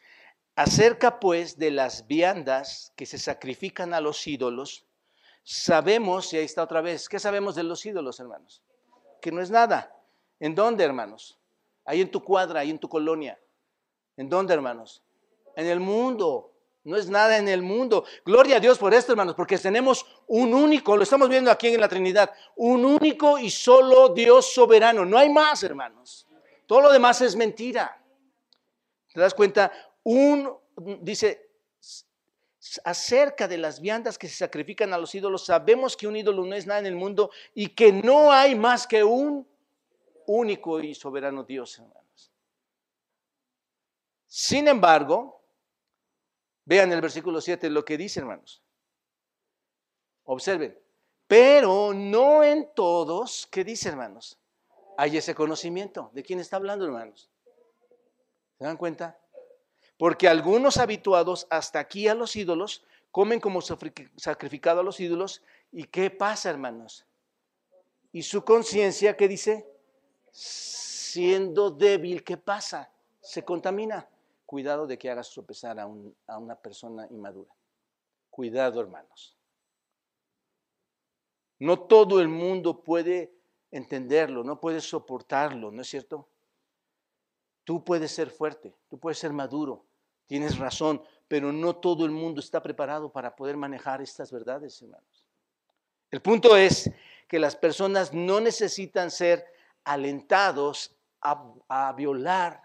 acerca 0.57 1.21
pues 1.21 1.59
de 1.59 1.71
las 1.71 2.07
viandas 2.07 2.93
que 2.97 3.07
se 3.07 3.19
sacrifican 3.19 3.95
a 3.95 4.01
los 4.01 4.27
ídolos, 4.27 4.87
sabemos, 5.43 6.33
y 6.33 6.37
ahí 6.37 6.45
está 6.45 6.63
otra 6.63 6.81
vez, 6.81 7.09
¿qué 7.09 7.19
sabemos 7.19 7.55
de 7.55 7.63
los 7.63 7.85
ídolos, 7.85 8.21
hermanos? 8.21 8.63
Que 9.21 9.33
no 9.33 9.41
es 9.41 9.51
nada. 9.51 9.95
¿En 10.41 10.55
dónde, 10.55 10.85
hermanos? 10.85 11.39
Ahí 11.85 12.01
en 12.01 12.11
tu 12.11 12.23
cuadra, 12.23 12.61
ahí 12.61 12.71
en 12.71 12.79
tu 12.79 12.89
colonia. 12.89 13.39
¿En 14.17 14.29
dónde, 14.29 14.55
hermanos? 14.55 15.03
en 15.57 15.67
el 15.67 15.81
mundo. 15.81 16.51
No 16.85 16.97
es 16.97 17.09
nada 17.09 17.39
en 17.39 17.49
el 17.49 17.63
mundo. 17.63 18.05
Gloria 18.25 18.57
a 18.57 18.61
Dios 18.61 18.79
por 18.79 18.93
esto, 18.93 19.13
hermanos, 19.13 19.37
porque 19.37 19.57
tenemos 19.57 20.05
un 20.27 20.53
único, 20.53 20.97
lo 20.97 21.05
estamos 21.05 21.29
viendo 21.29 21.51
aquí 21.51 21.69
en 21.69 21.81
la 21.81 21.89
Trinidad, 21.89 22.31
un 22.57 22.85
único 22.85 23.39
y 23.39 23.51
solo 23.51 24.09
Dios 24.09 24.53
soberano. 24.53 25.05
No 25.05 25.17
hay 25.17 25.31
más, 25.31 25.63
hermanos. 25.63 26.27
Todo 26.67 26.81
lo 26.81 26.93
demás 26.93 27.21
es 27.21 27.37
mentira. 27.37 28.03
¿Te 29.13 29.21
das 29.21 29.33
cuenta? 29.33 29.71
Un, 30.05 30.57
dice, 31.01 31.51
acerca 32.85 33.49
de 33.49 33.59
las 33.59 33.81
viandas 33.81 34.19
que 34.19 34.29
se 34.29 34.37
sacrifican 34.37 34.93
a 34.93 34.99
los 34.99 35.15
ídolos, 35.15 35.45
sabemos 35.45 35.97
que 35.97 36.07
un 36.07 36.17
ídolo 36.17 36.45
no 36.45 36.55
es 36.55 36.67
nada 36.67 36.81
en 36.81 36.87
el 36.87 36.97
mundo 36.97 37.31
y 37.55 37.69
que 37.69 37.93
no 37.93 38.33
hay 38.33 38.55
más 38.55 38.87
que 38.87 39.03
un 39.03 39.47
único 40.27 40.81
y 40.81 40.95
soberano 40.95 41.45
Dios, 41.45 41.79
hermanos. 41.79 42.33
Sin 44.27 44.69
embargo, 44.69 45.43
vean 46.65 46.93
el 46.93 47.01
versículo 47.01 47.41
7 47.41 47.69
lo 47.71 47.85
que 47.85 47.99
dice, 47.99 48.21
hermanos. 48.21 48.63
Observen, 50.25 50.79
pero 51.27 51.93
no 51.93 52.45
en 52.45 52.73
todos, 52.75 53.47
¿qué 53.51 53.65
dice, 53.65 53.89
hermanos? 53.89 54.39
Hay 54.97 55.17
ese 55.17 55.35
conocimiento. 55.35 56.11
¿De 56.13 56.23
quién 56.23 56.39
está 56.39 56.57
hablando, 56.57 56.85
hermanos? 56.85 57.31
¿Se 58.59 58.65
dan 58.65 58.77
cuenta? 58.77 59.19
Porque 60.03 60.27
algunos 60.27 60.79
habituados 60.79 61.47
hasta 61.49 61.79
aquí 61.79 62.09
a 62.09 62.17
los 62.17 62.35
ídolos 62.35 62.83
comen 63.13 63.39
como 63.39 63.61
sacrificado 63.61 64.81
a 64.81 64.83
los 64.83 64.99
ídolos. 64.99 65.45
¿Y 65.71 65.85
qué 65.85 66.11
pasa, 66.11 66.51
hermanos? 66.51 67.07
Y 68.11 68.23
su 68.23 68.45
conciencia, 68.45 69.17
¿qué 69.17 69.29
dice? 69.29 69.65
Siendo 70.33 71.71
débil, 71.71 72.25
¿qué 72.25 72.37
pasa? 72.37 72.91
Se 73.21 73.45
contamina. 73.45 74.09
Cuidado 74.45 74.89
de 74.89 74.99
que 74.99 75.09
hagas 75.09 75.31
tropezar 75.31 75.79
a, 75.79 75.85
a 75.85 76.39
una 76.39 76.57
persona 76.57 77.07
inmadura. 77.09 77.55
Cuidado, 78.29 78.81
hermanos. 78.81 79.37
No 81.61 81.79
todo 81.79 82.21
el 82.21 82.27
mundo 82.27 82.83
puede 82.83 83.33
entenderlo, 83.71 84.43
no 84.43 84.59
puede 84.59 84.81
soportarlo, 84.81 85.71
¿no 85.71 85.81
es 85.81 85.89
cierto? 85.89 86.27
Tú 87.63 87.85
puedes 87.85 88.11
ser 88.11 88.31
fuerte, 88.31 88.75
tú 88.89 88.99
puedes 88.99 89.21
ser 89.21 89.33
maduro, 89.33 89.85
tienes 90.27 90.59
razón, 90.59 91.03
pero 91.29 91.53
no 91.53 91.77
todo 91.77 92.05
el 92.05 92.11
mundo 92.11 92.41
está 92.41 92.63
preparado 92.63 93.11
para 93.11 93.35
poder 93.35 93.57
manejar 93.57 94.03
estas 94.03 94.31
verdades, 94.31 94.81
hermanos. 94.83 95.27
El 96.11 96.21
punto 96.21 96.57
es 96.57 96.91
que 97.27 97.39
las 97.39 97.57
personas 97.57 98.13
no 98.13 98.41
necesitan 98.41 99.11
ser 99.11 99.47
alentados 99.85 100.95
a, 101.23 101.93
violar 101.97 102.63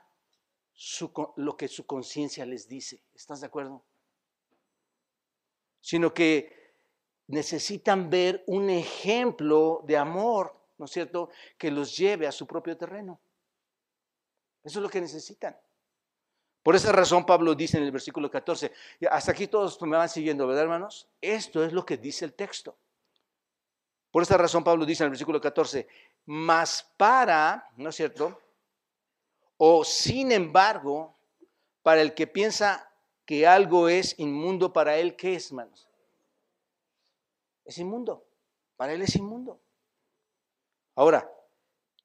lo 1.37 1.55
que 1.55 1.67
su 1.67 1.85
conciencia 1.85 2.45
les 2.45 2.67
dice. 2.67 3.01
¿Estás 3.15 3.39
de 3.41 3.47
acuerdo? 3.47 3.83
Sino 5.79 6.13
que 6.13 6.73
necesitan 7.27 8.09
ver 8.09 8.43
un 8.47 8.69
ejemplo 8.69 9.83
de 9.85 9.97
amor, 9.97 10.53
¿no 10.77 10.85
es 10.85 10.91
cierto?, 10.91 11.29
que 11.57 11.71
los 11.71 11.95
lleve 11.95 12.27
a 12.27 12.31
su 12.31 12.45
propio 12.45 12.75
terreno. 12.77 13.19
Eso 14.63 14.79
es 14.79 14.83
lo 14.83 14.89
que 14.89 14.99
necesitan. 14.99 15.57
Por 16.67 16.75
esa 16.75 16.91
razón 16.91 17.25
Pablo 17.25 17.55
dice 17.55 17.77
en 17.77 17.83
el 17.83 17.93
versículo 17.93 18.29
14, 18.29 18.73
hasta 19.09 19.31
aquí 19.31 19.47
todos 19.47 19.81
me 19.83 19.95
van 19.95 20.09
siguiendo, 20.09 20.45
¿verdad, 20.45 20.63
hermanos? 20.63 21.07
Esto 21.21 21.63
es 21.63 21.71
lo 21.71 21.85
que 21.85 21.95
dice 21.95 22.25
el 22.25 22.33
texto. 22.33 22.77
Por 24.11 24.23
esa 24.23 24.35
razón 24.35 24.65
Pablo 24.65 24.85
dice 24.85 25.01
en 25.01 25.05
el 25.05 25.11
versículo 25.11 25.39
14, 25.39 25.87
más 26.25 26.93
para, 26.97 27.71
¿no 27.77 27.87
es 27.87 27.95
cierto? 27.95 28.41
O 29.55 29.85
sin 29.85 30.33
embargo, 30.33 31.15
para 31.83 32.01
el 32.01 32.13
que 32.13 32.27
piensa 32.27 32.91
que 33.25 33.47
algo 33.47 33.87
es 33.87 34.19
inmundo 34.19 34.73
para 34.73 34.97
él, 34.97 35.15
¿qué 35.15 35.35
es, 35.35 35.51
hermanos? 35.51 35.87
es 37.63 37.77
inmundo. 37.77 38.27
Para 38.75 38.91
él 38.91 39.01
es 39.03 39.15
inmundo. 39.15 39.57
Ahora, 40.95 41.31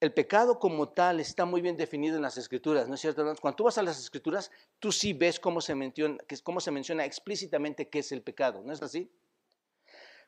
el 0.02 0.12
pecado 0.12 0.58
como 0.58 0.88
tal 0.88 1.20
está 1.20 1.44
muy 1.44 1.60
bien 1.60 1.76
definido 1.76 2.16
en 2.16 2.22
las 2.22 2.36
escrituras, 2.36 2.88
¿no 2.88 2.96
es 2.96 3.00
cierto? 3.00 3.22
Cuando 3.40 3.54
tú 3.54 3.62
vas 3.62 3.78
a 3.78 3.84
las 3.84 4.00
escrituras, 4.00 4.50
tú 4.80 4.90
sí 4.90 5.12
ves 5.12 5.38
cómo 5.38 5.60
se 5.60 5.76
menciona, 5.76 6.18
cómo 6.42 6.58
se 6.58 6.72
menciona 6.72 7.04
explícitamente 7.04 7.88
qué 7.88 8.00
es 8.00 8.10
el 8.10 8.20
pecado, 8.20 8.62
¿no 8.64 8.72
es 8.72 8.82
así? 8.82 9.08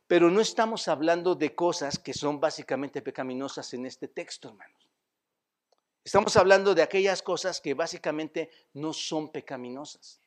Pero 0.07 0.31
no 0.31 0.41
estamos 0.41 0.87
hablando 0.87 1.35
de 1.35 1.57
cosas 1.57 1.99
que 1.99 2.15
son 2.15 2.39
básicamente 2.39 3.03
pecaminosas 3.03 3.75
en 3.75 3.87
este 3.87 4.07
texto, 4.07 4.51
hermanos. 4.51 4.89
Estamos 6.05 6.37
hablando 6.37 6.73
de 6.73 6.83
aquellas 6.83 7.21
cosas 7.21 7.61
que 7.61 7.75
básicamente 7.75 8.51
no 8.75 8.93
son 8.93 9.33
pecaminosas. 9.33 10.21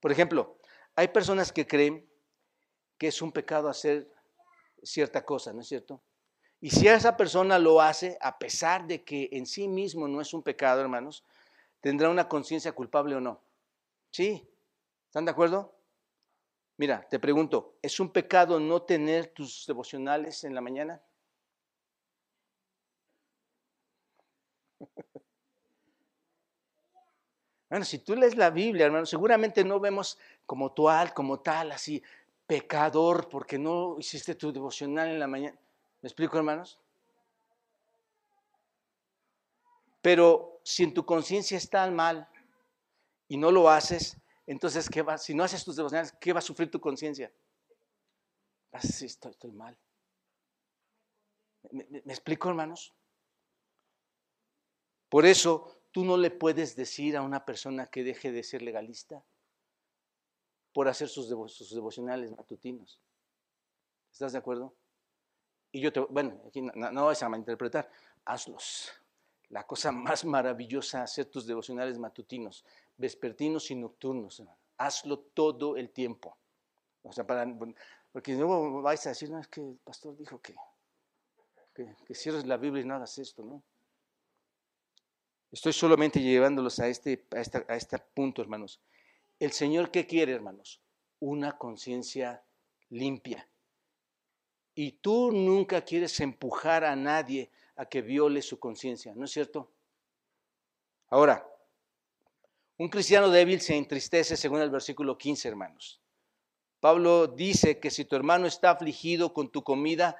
Por 0.00 0.10
ejemplo, 0.10 0.56
hay 0.94 1.08
personas 1.08 1.52
que 1.52 1.66
creen 1.66 2.08
que 2.96 3.08
es 3.08 3.20
un 3.20 3.30
pecado 3.30 3.68
hacer 3.68 4.10
cierta 4.82 5.22
cosa, 5.22 5.52
¿no 5.52 5.60
es 5.60 5.68
cierto? 5.68 6.00
Y 6.60 6.70
si 6.70 6.88
esa 6.88 7.16
persona 7.16 7.58
lo 7.58 7.80
hace, 7.80 8.18
a 8.20 8.38
pesar 8.38 8.86
de 8.86 9.04
que 9.04 9.28
en 9.32 9.46
sí 9.46 9.68
mismo 9.68 10.08
no 10.08 10.20
es 10.20 10.34
un 10.34 10.42
pecado, 10.42 10.80
hermanos, 10.80 11.24
tendrá 11.80 12.08
una 12.10 12.28
conciencia 12.28 12.72
culpable 12.72 13.14
o 13.14 13.20
no. 13.20 13.40
¿Sí? 14.10 14.48
¿Están 15.06 15.24
de 15.24 15.30
acuerdo? 15.30 15.74
Mira, 16.76 17.06
te 17.08 17.18
pregunto, 17.18 17.76
¿es 17.82 18.00
un 18.00 18.10
pecado 18.10 18.58
no 18.58 18.82
tener 18.82 19.28
tus 19.28 19.66
devocionales 19.66 20.44
en 20.44 20.54
la 20.54 20.60
mañana? 20.60 21.00
Bueno, 27.68 27.84
si 27.84 27.98
tú 27.98 28.16
lees 28.16 28.36
la 28.36 28.50
Biblia, 28.50 28.86
hermano, 28.86 29.04
seguramente 29.06 29.62
no 29.62 29.78
vemos 29.78 30.18
como 30.46 30.72
tal, 30.72 31.12
como 31.12 31.40
tal, 31.40 31.72
así, 31.72 32.02
pecador 32.46 33.28
porque 33.28 33.58
no 33.58 33.96
hiciste 33.98 34.34
tu 34.34 34.52
devocional 34.52 35.08
en 35.08 35.18
la 35.18 35.26
mañana. 35.26 35.58
¿Me 36.00 36.08
explico, 36.08 36.36
hermanos? 36.38 36.80
Pero 40.00 40.60
si 40.64 40.84
en 40.84 40.94
tu 40.94 41.04
conciencia 41.04 41.56
está 41.56 41.90
mal 41.90 42.28
y 43.26 43.36
no 43.36 43.50
lo 43.50 43.68
haces, 43.68 44.16
entonces, 44.46 44.88
¿qué 44.88 45.02
va? 45.02 45.18
si 45.18 45.34
no 45.34 45.44
haces 45.44 45.64
tus 45.64 45.76
devocionales, 45.76 46.12
¿qué 46.20 46.32
va 46.32 46.38
a 46.38 46.42
sufrir 46.42 46.70
tu 46.70 46.80
conciencia? 46.80 47.32
Vas 48.70 48.84
a 48.84 48.88
decir, 48.88 49.06
estoy, 49.08 49.52
mal. 49.52 49.78
¿Me, 51.70 51.86
¿Me 51.90 52.12
explico, 52.12 52.48
hermanos? 52.48 52.94
Por 55.08 55.26
eso 55.26 55.82
tú 55.90 56.04
no 56.04 56.16
le 56.16 56.30
puedes 56.30 56.76
decir 56.76 57.16
a 57.16 57.22
una 57.22 57.44
persona 57.44 57.86
que 57.86 58.04
deje 58.04 58.30
de 58.30 58.42
ser 58.42 58.62
legalista 58.62 59.24
por 60.72 60.86
hacer 60.86 61.08
sus, 61.08 61.28
devocionales 61.28 62.30
matutinos. 62.30 63.02
¿Estás 64.12 64.30
de 64.30 64.38
acuerdo? 64.38 64.76
Y 65.72 65.80
yo 65.80 65.92
te, 65.92 66.00
bueno, 66.00 66.40
aquí 66.46 66.62
no, 66.62 66.72
no, 66.90 67.06
vas 67.06 67.22
a 67.22 67.28
malinterpretar, 67.28 67.90
hazlos. 68.24 68.92
La 69.50 69.66
cosa 69.66 69.92
más 69.92 70.24
maravillosa, 70.24 71.02
hacer 71.02 71.26
tus 71.26 71.46
devocionales 71.46 71.98
matutinos, 71.98 72.64
vespertinos 72.96 73.70
y 73.70 73.74
nocturnos. 73.74 74.42
Hazlo 74.78 75.18
todo 75.18 75.76
el 75.76 75.90
tiempo. 75.90 76.36
O 77.02 77.12
sea, 77.12 77.26
para, 77.26 77.46
porque 78.12 78.34
luego 78.34 78.82
vais 78.82 79.04
a 79.06 79.10
decir, 79.10 79.30
no, 79.30 79.38
es 79.38 79.48
que 79.48 79.60
el 79.60 79.78
pastor 79.84 80.16
dijo 80.16 80.40
que, 80.40 80.54
que, 81.74 82.14
cierres 82.14 82.46
la 82.46 82.56
Biblia 82.56 82.82
y 82.82 82.86
no 82.86 82.94
hagas 82.94 83.18
esto, 83.18 83.42
¿no? 83.42 83.62
Estoy 85.50 85.72
solamente 85.72 86.20
llevándolos 86.20 86.78
a 86.80 86.88
este, 86.88 87.26
a, 87.32 87.72
a 87.72 87.76
este 87.76 87.98
punto, 87.98 88.42
hermanos. 88.42 88.80
El 89.38 89.52
Señor, 89.52 89.90
¿qué 89.90 90.06
quiere, 90.06 90.32
hermanos? 90.32 90.82
Una 91.20 91.56
conciencia 91.56 92.42
limpia. 92.90 93.47
Y 94.80 94.92
tú 94.92 95.32
nunca 95.32 95.84
quieres 95.84 96.20
empujar 96.20 96.84
a 96.84 96.94
nadie 96.94 97.50
a 97.74 97.86
que 97.86 98.00
viole 98.00 98.40
su 98.40 98.60
conciencia, 98.60 99.12
¿no 99.12 99.24
es 99.24 99.32
cierto? 99.32 99.72
Ahora, 101.08 101.44
un 102.76 102.88
cristiano 102.88 103.28
débil 103.28 103.60
se 103.60 103.74
entristece 103.74 104.36
según 104.36 104.60
el 104.60 104.70
versículo 104.70 105.18
15, 105.18 105.48
hermanos. 105.48 106.00
Pablo 106.78 107.26
dice 107.26 107.80
que 107.80 107.90
si 107.90 108.04
tu 108.04 108.14
hermano 108.14 108.46
está 108.46 108.70
afligido 108.70 109.34
con 109.34 109.50
tu 109.50 109.64
comida, 109.64 110.16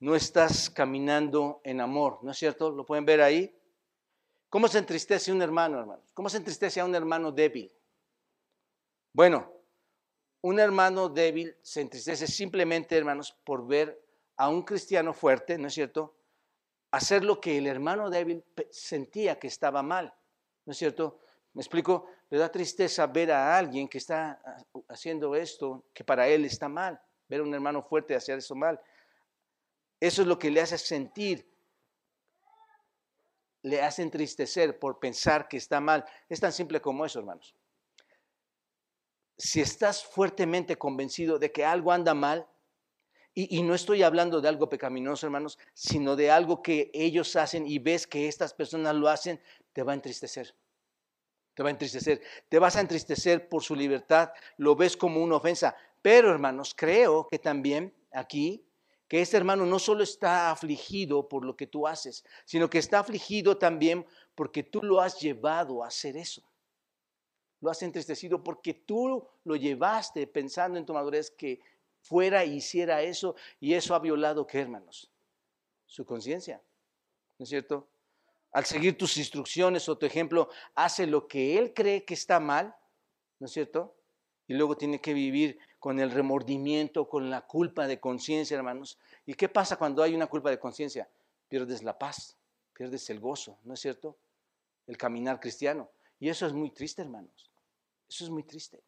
no 0.00 0.14
estás 0.14 0.68
caminando 0.68 1.62
en 1.64 1.80
amor, 1.80 2.18
¿no 2.20 2.32
es 2.32 2.36
cierto? 2.36 2.70
¿Lo 2.70 2.84
pueden 2.84 3.06
ver 3.06 3.22
ahí? 3.22 3.56
¿Cómo 4.50 4.68
se 4.68 4.80
entristece 4.80 5.32
un 5.32 5.40
hermano, 5.40 5.78
hermanos? 5.78 6.12
¿Cómo 6.12 6.28
se 6.28 6.36
entristece 6.36 6.78
a 6.78 6.84
un 6.84 6.94
hermano 6.94 7.32
débil? 7.32 7.72
Bueno, 9.14 9.53
un 10.44 10.60
hermano 10.60 11.08
débil 11.08 11.56
se 11.62 11.80
entristece 11.80 12.26
simplemente, 12.26 12.94
hermanos, 12.98 13.34
por 13.44 13.66
ver 13.66 13.98
a 14.36 14.50
un 14.50 14.62
cristiano 14.62 15.14
fuerte, 15.14 15.56
¿no 15.56 15.68
es 15.68 15.72
cierto? 15.72 16.18
Hacer 16.90 17.24
lo 17.24 17.40
que 17.40 17.56
el 17.56 17.66
hermano 17.66 18.10
débil 18.10 18.44
sentía 18.68 19.38
que 19.38 19.46
estaba 19.46 19.82
mal, 19.82 20.14
¿no 20.66 20.72
es 20.72 20.76
cierto? 20.76 21.18
Me 21.54 21.62
explico, 21.62 22.10
le 22.28 22.36
da 22.36 22.52
tristeza 22.52 23.06
ver 23.06 23.32
a 23.32 23.56
alguien 23.56 23.88
que 23.88 23.96
está 23.96 24.38
haciendo 24.88 25.34
esto, 25.34 25.86
que 25.94 26.04
para 26.04 26.28
él 26.28 26.44
está 26.44 26.68
mal, 26.68 27.00
ver 27.26 27.40
a 27.40 27.44
un 27.44 27.54
hermano 27.54 27.82
fuerte 27.82 28.14
hacer 28.14 28.36
eso 28.36 28.54
mal. 28.54 28.78
Eso 29.98 30.20
es 30.20 30.28
lo 30.28 30.38
que 30.38 30.50
le 30.50 30.60
hace 30.60 30.76
sentir, 30.76 31.50
le 33.62 33.80
hace 33.80 34.02
entristecer 34.02 34.78
por 34.78 34.98
pensar 34.98 35.48
que 35.48 35.56
está 35.56 35.80
mal. 35.80 36.04
Es 36.28 36.38
tan 36.38 36.52
simple 36.52 36.82
como 36.82 37.06
eso, 37.06 37.20
hermanos 37.20 37.56
si 39.36 39.60
estás 39.60 40.04
fuertemente 40.04 40.76
convencido 40.76 41.38
de 41.38 41.52
que 41.52 41.64
algo 41.64 41.92
anda 41.92 42.14
mal, 42.14 42.48
y, 43.36 43.64
no 43.64 43.74
estoy 43.74 44.04
hablando 44.04 44.40
de 44.40 44.48
algo 44.48 44.68
pecaminoso, 44.68 45.26
hermanos, 45.26 45.58
sino 45.72 46.14
de 46.14 46.30
algo 46.30 46.62
que 46.62 46.92
ellos 46.94 47.34
hacen 47.34 47.66
y 47.66 47.80
ves 47.80 48.06
que 48.06 48.28
estas 48.28 48.54
personas 48.54 48.94
lo 48.94 49.08
hacen, 49.08 49.40
te 49.72 49.82
va 49.82 49.90
a 49.90 49.96
entristecer. 49.96 50.54
Te 51.54 51.64
va 51.64 51.68
a 51.68 51.72
entristecer. 51.72 52.22
Te 52.48 52.60
vas 52.60 52.76
a 52.76 52.80
entristecer 52.80 53.48
por 53.48 53.64
su 53.64 53.74
libertad, 53.74 54.30
lo 54.56 54.76
ves 54.76 54.96
como 54.96 55.20
una 55.20 55.34
ofensa. 55.34 55.76
Pero, 56.00 56.30
hermanos, 56.30 56.74
creo 56.76 57.26
que 57.26 57.40
también 57.40 57.92
aquí 58.12 58.64
que 59.08 59.20
este 59.20 59.36
hermano 59.36 59.66
no 59.66 59.80
solo 59.80 60.04
está 60.04 60.52
afligido 60.52 61.28
por 61.28 61.44
lo 61.44 61.56
que 61.56 61.66
tú 61.66 61.88
haces, 61.88 62.24
sino 62.44 62.70
que 62.70 62.78
está 62.78 63.00
afligido 63.00 63.58
también 63.58 64.06
porque 64.36 64.62
tú 64.62 64.80
lo 64.80 65.00
has 65.00 65.20
llevado 65.20 65.82
a 65.82 65.88
hacer 65.88 66.16
eso. 66.16 66.42
Lo 67.64 67.70
has 67.70 67.82
entristecido 67.82 68.44
porque 68.44 68.74
tú 68.74 69.26
lo 69.44 69.56
llevaste 69.56 70.26
pensando 70.26 70.78
en 70.78 70.84
tu 70.84 70.92
madurez 70.92 71.30
que 71.30 71.60
fuera 72.02 72.42
e 72.42 72.48
hiciera 72.48 73.00
eso 73.00 73.36
y 73.58 73.72
eso 73.72 73.94
ha 73.94 74.00
violado, 74.00 74.46
¿qué 74.46 74.60
hermanos? 74.60 75.10
Su 75.86 76.04
conciencia, 76.04 76.60
¿no 77.38 77.44
es 77.44 77.48
cierto? 77.48 77.88
Al 78.52 78.66
seguir 78.66 78.98
tus 78.98 79.16
instrucciones 79.16 79.88
o 79.88 79.96
tu 79.96 80.04
ejemplo, 80.04 80.50
hace 80.74 81.06
lo 81.06 81.26
que 81.26 81.56
él 81.56 81.72
cree 81.72 82.04
que 82.04 82.12
está 82.12 82.38
mal, 82.38 82.76
¿no 83.38 83.46
es 83.46 83.52
cierto? 83.52 83.94
Y 84.46 84.52
luego 84.52 84.76
tiene 84.76 85.00
que 85.00 85.14
vivir 85.14 85.58
con 85.78 86.00
el 86.00 86.10
remordimiento, 86.10 87.08
con 87.08 87.30
la 87.30 87.46
culpa 87.46 87.86
de 87.86 87.98
conciencia, 87.98 88.58
hermanos. 88.58 88.98
¿Y 89.24 89.32
qué 89.32 89.48
pasa 89.48 89.78
cuando 89.78 90.02
hay 90.02 90.14
una 90.14 90.26
culpa 90.26 90.50
de 90.50 90.58
conciencia? 90.58 91.08
Pierdes 91.48 91.82
la 91.82 91.98
paz, 91.98 92.36
pierdes 92.74 93.08
el 93.08 93.20
gozo, 93.20 93.56
¿no 93.64 93.72
es 93.72 93.80
cierto? 93.80 94.18
El 94.86 94.98
caminar 94.98 95.40
cristiano. 95.40 95.88
Y 96.20 96.28
eso 96.28 96.46
es 96.46 96.52
muy 96.52 96.68
triste, 96.68 97.00
hermanos. 97.00 97.50
Eso 98.14 98.24
es 98.24 98.30
muy 98.30 98.44
triste, 98.44 98.82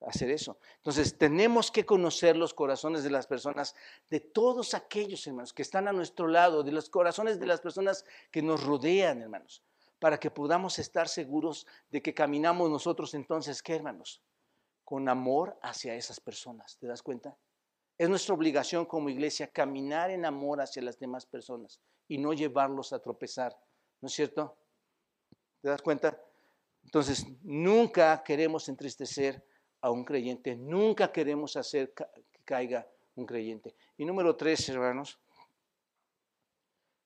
hacer 0.00 0.30
eso. 0.30 0.58
Entonces, 0.76 1.16
tenemos 1.16 1.70
que 1.70 1.86
conocer 1.86 2.36
los 2.36 2.52
corazones 2.52 3.04
de 3.04 3.10
las 3.10 3.26
personas, 3.26 3.74
de 4.10 4.20
todos 4.20 4.74
aquellos, 4.74 5.26
hermanos, 5.26 5.52
que 5.52 5.62
están 5.62 5.88
a 5.88 5.92
nuestro 5.92 6.26
lado, 6.26 6.62
de 6.62 6.72
los 6.72 6.90
corazones 6.90 7.38
de 7.38 7.46
las 7.46 7.60
personas 7.60 8.04
que 8.30 8.42
nos 8.42 8.64
rodean, 8.64 9.22
hermanos, 9.22 9.62
para 9.98 10.18
que 10.18 10.30
podamos 10.30 10.78
estar 10.78 11.08
seguros 11.08 11.66
de 11.90 12.02
que 12.02 12.12
caminamos 12.12 12.68
nosotros 12.68 13.14
entonces, 13.14 13.62
¿qué, 13.62 13.76
hermanos? 13.76 14.20
con 14.84 15.08
amor 15.08 15.58
hacia 15.62 15.94
esas 15.94 16.20
personas. 16.20 16.76
¿Te 16.78 16.86
das 16.86 17.02
cuenta? 17.02 17.36
Es 17.96 18.08
nuestra 18.08 18.34
obligación 18.34 18.86
como 18.86 19.08
iglesia 19.08 19.48
caminar 19.48 20.10
en 20.10 20.24
amor 20.24 20.60
hacia 20.60 20.82
las 20.82 20.98
demás 20.98 21.26
personas 21.26 21.80
y 22.06 22.18
no 22.18 22.32
llevarlos 22.32 22.92
a 22.92 23.00
tropezar. 23.00 23.58
¿No 24.00 24.08
es 24.08 24.12
cierto? 24.12 24.56
¿Te 25.62 25.68
das 25.68 25.80
cuenta? 25.80 26.20
Entonces, 26.84 27.26
nunca 27.42 28.22
queremos 28.22 28.68
entristecer 28.68 29.44
a 29.80 29.90
un 29.90 30.04
creyente, 30.04 30.56
nunca 30.56 31.12
queremos 31.12 31.56
hacer 31.56 31.92
que 31.92 32.04
caiga 32.44 32.88
un 33.16 33.26
creyente. 33.26 33.74
Y 33.96 34.04
número 34.04 34.36
tres, 34.36 34.68
hermanos, 34.68 35.18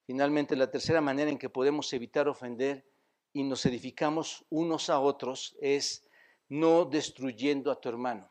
finalmente 0.07 0.57
la 0.57 0.71
tercera 0.71 1.01
manera 1.01 1.31
en 1.31 1.39
que 1.39 1.51
podemos 1.51 1.93
evitar 1.93 2.29
ofender 2.29 2.87
y 3.33 3.43
nos 3.45 3.67
edificamos 3.67 4.45
unos 4.51 4.91
a 4.91 5.01
otros 5.01 5.57
es 5.61 6.07
no 6.49 6.85
destruyendo 6.85 7.71
a 7.71 7.81
tu 7.81 7.89
hermano, 7.89 8.31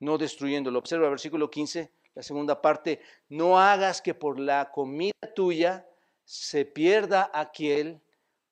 no 0.00 0.18
destruyéndolo. 0.18 0.78
Observa 0.78 1.08
versículo 1.08 1.50
15, 1.50 1.92
la 2.14 2.22
segunda 2.22 2.60
parte, 2.60 3.00
no 3.28 3.58
hagas 3.58 4.02
que 4.02 4.14
por 4.14 4.38
la 4.38 4.70
comida 4.70 5.12
tuya 5.34 5.88
se 6.24 6.64
pierda 6.64 7.30
aquel 7.32 8.00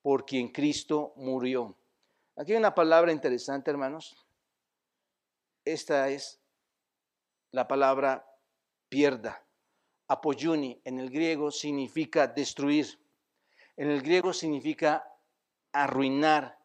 por 0.01 0.25
quien 0.25 0.49
Cristo 0.49 1.13
murió. 1.15 1.75
Aquí 2.37 2.51
hay 2.51 2.57
una 2.57 2.75
palabra 2.75 3.13
interesante, 3.13 3.71
hermanos. 3.71 4.17
Esta 5.63 6.09
es 6.09 6.41
la 7.51 7.65
palabra 7.65 8.27
pierda. 8.89 9.45
Apoyuni 10.07 10.81
en 10.83 10.99
el 10.99 11.09
griego 11.09 11.49
significa 11.49 12.27
destruir. 12.27 12.99
En 13.77 13.89
el 13.89 14.01
griego 14.01 14.33
significa 14.33 15.09
arruinar, 15.71 16.59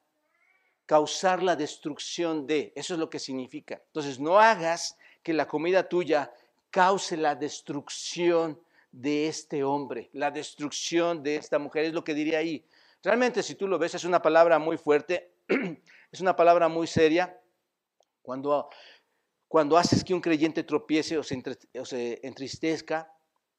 causar 0.86 1.40
la 1.42 1.54
destrucción 1.54 2.48
de. 2.48 2.72
Eso 2.74 2.94
es 2.94 3.00
lo 3.00 3.08
que 3.08 3.20
significa. 3.20 3.80
Entonces, 3.86 4.18
no 4.18 4.40
hagas 4.40 4.98
que 5.22 5.32
la 5.32 5.46
comida 5.46 5.88
tuya 5.88 6.32
cause 6.70 7.16
la 7.16 7.36
destrucción 7.36 8.60
de 8.90 9.28
este 9.28 9.62
hombre, 9.62 10.10
la 10.14 10.32
destrucción 10.32 11.22
de 11.22 11.36
esta 11.36 11.60
mujer, 11.60 11.84
es 11.84 11.92
lo 11.92 12.02
que 12.02 12.14
diría 12.14 12.38
ahí. 12.38 12.66
Realmente, 13.02 13.42
si 13.42 13.54
tú 13.54 13.68
lo 13.68 13.78
ves, 13.78 13.94
es 13.94 14.04
una 14.04 14.20
palabra 14.20 14.58
muy 14.58 14.76
fuerte, 14.76 15.32
es 16.12 16.20
una 16.20 16.36
palabra 16.36 16.68
muy 16.68 16.86
seria. 16.86 17.40
Cuando, 18.22 18.68
cuando 19.48 19.76
haces 19.76 20.05
que 20.05 20.14
un 20.14 20.20
creyente 20.20 20.62
tropiece 20.62 21.18
o 21.18 21.22
se, 21.22 22.20
entristezca, 22.22 23.12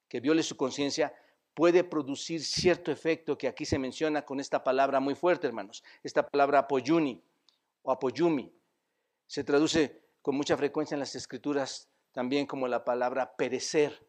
que 0.08 0.20
viole 0.20 0.44
su 0.44 0.56
conciencia, 0.56 1.14
puede 1.54 1.84
producir 1.84 2.44
cierto 2.44 2.92
efecto 2.92 3.38
que 3.38 3.48
aquí 3.48 3.66
se 3.66 3.80
menciona 3.80 4.24
con 4.24 4.40
esta 4.40 4.64
palabra 4.64 5.00
muy 5.00 5.16
fuerte, 5.16 5.48
hermanos. 5.48 5.84
Esta 6.04 6.28
palabra 6.28 6.60
apoyuni 6.60 7.22
o 7.82 7.92
apoyumi 7.92 8.54
se 9.28 9.44
traduce 9.44 10.02
con 10.22 10.36
mucha 10.36 10.56
frecuencia 10.58 10.96
en 10.96 11.00
las 11.00 11.16
escrituras 11.16 11.90
también 12.12 12.46
como 12.46 12.68
la 12.68 12.84
palabra 12.84 13.36
perecer. 13.36 14.06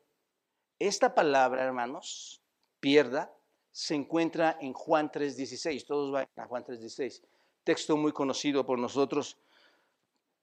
Esta 0.78 1.14
palabra, 1.14 1.62
hermanos, 1.62 2.42
pierda, 2.80 3.32
se 3.70 3.94
encuentra 3.94 4.58
en 4.60 4.72
Juan 4.72 5.10
3.16. 5.10 5.86
Todos 5.86 6.12
van 6.12 6.26
a 6.36 6.46
Juan 6.46 6.64
3.16. 6.64 7.22
Texto 7.64 7.96
muy 7.96 8.12
conocido 8.12 8.64
por 8.66 8.78
nosotros. 8.78 9.38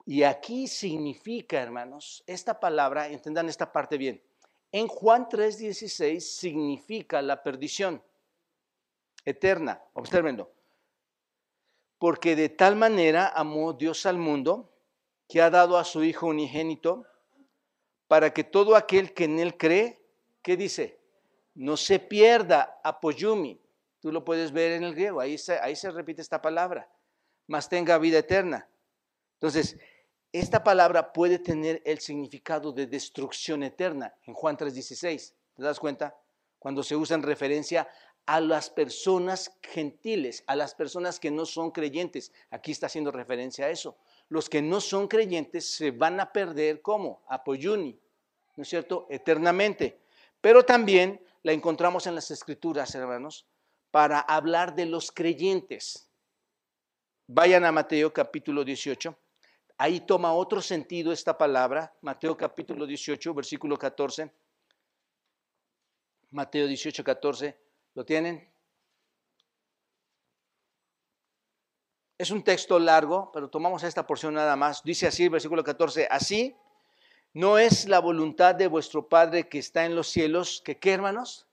Y 0.05 0.24
aquí 0.24 0.67
significa, 0.67 1.61
hermanos, 1.61 2.24
esta 2.26 2.59
palabra, 2.59 3.07
entendan 3.07 3.49
esta 3.49 3.72
parte 3.72 3.97
bien, 3.97 4.22
en 4.72 4.88
Juan 4.88 5.28
3:16 5.28 6.20
significa 6.20 7.22
la 7.22 7.41
perdición 7.41 8.01
eterna. 9.26 9.82
Observenlo. 9.93 10.51
Porque 11.97 12.36
de 12.36 12.49
tal 12.49 12.76
manera 12.76 13.28
amó 13.28 13.74
Dios 13.74 14.05
al 14.05 14.17
mundo 14.17 14.72
que 15.28 15.41
ha 15.41 15.49
dado 15.49 15.78
a 15.78 15.84
su 15.84 16.03
Hijo 16.03 16.28
unigénito 16.28 17.05
para 18.07 18.34
que 18.34 18.43
todo 18.43 18.76
aquel 18.76 19.13
que 19.13 19.26
en 19.26 19.39
él 19.39 19.57
cree, 19.57 20.01
¿qué 20.41 20.57
dice? 20.57 20.99
No 21.53 21.78
se 21.78 21.99
pierda, 21.99 22.80
apoyumi. 22.84 23.61
Tú 23.99 24.11
lo 24.11 24.24
puedes 24.24 24.51
ver 24.51 24.72
en 24.72 24.84
el 24.84 24.95
griego, 24.95 25.20
ahí 25.20 25.38
se, 25.38 25.59
ahí 25.59 25.76
se 25.76 25.91
repite 25.91 26.22
esta 26.22 26.41
palabra, 26.41 26.89
mas 27.50 27.68
tenga 27.68 27.97
vida 27.97 28.20
eterna. 28.20 28.70
Entonces, 29.34 29.78
esta 30.32 30.64
palabra 30.64 31.12
puede 31.12 31.39
tener 31.39 31.82
el 31.84 32.00
significado 32.00 32.72
de 32.72 32.86
destrucción 32.86 33.64
eterna 33.64 34.14
en 34.28 34.36
Juan 34.36 34.56
3:16. 34.56 35.34
¿Te 35.56 35.64
das 35.64 35.80
cuenta? 35.80 36.16
Cuando 36.60 36.84
se 36.84 36.95
usa 36.95 37.16
en 37.16 37.24
referencia 37.24 37.89
a 38.28 38.39
las 38.39 38.70
personas 38.70 39.58
gentiles, 39.64 40.43
a 40.45 40.56
las 40.56 40.76
personas 40.76 41.20
que 41.20 41.32
no 41.32 41.47
son 41.47 41.72
creyentes. 41.72 42.32
Aquí 42.52 42.72
está 42.72 42.86
haciendo 42.86 43.12
referencia 43.12 43.66
a 43.66 43.70
eso. 43.72 43.97
Los 44.28 44.47
que 44.47 44.62
no 44.62 44.80
son 44.80 45.08
creyentes 45.08 45.74
se 45.74 45.89
van 45.89 46.20
a 46.20 46.32
perder 46.32 46.84
como 46.84 47.24
apoyuni, 47.28 48.00
¿no 48.56 48.62
es 48.62 48.70
cierto? 48.70 49.08
Eternamente. 49.10 50.00
Pero 50.41 50.64
también 50.64 51.20
la 51.41 51.54
encontramos 51.54 52.06
en 52.06 52.14
las 52.14 52.30
escrituras, 52.30 52.93
hermanos, 52.93 53.47
para 53.89 54.20
hablar 54.20 54.76
de 54.76 54.86
los 54.86 55.12
creyentes. 55.12 56.09
Vayan 57.32 57.64
a 57.64 57.72
Mateo 57.72 58.12
capítulo 58.12 58.64
18. 58.64 59.16
Ahí 59.78 60.00
toma 60.00 60.34
otro 60.34 60.64
sentido 60.64 61.12
esta 61.12 61.38
palabra, 61.38 61.94
Mateo 62.02 62.36
capítulo 62.36 62.88
18, 62.88 63.36
versículo 63.36 63.78
14. 63.78 64.34
Mateo 66.32 66.66
18, 66.66 67.04
14. 67.04 67.56
¿Lo 67.94 68.04
tienen? 68.04 68.52
Es 72.18 72.32
un 72.32 72.44
texto 72.44 72.80
largo, 72.80 73.32
pero 73.32 73.48
tomamos 73.48 73.84
esta 73.84 74.08
porción 74.08 74.34
nada 74.34 74.56
más. 74.56 74.82
Dice 74.84 75.06
así 75.06 75.30
versículo 75.30 75.64
14, 75.64 76.08
así 76.10 76.56
no 77.34 77.60
es 77.60 77.88
la 77.88 78.00
voluntad 78.00 78.56
de 78.56 78.66
vuestro 78.66 79.08
Padre 79.08 79.48
que 79.48 79.60
está 79.60 79.86
en 79.86 79.96
los 79.96 80.08
cielos, 80.08 80.64
que 80.66 80.80
qué 80.80 80.94
hermanos, 80.94 81.46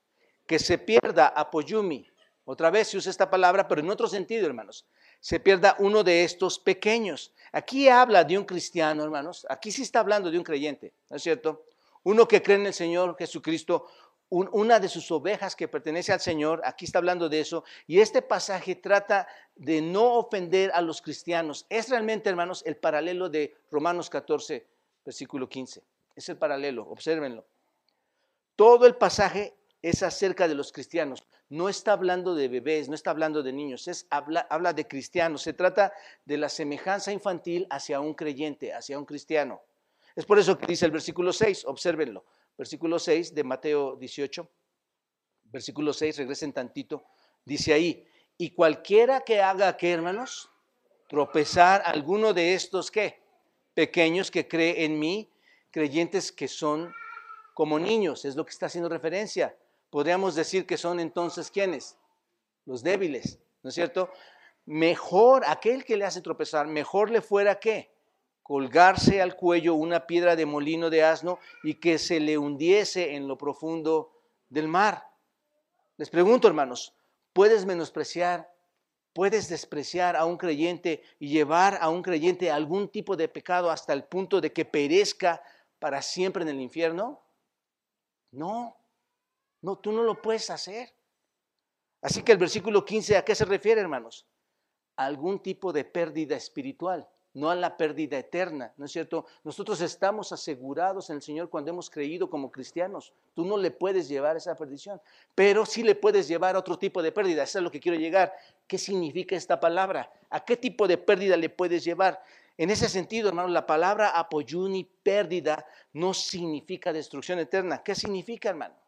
que 0.47 0.59
se 0.59 0.79
pierda 0.79 1.27
apoyumi. 1.27 2.09
Otra 2.47 2.70
vez 2.70 2.89
se 2.89 2.97
usa 2.97 3.11
esta 3.11 3.29
palabra, 3.29 3.68
pero 3.68 3.83
en 3.83 3.91
otro 3.91 4.09
sentido, 4.09 4.47
hermanos 4.47 4.87
se 5.20 5.40
pierda 5.40 5.76
uno 5.78 6.04
de 6.04 6.24
estos 6.24 6.58
pequeños. 6.58 7.32
Aquí 7.52 7.88
habla 7.88 8.24
de 8.24 8.38
un 8.38 8.44
cristiano, 8.44 9.02
hermanos. 9.02 9.46
Aquí 9.48 9.70
sí 9.72 9.82
está 9.82 10.00
hablando 10.00 10.30
de 10.30 10.38
un 10.38 10.44
creyente, 10.44 10.92
¿no 11.10 11.16
es 11.16 11.22
cierto? 11.22 11.64
Uno 12.02 12.28
que 12.28 12.42
cree 12.42 12.56
en 12.56 12.66
el 12.66 12.74
Señor 12.74 13.16
Jesucristo, 13.18 13.86
una 14.28 14.80
de 14.80 14.88
sus 14.88 15.10
ovejas 15.10 15.54
que 15.54 15.68
pertenece 15.68 16.12
al 16.12 16.20
Señor, 16.20 16.60
aquí 16.64 16.84
está 16.84 16.98
hablando 16.98 17.28
de 17.28 17.40
eso, 17.40 17.64
y 17.86 18.00
este 18.00 18.22
pasaje 18.22 18.74
trata 18.74 19.28
de 19.54 19.80
no 19.80 20.14
ofender 20.14 20.70
a 20.74 20.80
los 20.80 21.00
cristianos. 21.00 21.66
Es 21.68 21.88
realmente, 21.88 22.28
hermanos, 22.28 22.62
el 22.66 22.76
paralelo 22.76 23.28
de 23.28 23.54
Romanos 23.70 24.10
14, 24.10 24.66
versículo 25.04 25.48
15. 25.48 25.82
Es 26.16 26.28
el 26.28 26.36
paralelo, 26.36 26.88
obsérvenlo. 26.88 27.44
Todo 28.56 28.86
el 28.86 28.96
pasaje 28.96 29.54
es 29.89 30.03
acerca 30.03 30.49
de 30.49 30.57
los 30.57 30.72
cristianos. 30.72 31.24
No 31.49 31.68
está 31.68 31.93
hablando 31.93 32.34
de 32.34 32.49
bebés, 32.49 32.89
no 32.89 32.97
está 32.97 33.11
hablando 33.11 33.45
de 33.45 33.53
niños, 33.53 33.87
es, 33.87 34.09
habla, 34.11 34.45
habla 34.51 34.72
de 34.72 34.89
cristianos. 34.89 35.43
Se 35.43 35.53
trata 35.53 35.93
de 36.24 36.37
la 36.37 36.49
semejanza 36.49 37.12
infantil 37.12 37.68
hacia 37.70 38.01
un 38.01 38.14
creyente, 38.14 38.74
hacia 38.74 38.99
un 38.99 39.05
cristiano. 39.05 39.62
Es 40.16 40.26
por 40.26 40.41
eso 40.41 40.59
que 40.59 40.66
dice 40.66 40.87
el 40.87 40.91
versículo 40.91 41.32
6, 41.32 41.66
obsérvenlo. 41.66 42.24
Versículo 42.59 42.99
6 42.99 43.32
de 43.32 43.45
Mateo 43.45 43.95
18, 43.95 44.51
versículo 45.53 45.93
6, 45.93 46.16
regresen 46.16 46.53
tantito. 46.53 47.05
Dice 47.45 47.72
ahí, 47.72 48.05
y 48.37 48.51
cualquiera 48.51 49.20
que 49.20 49.41
haga, 49.41 49.76
¿qué 49.76 49.93
hermanos? 49.93 50.51
Tropezar 51.09 51.82
alguno 51.84 52.34
de 52.34 52.55
estos, 52.55 52.91
¿qué? 52.91 53.22
Pequeños 53.72 54.32
que 54.32 54.49
cree 54.49 54.84
en 54.84 54.99
mí, 54.99 55.30
creyentes 55.70 56.32
que 56.32 56.49
son 56.49 56.93
como 57.55 57.78
niños, 57.78 58.24
es 58.24 58.34
lo 58.34 58.45
que 58.45 58.51
está 58.51 58.66
haciendo 58.66 58.89
referencia. 58.89 59.57
Podríamos 59.97 60.34
decir 60.34 60.66
que 60.66 60.76
son 60.76 61.01
entonces 61.01 61.51
quiénes? 61.51 61.97
Los 62.66 62.82
débiles, 62.82 63.38
¿no 63.62 63.70
es 63.70 63.74
cierto? 63.74 64.11
Mejor 64.66 65.42
aquel 65.47 65.86
que 65.86 65.97
le 65.97 66.05
hace 66.05 66.20
tropezar, 66.20 66.66
mejor 66.66 67.11
le 67.11 67.22
fuera 67.22 67.59
que 67.59 67.90
colgarse 68.42 69.22
al 69.22 69.36
cuello 69.36 69.72
una 69.72 70.07
piedra 70.07 70.36
de 70.36 70.44
molino 70.44 70.90
de 70.90 71.03
asno 71.03 71.38
y 71.62 71.76
que 71.76 71.97
se 71.97 72.20
le 72.20 72.36
hundiese 72.36 73.14
en 73.14 73.26
lo 73.26 73.38
profundo 73.38 74.12
del 74.51 74.68
mar. 74.68 75.09
Les 75.97 76.11
pregunto, 76.11 76.47
hermanos, 76.47 76.94
¿puedes 77.32 77.64
menospreciar, 77.64 78.53
puedes 79.14 79.49
despreciar 79.49 80.14
a 80.14 80.26
un 80.26 80.36
creyente 80.36 81.05
y 81.18 81.28
llevar 81.28 81.78
a 81.80 81.88
un 81.88 82.03
creyente 82.03 82.51
algún 82.51 82.90
tipo 82.90 83.16
de 83.16 83.28
pecado 83.28 83.70
hasta 83.70 83.94
el 83.94 84.05
punto 84.05 84.42
de 84.42 84.53
que 84.53 84.66
perezca 84.66 85.42
para 85.78 86.03
siempre 86.03 86.42
en 86.42 86.51
el 86.51 86.61
infierno? 86.61 87.22
No, 88.30 88.76
no, 89.66 89.76
tú 89.76 89.90
no 89.90 90.04
lo 90.04 90.22
puedes 90.22 90.48
hacer. 90.50 90.94
Así 92.00 92.22
que 92.22 92.30
el 92.30 92.38
versículo 92.38 92.84
15, 92.84 93.16
¿a 93.16 93.24
qué 93.24 93.34
se 93.34 93.44
refiere, 93.44 93.80
hermanos? 93.80 94.24
A 94.94 95.06
algún 95.06 95.42
tipo 95.42 95.72
de 95.72 95.84
pérdida 95.84 96.36
espiritual 96.36 97.08
no 97.34 97.50
a 97.50 97.54
la 97.54 97.76
pérdida 97.76 98.16
eterna, 98.16 98.72
¿no 98.78 98.86
es 98.86 98.92
cierto? 98.92 99.26
Nosotros 99.44 99.82
estamos 99.82 100.32
asegurados 100.32 101.10
en 101.10 101.16
el 101.16 101.22
Señor 101.22 101.50
cuando 101.50 101.70
hemos 101.70 101.90
creído 101.90 102.30
como 102.30 102.50
cristianos. 102.50 103.12
Tú 103.34 103.44
no 103.44 103.58
le 103.58 103.70
puedes 103.70 104.08
llevar 104.08 104.38
esa 104.38 104.56
perdición, 104.56 105.02
pero 105.34 105.66
sí 105.66 105.82
le 105.82 105.96
puedes 105.96 106.28
llevar 106.28 106.56
a 106.56 106.60
otro 106.60 106.78
tipo 106.78 107.02
de 107.02 107.12
pérdida. 107.12 107.42
Eso 107.42 107.58
es 107.58 107.60
a 107.60 107.60
lo 107.60 107.70
que 107.70 107.80
quiero 107.80 107.98
llegar. 107.98 108.32
¿Qué 108.66 108.78
significa 108.78 109.36
esta 109.36 109.60
palabra? 109.60 110.10
¿A 110.30 110.46
qué 110.46 110.56
tipo 110.56 110.88
de 110.88 110.96
pérdida 110.96 111.36
le 111.36 111.50
puedes 111.50 111.84
llevar? 111.84 112.22
En 112.56 112.70
ese 112.70 112.88
sentido, 112.88 113.28
hermano, 113.28 113.48
la 113.48 113.66
palabra 113.66 114.18
apoyuni, 114.18 114.84
pérdida, 114.84 115.66
no 115.92 116.14
significa 116.14 116.90
destrucción 116.90 117.38
eterna. 117.38 117.82
¿Qué 117.82 117.94
significa, 117.94 118.48
hermano? 118.48 118.86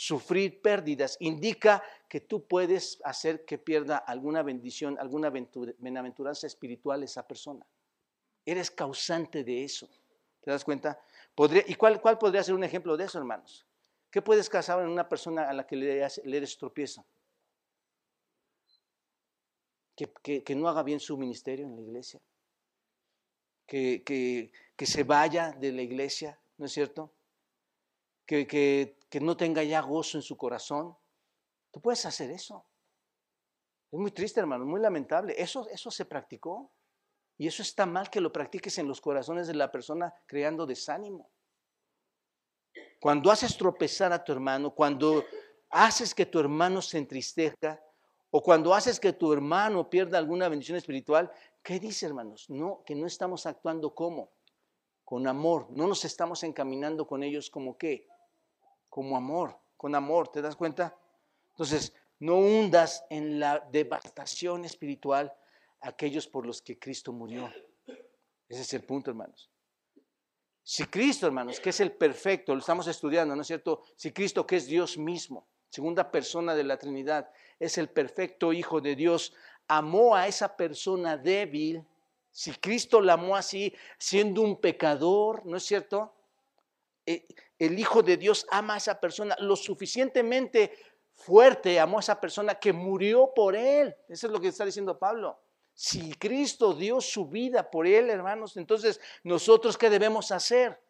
Sufrir 0.00 0.62
pérdidas 0.62 1.16
indica 1.18 1.82
que 2.08 2.20
tú 2.20 2.46
puedes 2.46 3.00
hacer 3.02 3.44
que 3.44 3.58
pierda 3.58 3.96
alguna 3.96 4.44
bendición, 4.44 4.96
alguna 4.96 5.28
benaventuranza 5.28 6.46
espiritual 6.46 7.02
esa 7.02 7.26
persona. 7.26 7.66
Eres 8.46 8.70
causante 8.70 9.42
de 9.42 9.64
eso. 9.64 9.88
¿Te 10.40 10.52
das 10.52 10.62
cuenta? 10.62 11.00
¿Y 11.66 11.74
cuál, 11.74 12.00
cuál, 12.00 12.16
podría 12.16 12.44
ser 12.44 12.54
un 12.54 12.62
ejemplo 12.62 12.96
de 12.96 13.06
eso, 13.06 13.18
hermanos? 13.18 13.66
¿Qué 14.08 14.22
puedes 14.22 14.48
causar 14.48 14.80
en 14.82 14.88
una 14.88 15.08
persona 15.08 15.50
a 15.50 15.52
la 15.52 15.66
que 15.66 15.74
le, 15.74 16.08
le 16.24 16.36
eres 16.36 16.56
tropiezo? 16.56 17.04
Que, 19.96 20.44
que, 20.44 20.54
no 20.54 20.68
haga 20.68 20.84
bien 20.84 21.00
su 21.00 21.18
ministerio 21.18 21.66
en 21.66 21.74
la 21.74 21.82
iglesia. 21.82 22.20
Que, 23.66 24.52
se 24.78 25.02
vaya 25.02 25.50
de 25.50 25.72
la 25.72 25.82
iglesia, 25.82 26.38
¿no 26.56 26.66
es 26.66 26.72
cierto? 26.72 27.10
Que, 28.24 28.96
que 29.08 29.20
no 29.20 29.36
tenga 29.36 29.62
ya 29.62 29.80
gozo 29.80 30.18
en 30.18 30.22
su 30.22 30.36
corazón. 30.36 30.96
Tú 31.70 31.80
puedes 31.80 32.04
hacer 32.06 32.30
eso. 32.30 32.66
Es 33.90 33.98
muy 33.98 34.10
triste, 34.10 34.40
hermano, 34.40 34.64
muy 34.66 34.80
lamentable. 34.80 35.34
Eso, 35.36 35.68
eso 35.70 35.90
se 35.90 36.04
practicó. 36.04 36.70
Y 37.38 37.46
eso 37.46 37.62
está 37.62 37.86
mal 37.86 38.10
que 38.10 38.20
lo 38.20 38.32
practiques 38.32 38.78
en 38.78 38.88
los 38.88 39.00
corazones 39.00 39.46
de 39.46 39.54
la 39.54 39.70
persona 39.70 40.12
creando 40.26 40.66
desánimo. 40.66 41.30
Cuando 43.00 43.30
haces 43.30 43.56
tropezar 43.56 44.12
a 44.12 44.22
tu 44.22 44.32
hermano, 44.32 44.74
cuando 44.74 45.24
haces 45.70 46.14
que 46.14 46.26
tu 46.26 46.40
hermano 46.40 46.82
se 46.82 46.98
entristezca, 46.98 47.80
o 48.30 48.42
cuando 48.42 48.74
haces 48.74 49.00
que 49.00 49.12
tu 49.12 49.32
hermano 49.32 49.88
pierda 49.88 50.18
alguna 50.18 50.48
bendición 50.48 50.76
espiritual, 50.76 51.30
¿qué 51.62 51.80
dice, 51.80 52.06
hermanos? 52.06 52.50
No, 52.50 52.82
que 52.84 52.94
no 52.94 53.06
estamos 53.06 53.46
actuando 53.46 53.94
como, 53.94 54.32
con 55.04 55.26
amor, 55.26 55.68
no 55.70 55.86
nos 55.86 56.04
estamos 56.04 56.42
encaminando 56.42 57.06
con 57.06 57.22
ellos 57.22 57.48
como 57.50 57.78
qué, 57.78 58.06
como 58.98 59.16
amor, 59.16 59.56
con 59.76 59.94
amor, 59.94 60.26
¿te 60.26 60.42
das 60.42 60.56
cuenta? 60.56 60.98
Entonces, 61.50 61.94
no 62.18 62.34
hundas 62.34 63.04
en 63.10 63.38
la 63.38 63.60
devastación 63.70 64.64
espiritual 64.64 65.32
aquellos 65.82 66.26
por 66.26 66.44
los 66.44 66.60
que 66.60 66.80
Cristo 66.80 67.12
murió. 67.12 67.48
Ese 68.48 68.62
es 68.62 68.74
el 68.74 68.82
punto, 68.82 69.12
hermanos. 69.12 69.52
Si 70.64 70.84
Cristo, 70.86 71.28
hermanos, 71.28 71.60
que 71.60 71.70
es 71.70 71.78
el 71.78 71.92
perfecto, 71.92 72.52
lo 72.52 72.58
estamos 72.58 72.88
estudiando, 72.88 73.36
¿no 73.36 73.42
es 73.42 73.46
cierto? 73.46 73.84
Si 73.94 74.10
Cristo, 74.10 74.44
que 74.44 74.56
es 74.56 74.66
Dios 74.66 74.98
mismo, 74.98 75.46
segunda 75.68 76.10
persona 76.10 76.56
de 76.56 76.64
la 76.64 76.76
Trinidad, 76.76 77.30
es 77.60 77.78
el 77.78 77.90
perfecto 77.90 78.52
Hijo 78.52 78.80
de 78.80 78.96
Dios, 78.96 79.32
amó 79.68 80.16
a 80.16 80.26
esa 80.26 80.56
persona 80.56 81.16
débil, 81.16 81.86
si 82.32 82.50
Cristo 82.50 83.00
la 83.00 83.12
amó 83.12 83.36
así, 83.36 83.72
siendo 83.96 84.42
un 84.42 84.60
pecador, 84.60 85.46
¿no 85.46 85.56
es 85.56 85.62
cierto? 85.62 86.16
Eh, 87.06 87.24
el 87.58 87.78
Hijo 87.78 88.02
de 88.02 88.16
Dios 88.16 88.46
ama 88.50 88.74
a 88.74 88.76
esa 88.78 89.00
persona 89.00 89.36
lo 89.40 89.56
suficientemente 89.56 90.72
fuerte, 91.14 91.80
amó 91.80 91.98
a 91.98 92.00
esa 92.00 92.20
persona 92.20 92.54
que 92.54 92.72
murió 92.72 93.32
por 93.34 93.56
él. 93.56 93.94
Eso 94.08 94.26
es 94.28 94.32
lo 94.32 94.40
que 94.40 94.48
está 94.48 94.64
diciendo 94.64 94.98
Pablo. 94.98 95.40
Si 95.74 96.12
Cristo 96.14 96.74
dio 96.74 97.00
su 97.00 97.28
vida 97.28 97.70
por 97.70 97.86
él, 97.86 98.10
hermanos, 98.10 98.56
entonces 98.56 99.00
nosotros 99.24 99.76
qué 99.76 99.90
debemos 99.90 100.30
hacer? 100.32 100.80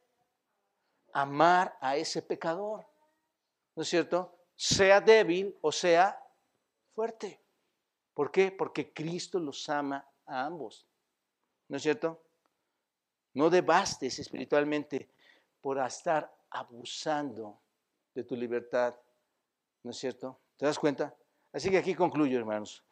Amar 1.12 1.76
a 1.80 1.96
ese 1.96 2.22
pecador. 2.22 2.86
¿No 3.74 3.82
es 3.82 3.88
cierto? 3.88 4.34
Sea 4.56 5.00
débil 5.00 5.56
o 5.60 5.72
sea 5.72 6.18
fuerte. 6.94 7.40
¿Por 8.12 8.30
qué? 8.30 8.50
Porque 8.50 8.92
Cristo 8.92 9.38
los 9.38 9.68
ama 9.68 10.06
a 10.26 10.44
ambos. 10.44 10.86
¿No 11.68 11.76
es 11.76 11.82
cierto? 11.82 12.22
No 13.34 13.50
debastes 13.50 14.18
espiritualmente 14.18 15.08
por 15.60 15.78
estar 15.78 16.34
abusando 16.50 17.60
de 18.14 18.24
tu 18.24 18.36
libertad. 18.36 18.94
¿No 19.82 19.90
es 19.90 19.98
cierto? 19.98 20.40
¿Te 20.56 20.66
das 20.66 20.78
cuenta? 20.78 21.14
Así 21.52 21.70
que 21.70 21.78
aquí 21.78 21.94
concluyo, 21.94 22.38
hermanos. 22.38 22.84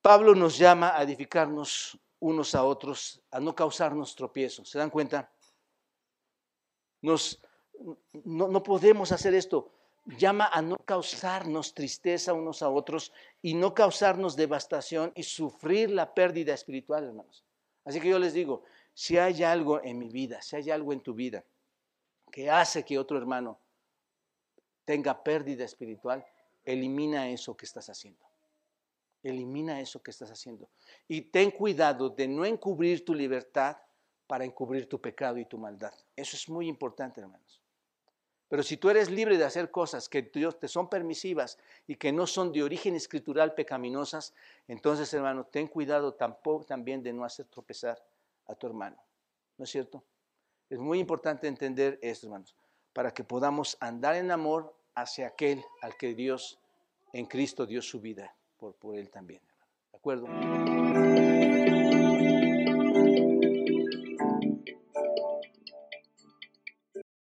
Pablo 0.00 0.34
nos 0.34 0.58
llama 0.58 0.96
a 0.96 1.02
edificarnos 1.02 1.98
unos 2.20 2.54
a 2.54 2.64
otros, 2.64 3.22
a 3.30 3.40
no 3.40 3.54
causarnos 3.54 4.14
tropiezos. 4.14 4.68
¿Se 4.68 4.78
dan 4.78 4.90
cuenta? 4.90 5.32
Nos, 7.02 7.42
no, 8.24 8.48
no 8.48 8.62
podemos 8.62 9.12
hacer 9.12 9.34
esto. 9.34 9.72
Llama 10.04 10.48
a 10.52 10.62
no 10.62 10.76
causarnos 10.76 11.74
tristeza 11.74 12.32
unos 12.32 12.62
a 12.62 12.68
otros 12.68 13.12
y 13.42 13.54
no 13.54 13.74
causarnos 13.74 14.36
devastación 14.36 15.12
y 15.16 15.24
sufrir 15.24 15.90
la 15.90 16.14
pérdida 16.14 16.54
espiritual, 16.54 17.04
hermanos. 17.04 17.44
Así 17.84 18.00
que 18.00 18.08
yo 18.08 18.18
les 18.18 18.32
digo, 18.32 18.62
si 18.94 19.18
hay 19.18 19.42
algo 19.42 19.82
en 19.82 19.98
mi 19.98 20.08
vida, 20.08 20.40
si 20.42 20.56
hay 20.56 20.70
algo 20.70 20.92
en 20.92 21.00
tu 21.00 21.14
vida 21.14 21.44
que 22.36 22.50
hace 22.50 22.84
que 22.84 22.98
otro 22.98 23.16
hermano 23.16 23.58
tenga 24.84 25.24
pérdida 25.24 25.64
espiritual, 25.64 26.22
elimina 26.66 27.30
eso 27.30 27.56
que 27.56 27.64
estás 27.64 27.88
haciendo. 27.88 28.22
Elimina 29.22 29.80
eso 29.80 30.02
que 30.02 30.10
estás 30.10 30.30
haciendo. 30.30 30.68
Y 31.08 31.22
ten 31.22 31.50
cuidado 31.50 32.10
de 32.10 32.28
no 32.28 32.44
encubrir 32.44 33.06
tu 33.06 33.14
libertad 33.14 33.78
para 34.26 34.44
encubrir 34.44 34.86
tu 34.86 35.00
pecado 35.00 35.38
y 35.38 35.46
tu 35.46 35.56
maldad. 35.56 35.94
Eso 36.14 36.36
es 36.36 36.46
muy 36.50 36.68
importante, 36.68 37.22
hermanos. 37.22 37.62
Pero 38.48 38.62
si 38.62 38.76
tú 38.76 38.90
eres 38.90 39.10
libre 39.10 39.38
de 39.38 39.44
hacer 39.44 39.70
cosas 39.70 40.06
que 40.06 40.20
Dios 40.20 40.58
te 40.58 40.68
son 40.68 40.90
permisivas 40.90 41.56
y 41.86 41.96
que 41.96 42.12
no 42.12 42.26
son 42.26 42.52
de 42.52 42.62
origen 42.62 42.94
escritural 42.96 43.54
pecaminosas, 43.54 44.34
entonces, 44.68 45.10
hermano, 45.14 45.46
ten 45.46 45.68
cuidado 45.68 46.12
tampoco 46.12 46.66
también 46.66 47.02
de 47.02 47.14
no 47.14 47.24
hacer 47.24 47.46
tropezar 47.46 47.98
a 48.44 48.54
tu 48.54 48.66
hermano. 48.66 49.02
¿No 49.56 49.64
es 49.64 49.70
cierto? 49.70 50.04
Es 50.68 50.78
muy 50.78 50.98
importante 50.98 51.46
entender 51.46 51.98
esto, 52.02 52.26
hermanos, 52.26 52.56
para 52.92 53.12
que 53.12 53.22
podamos 53.22 53.76
andar 53.80 54.16
en 54.16 54.30
amor 54.30 54.74
hacia 54.94 55.28
aquel 55.28 55.64
al 55.80 55.96
que 55.96 56.14
Dios 56.14 56.58
en 57.12 57.26
Cristo 57.26 57.66
dio 57.66 57.80
su 57.82 58.00
vida 58.00 58.34
por, 58.56 58.74
él 58.96 59.10
también. 59.10 59.42
¿De 59.92 59.98
acuerdo? 59.98 60.26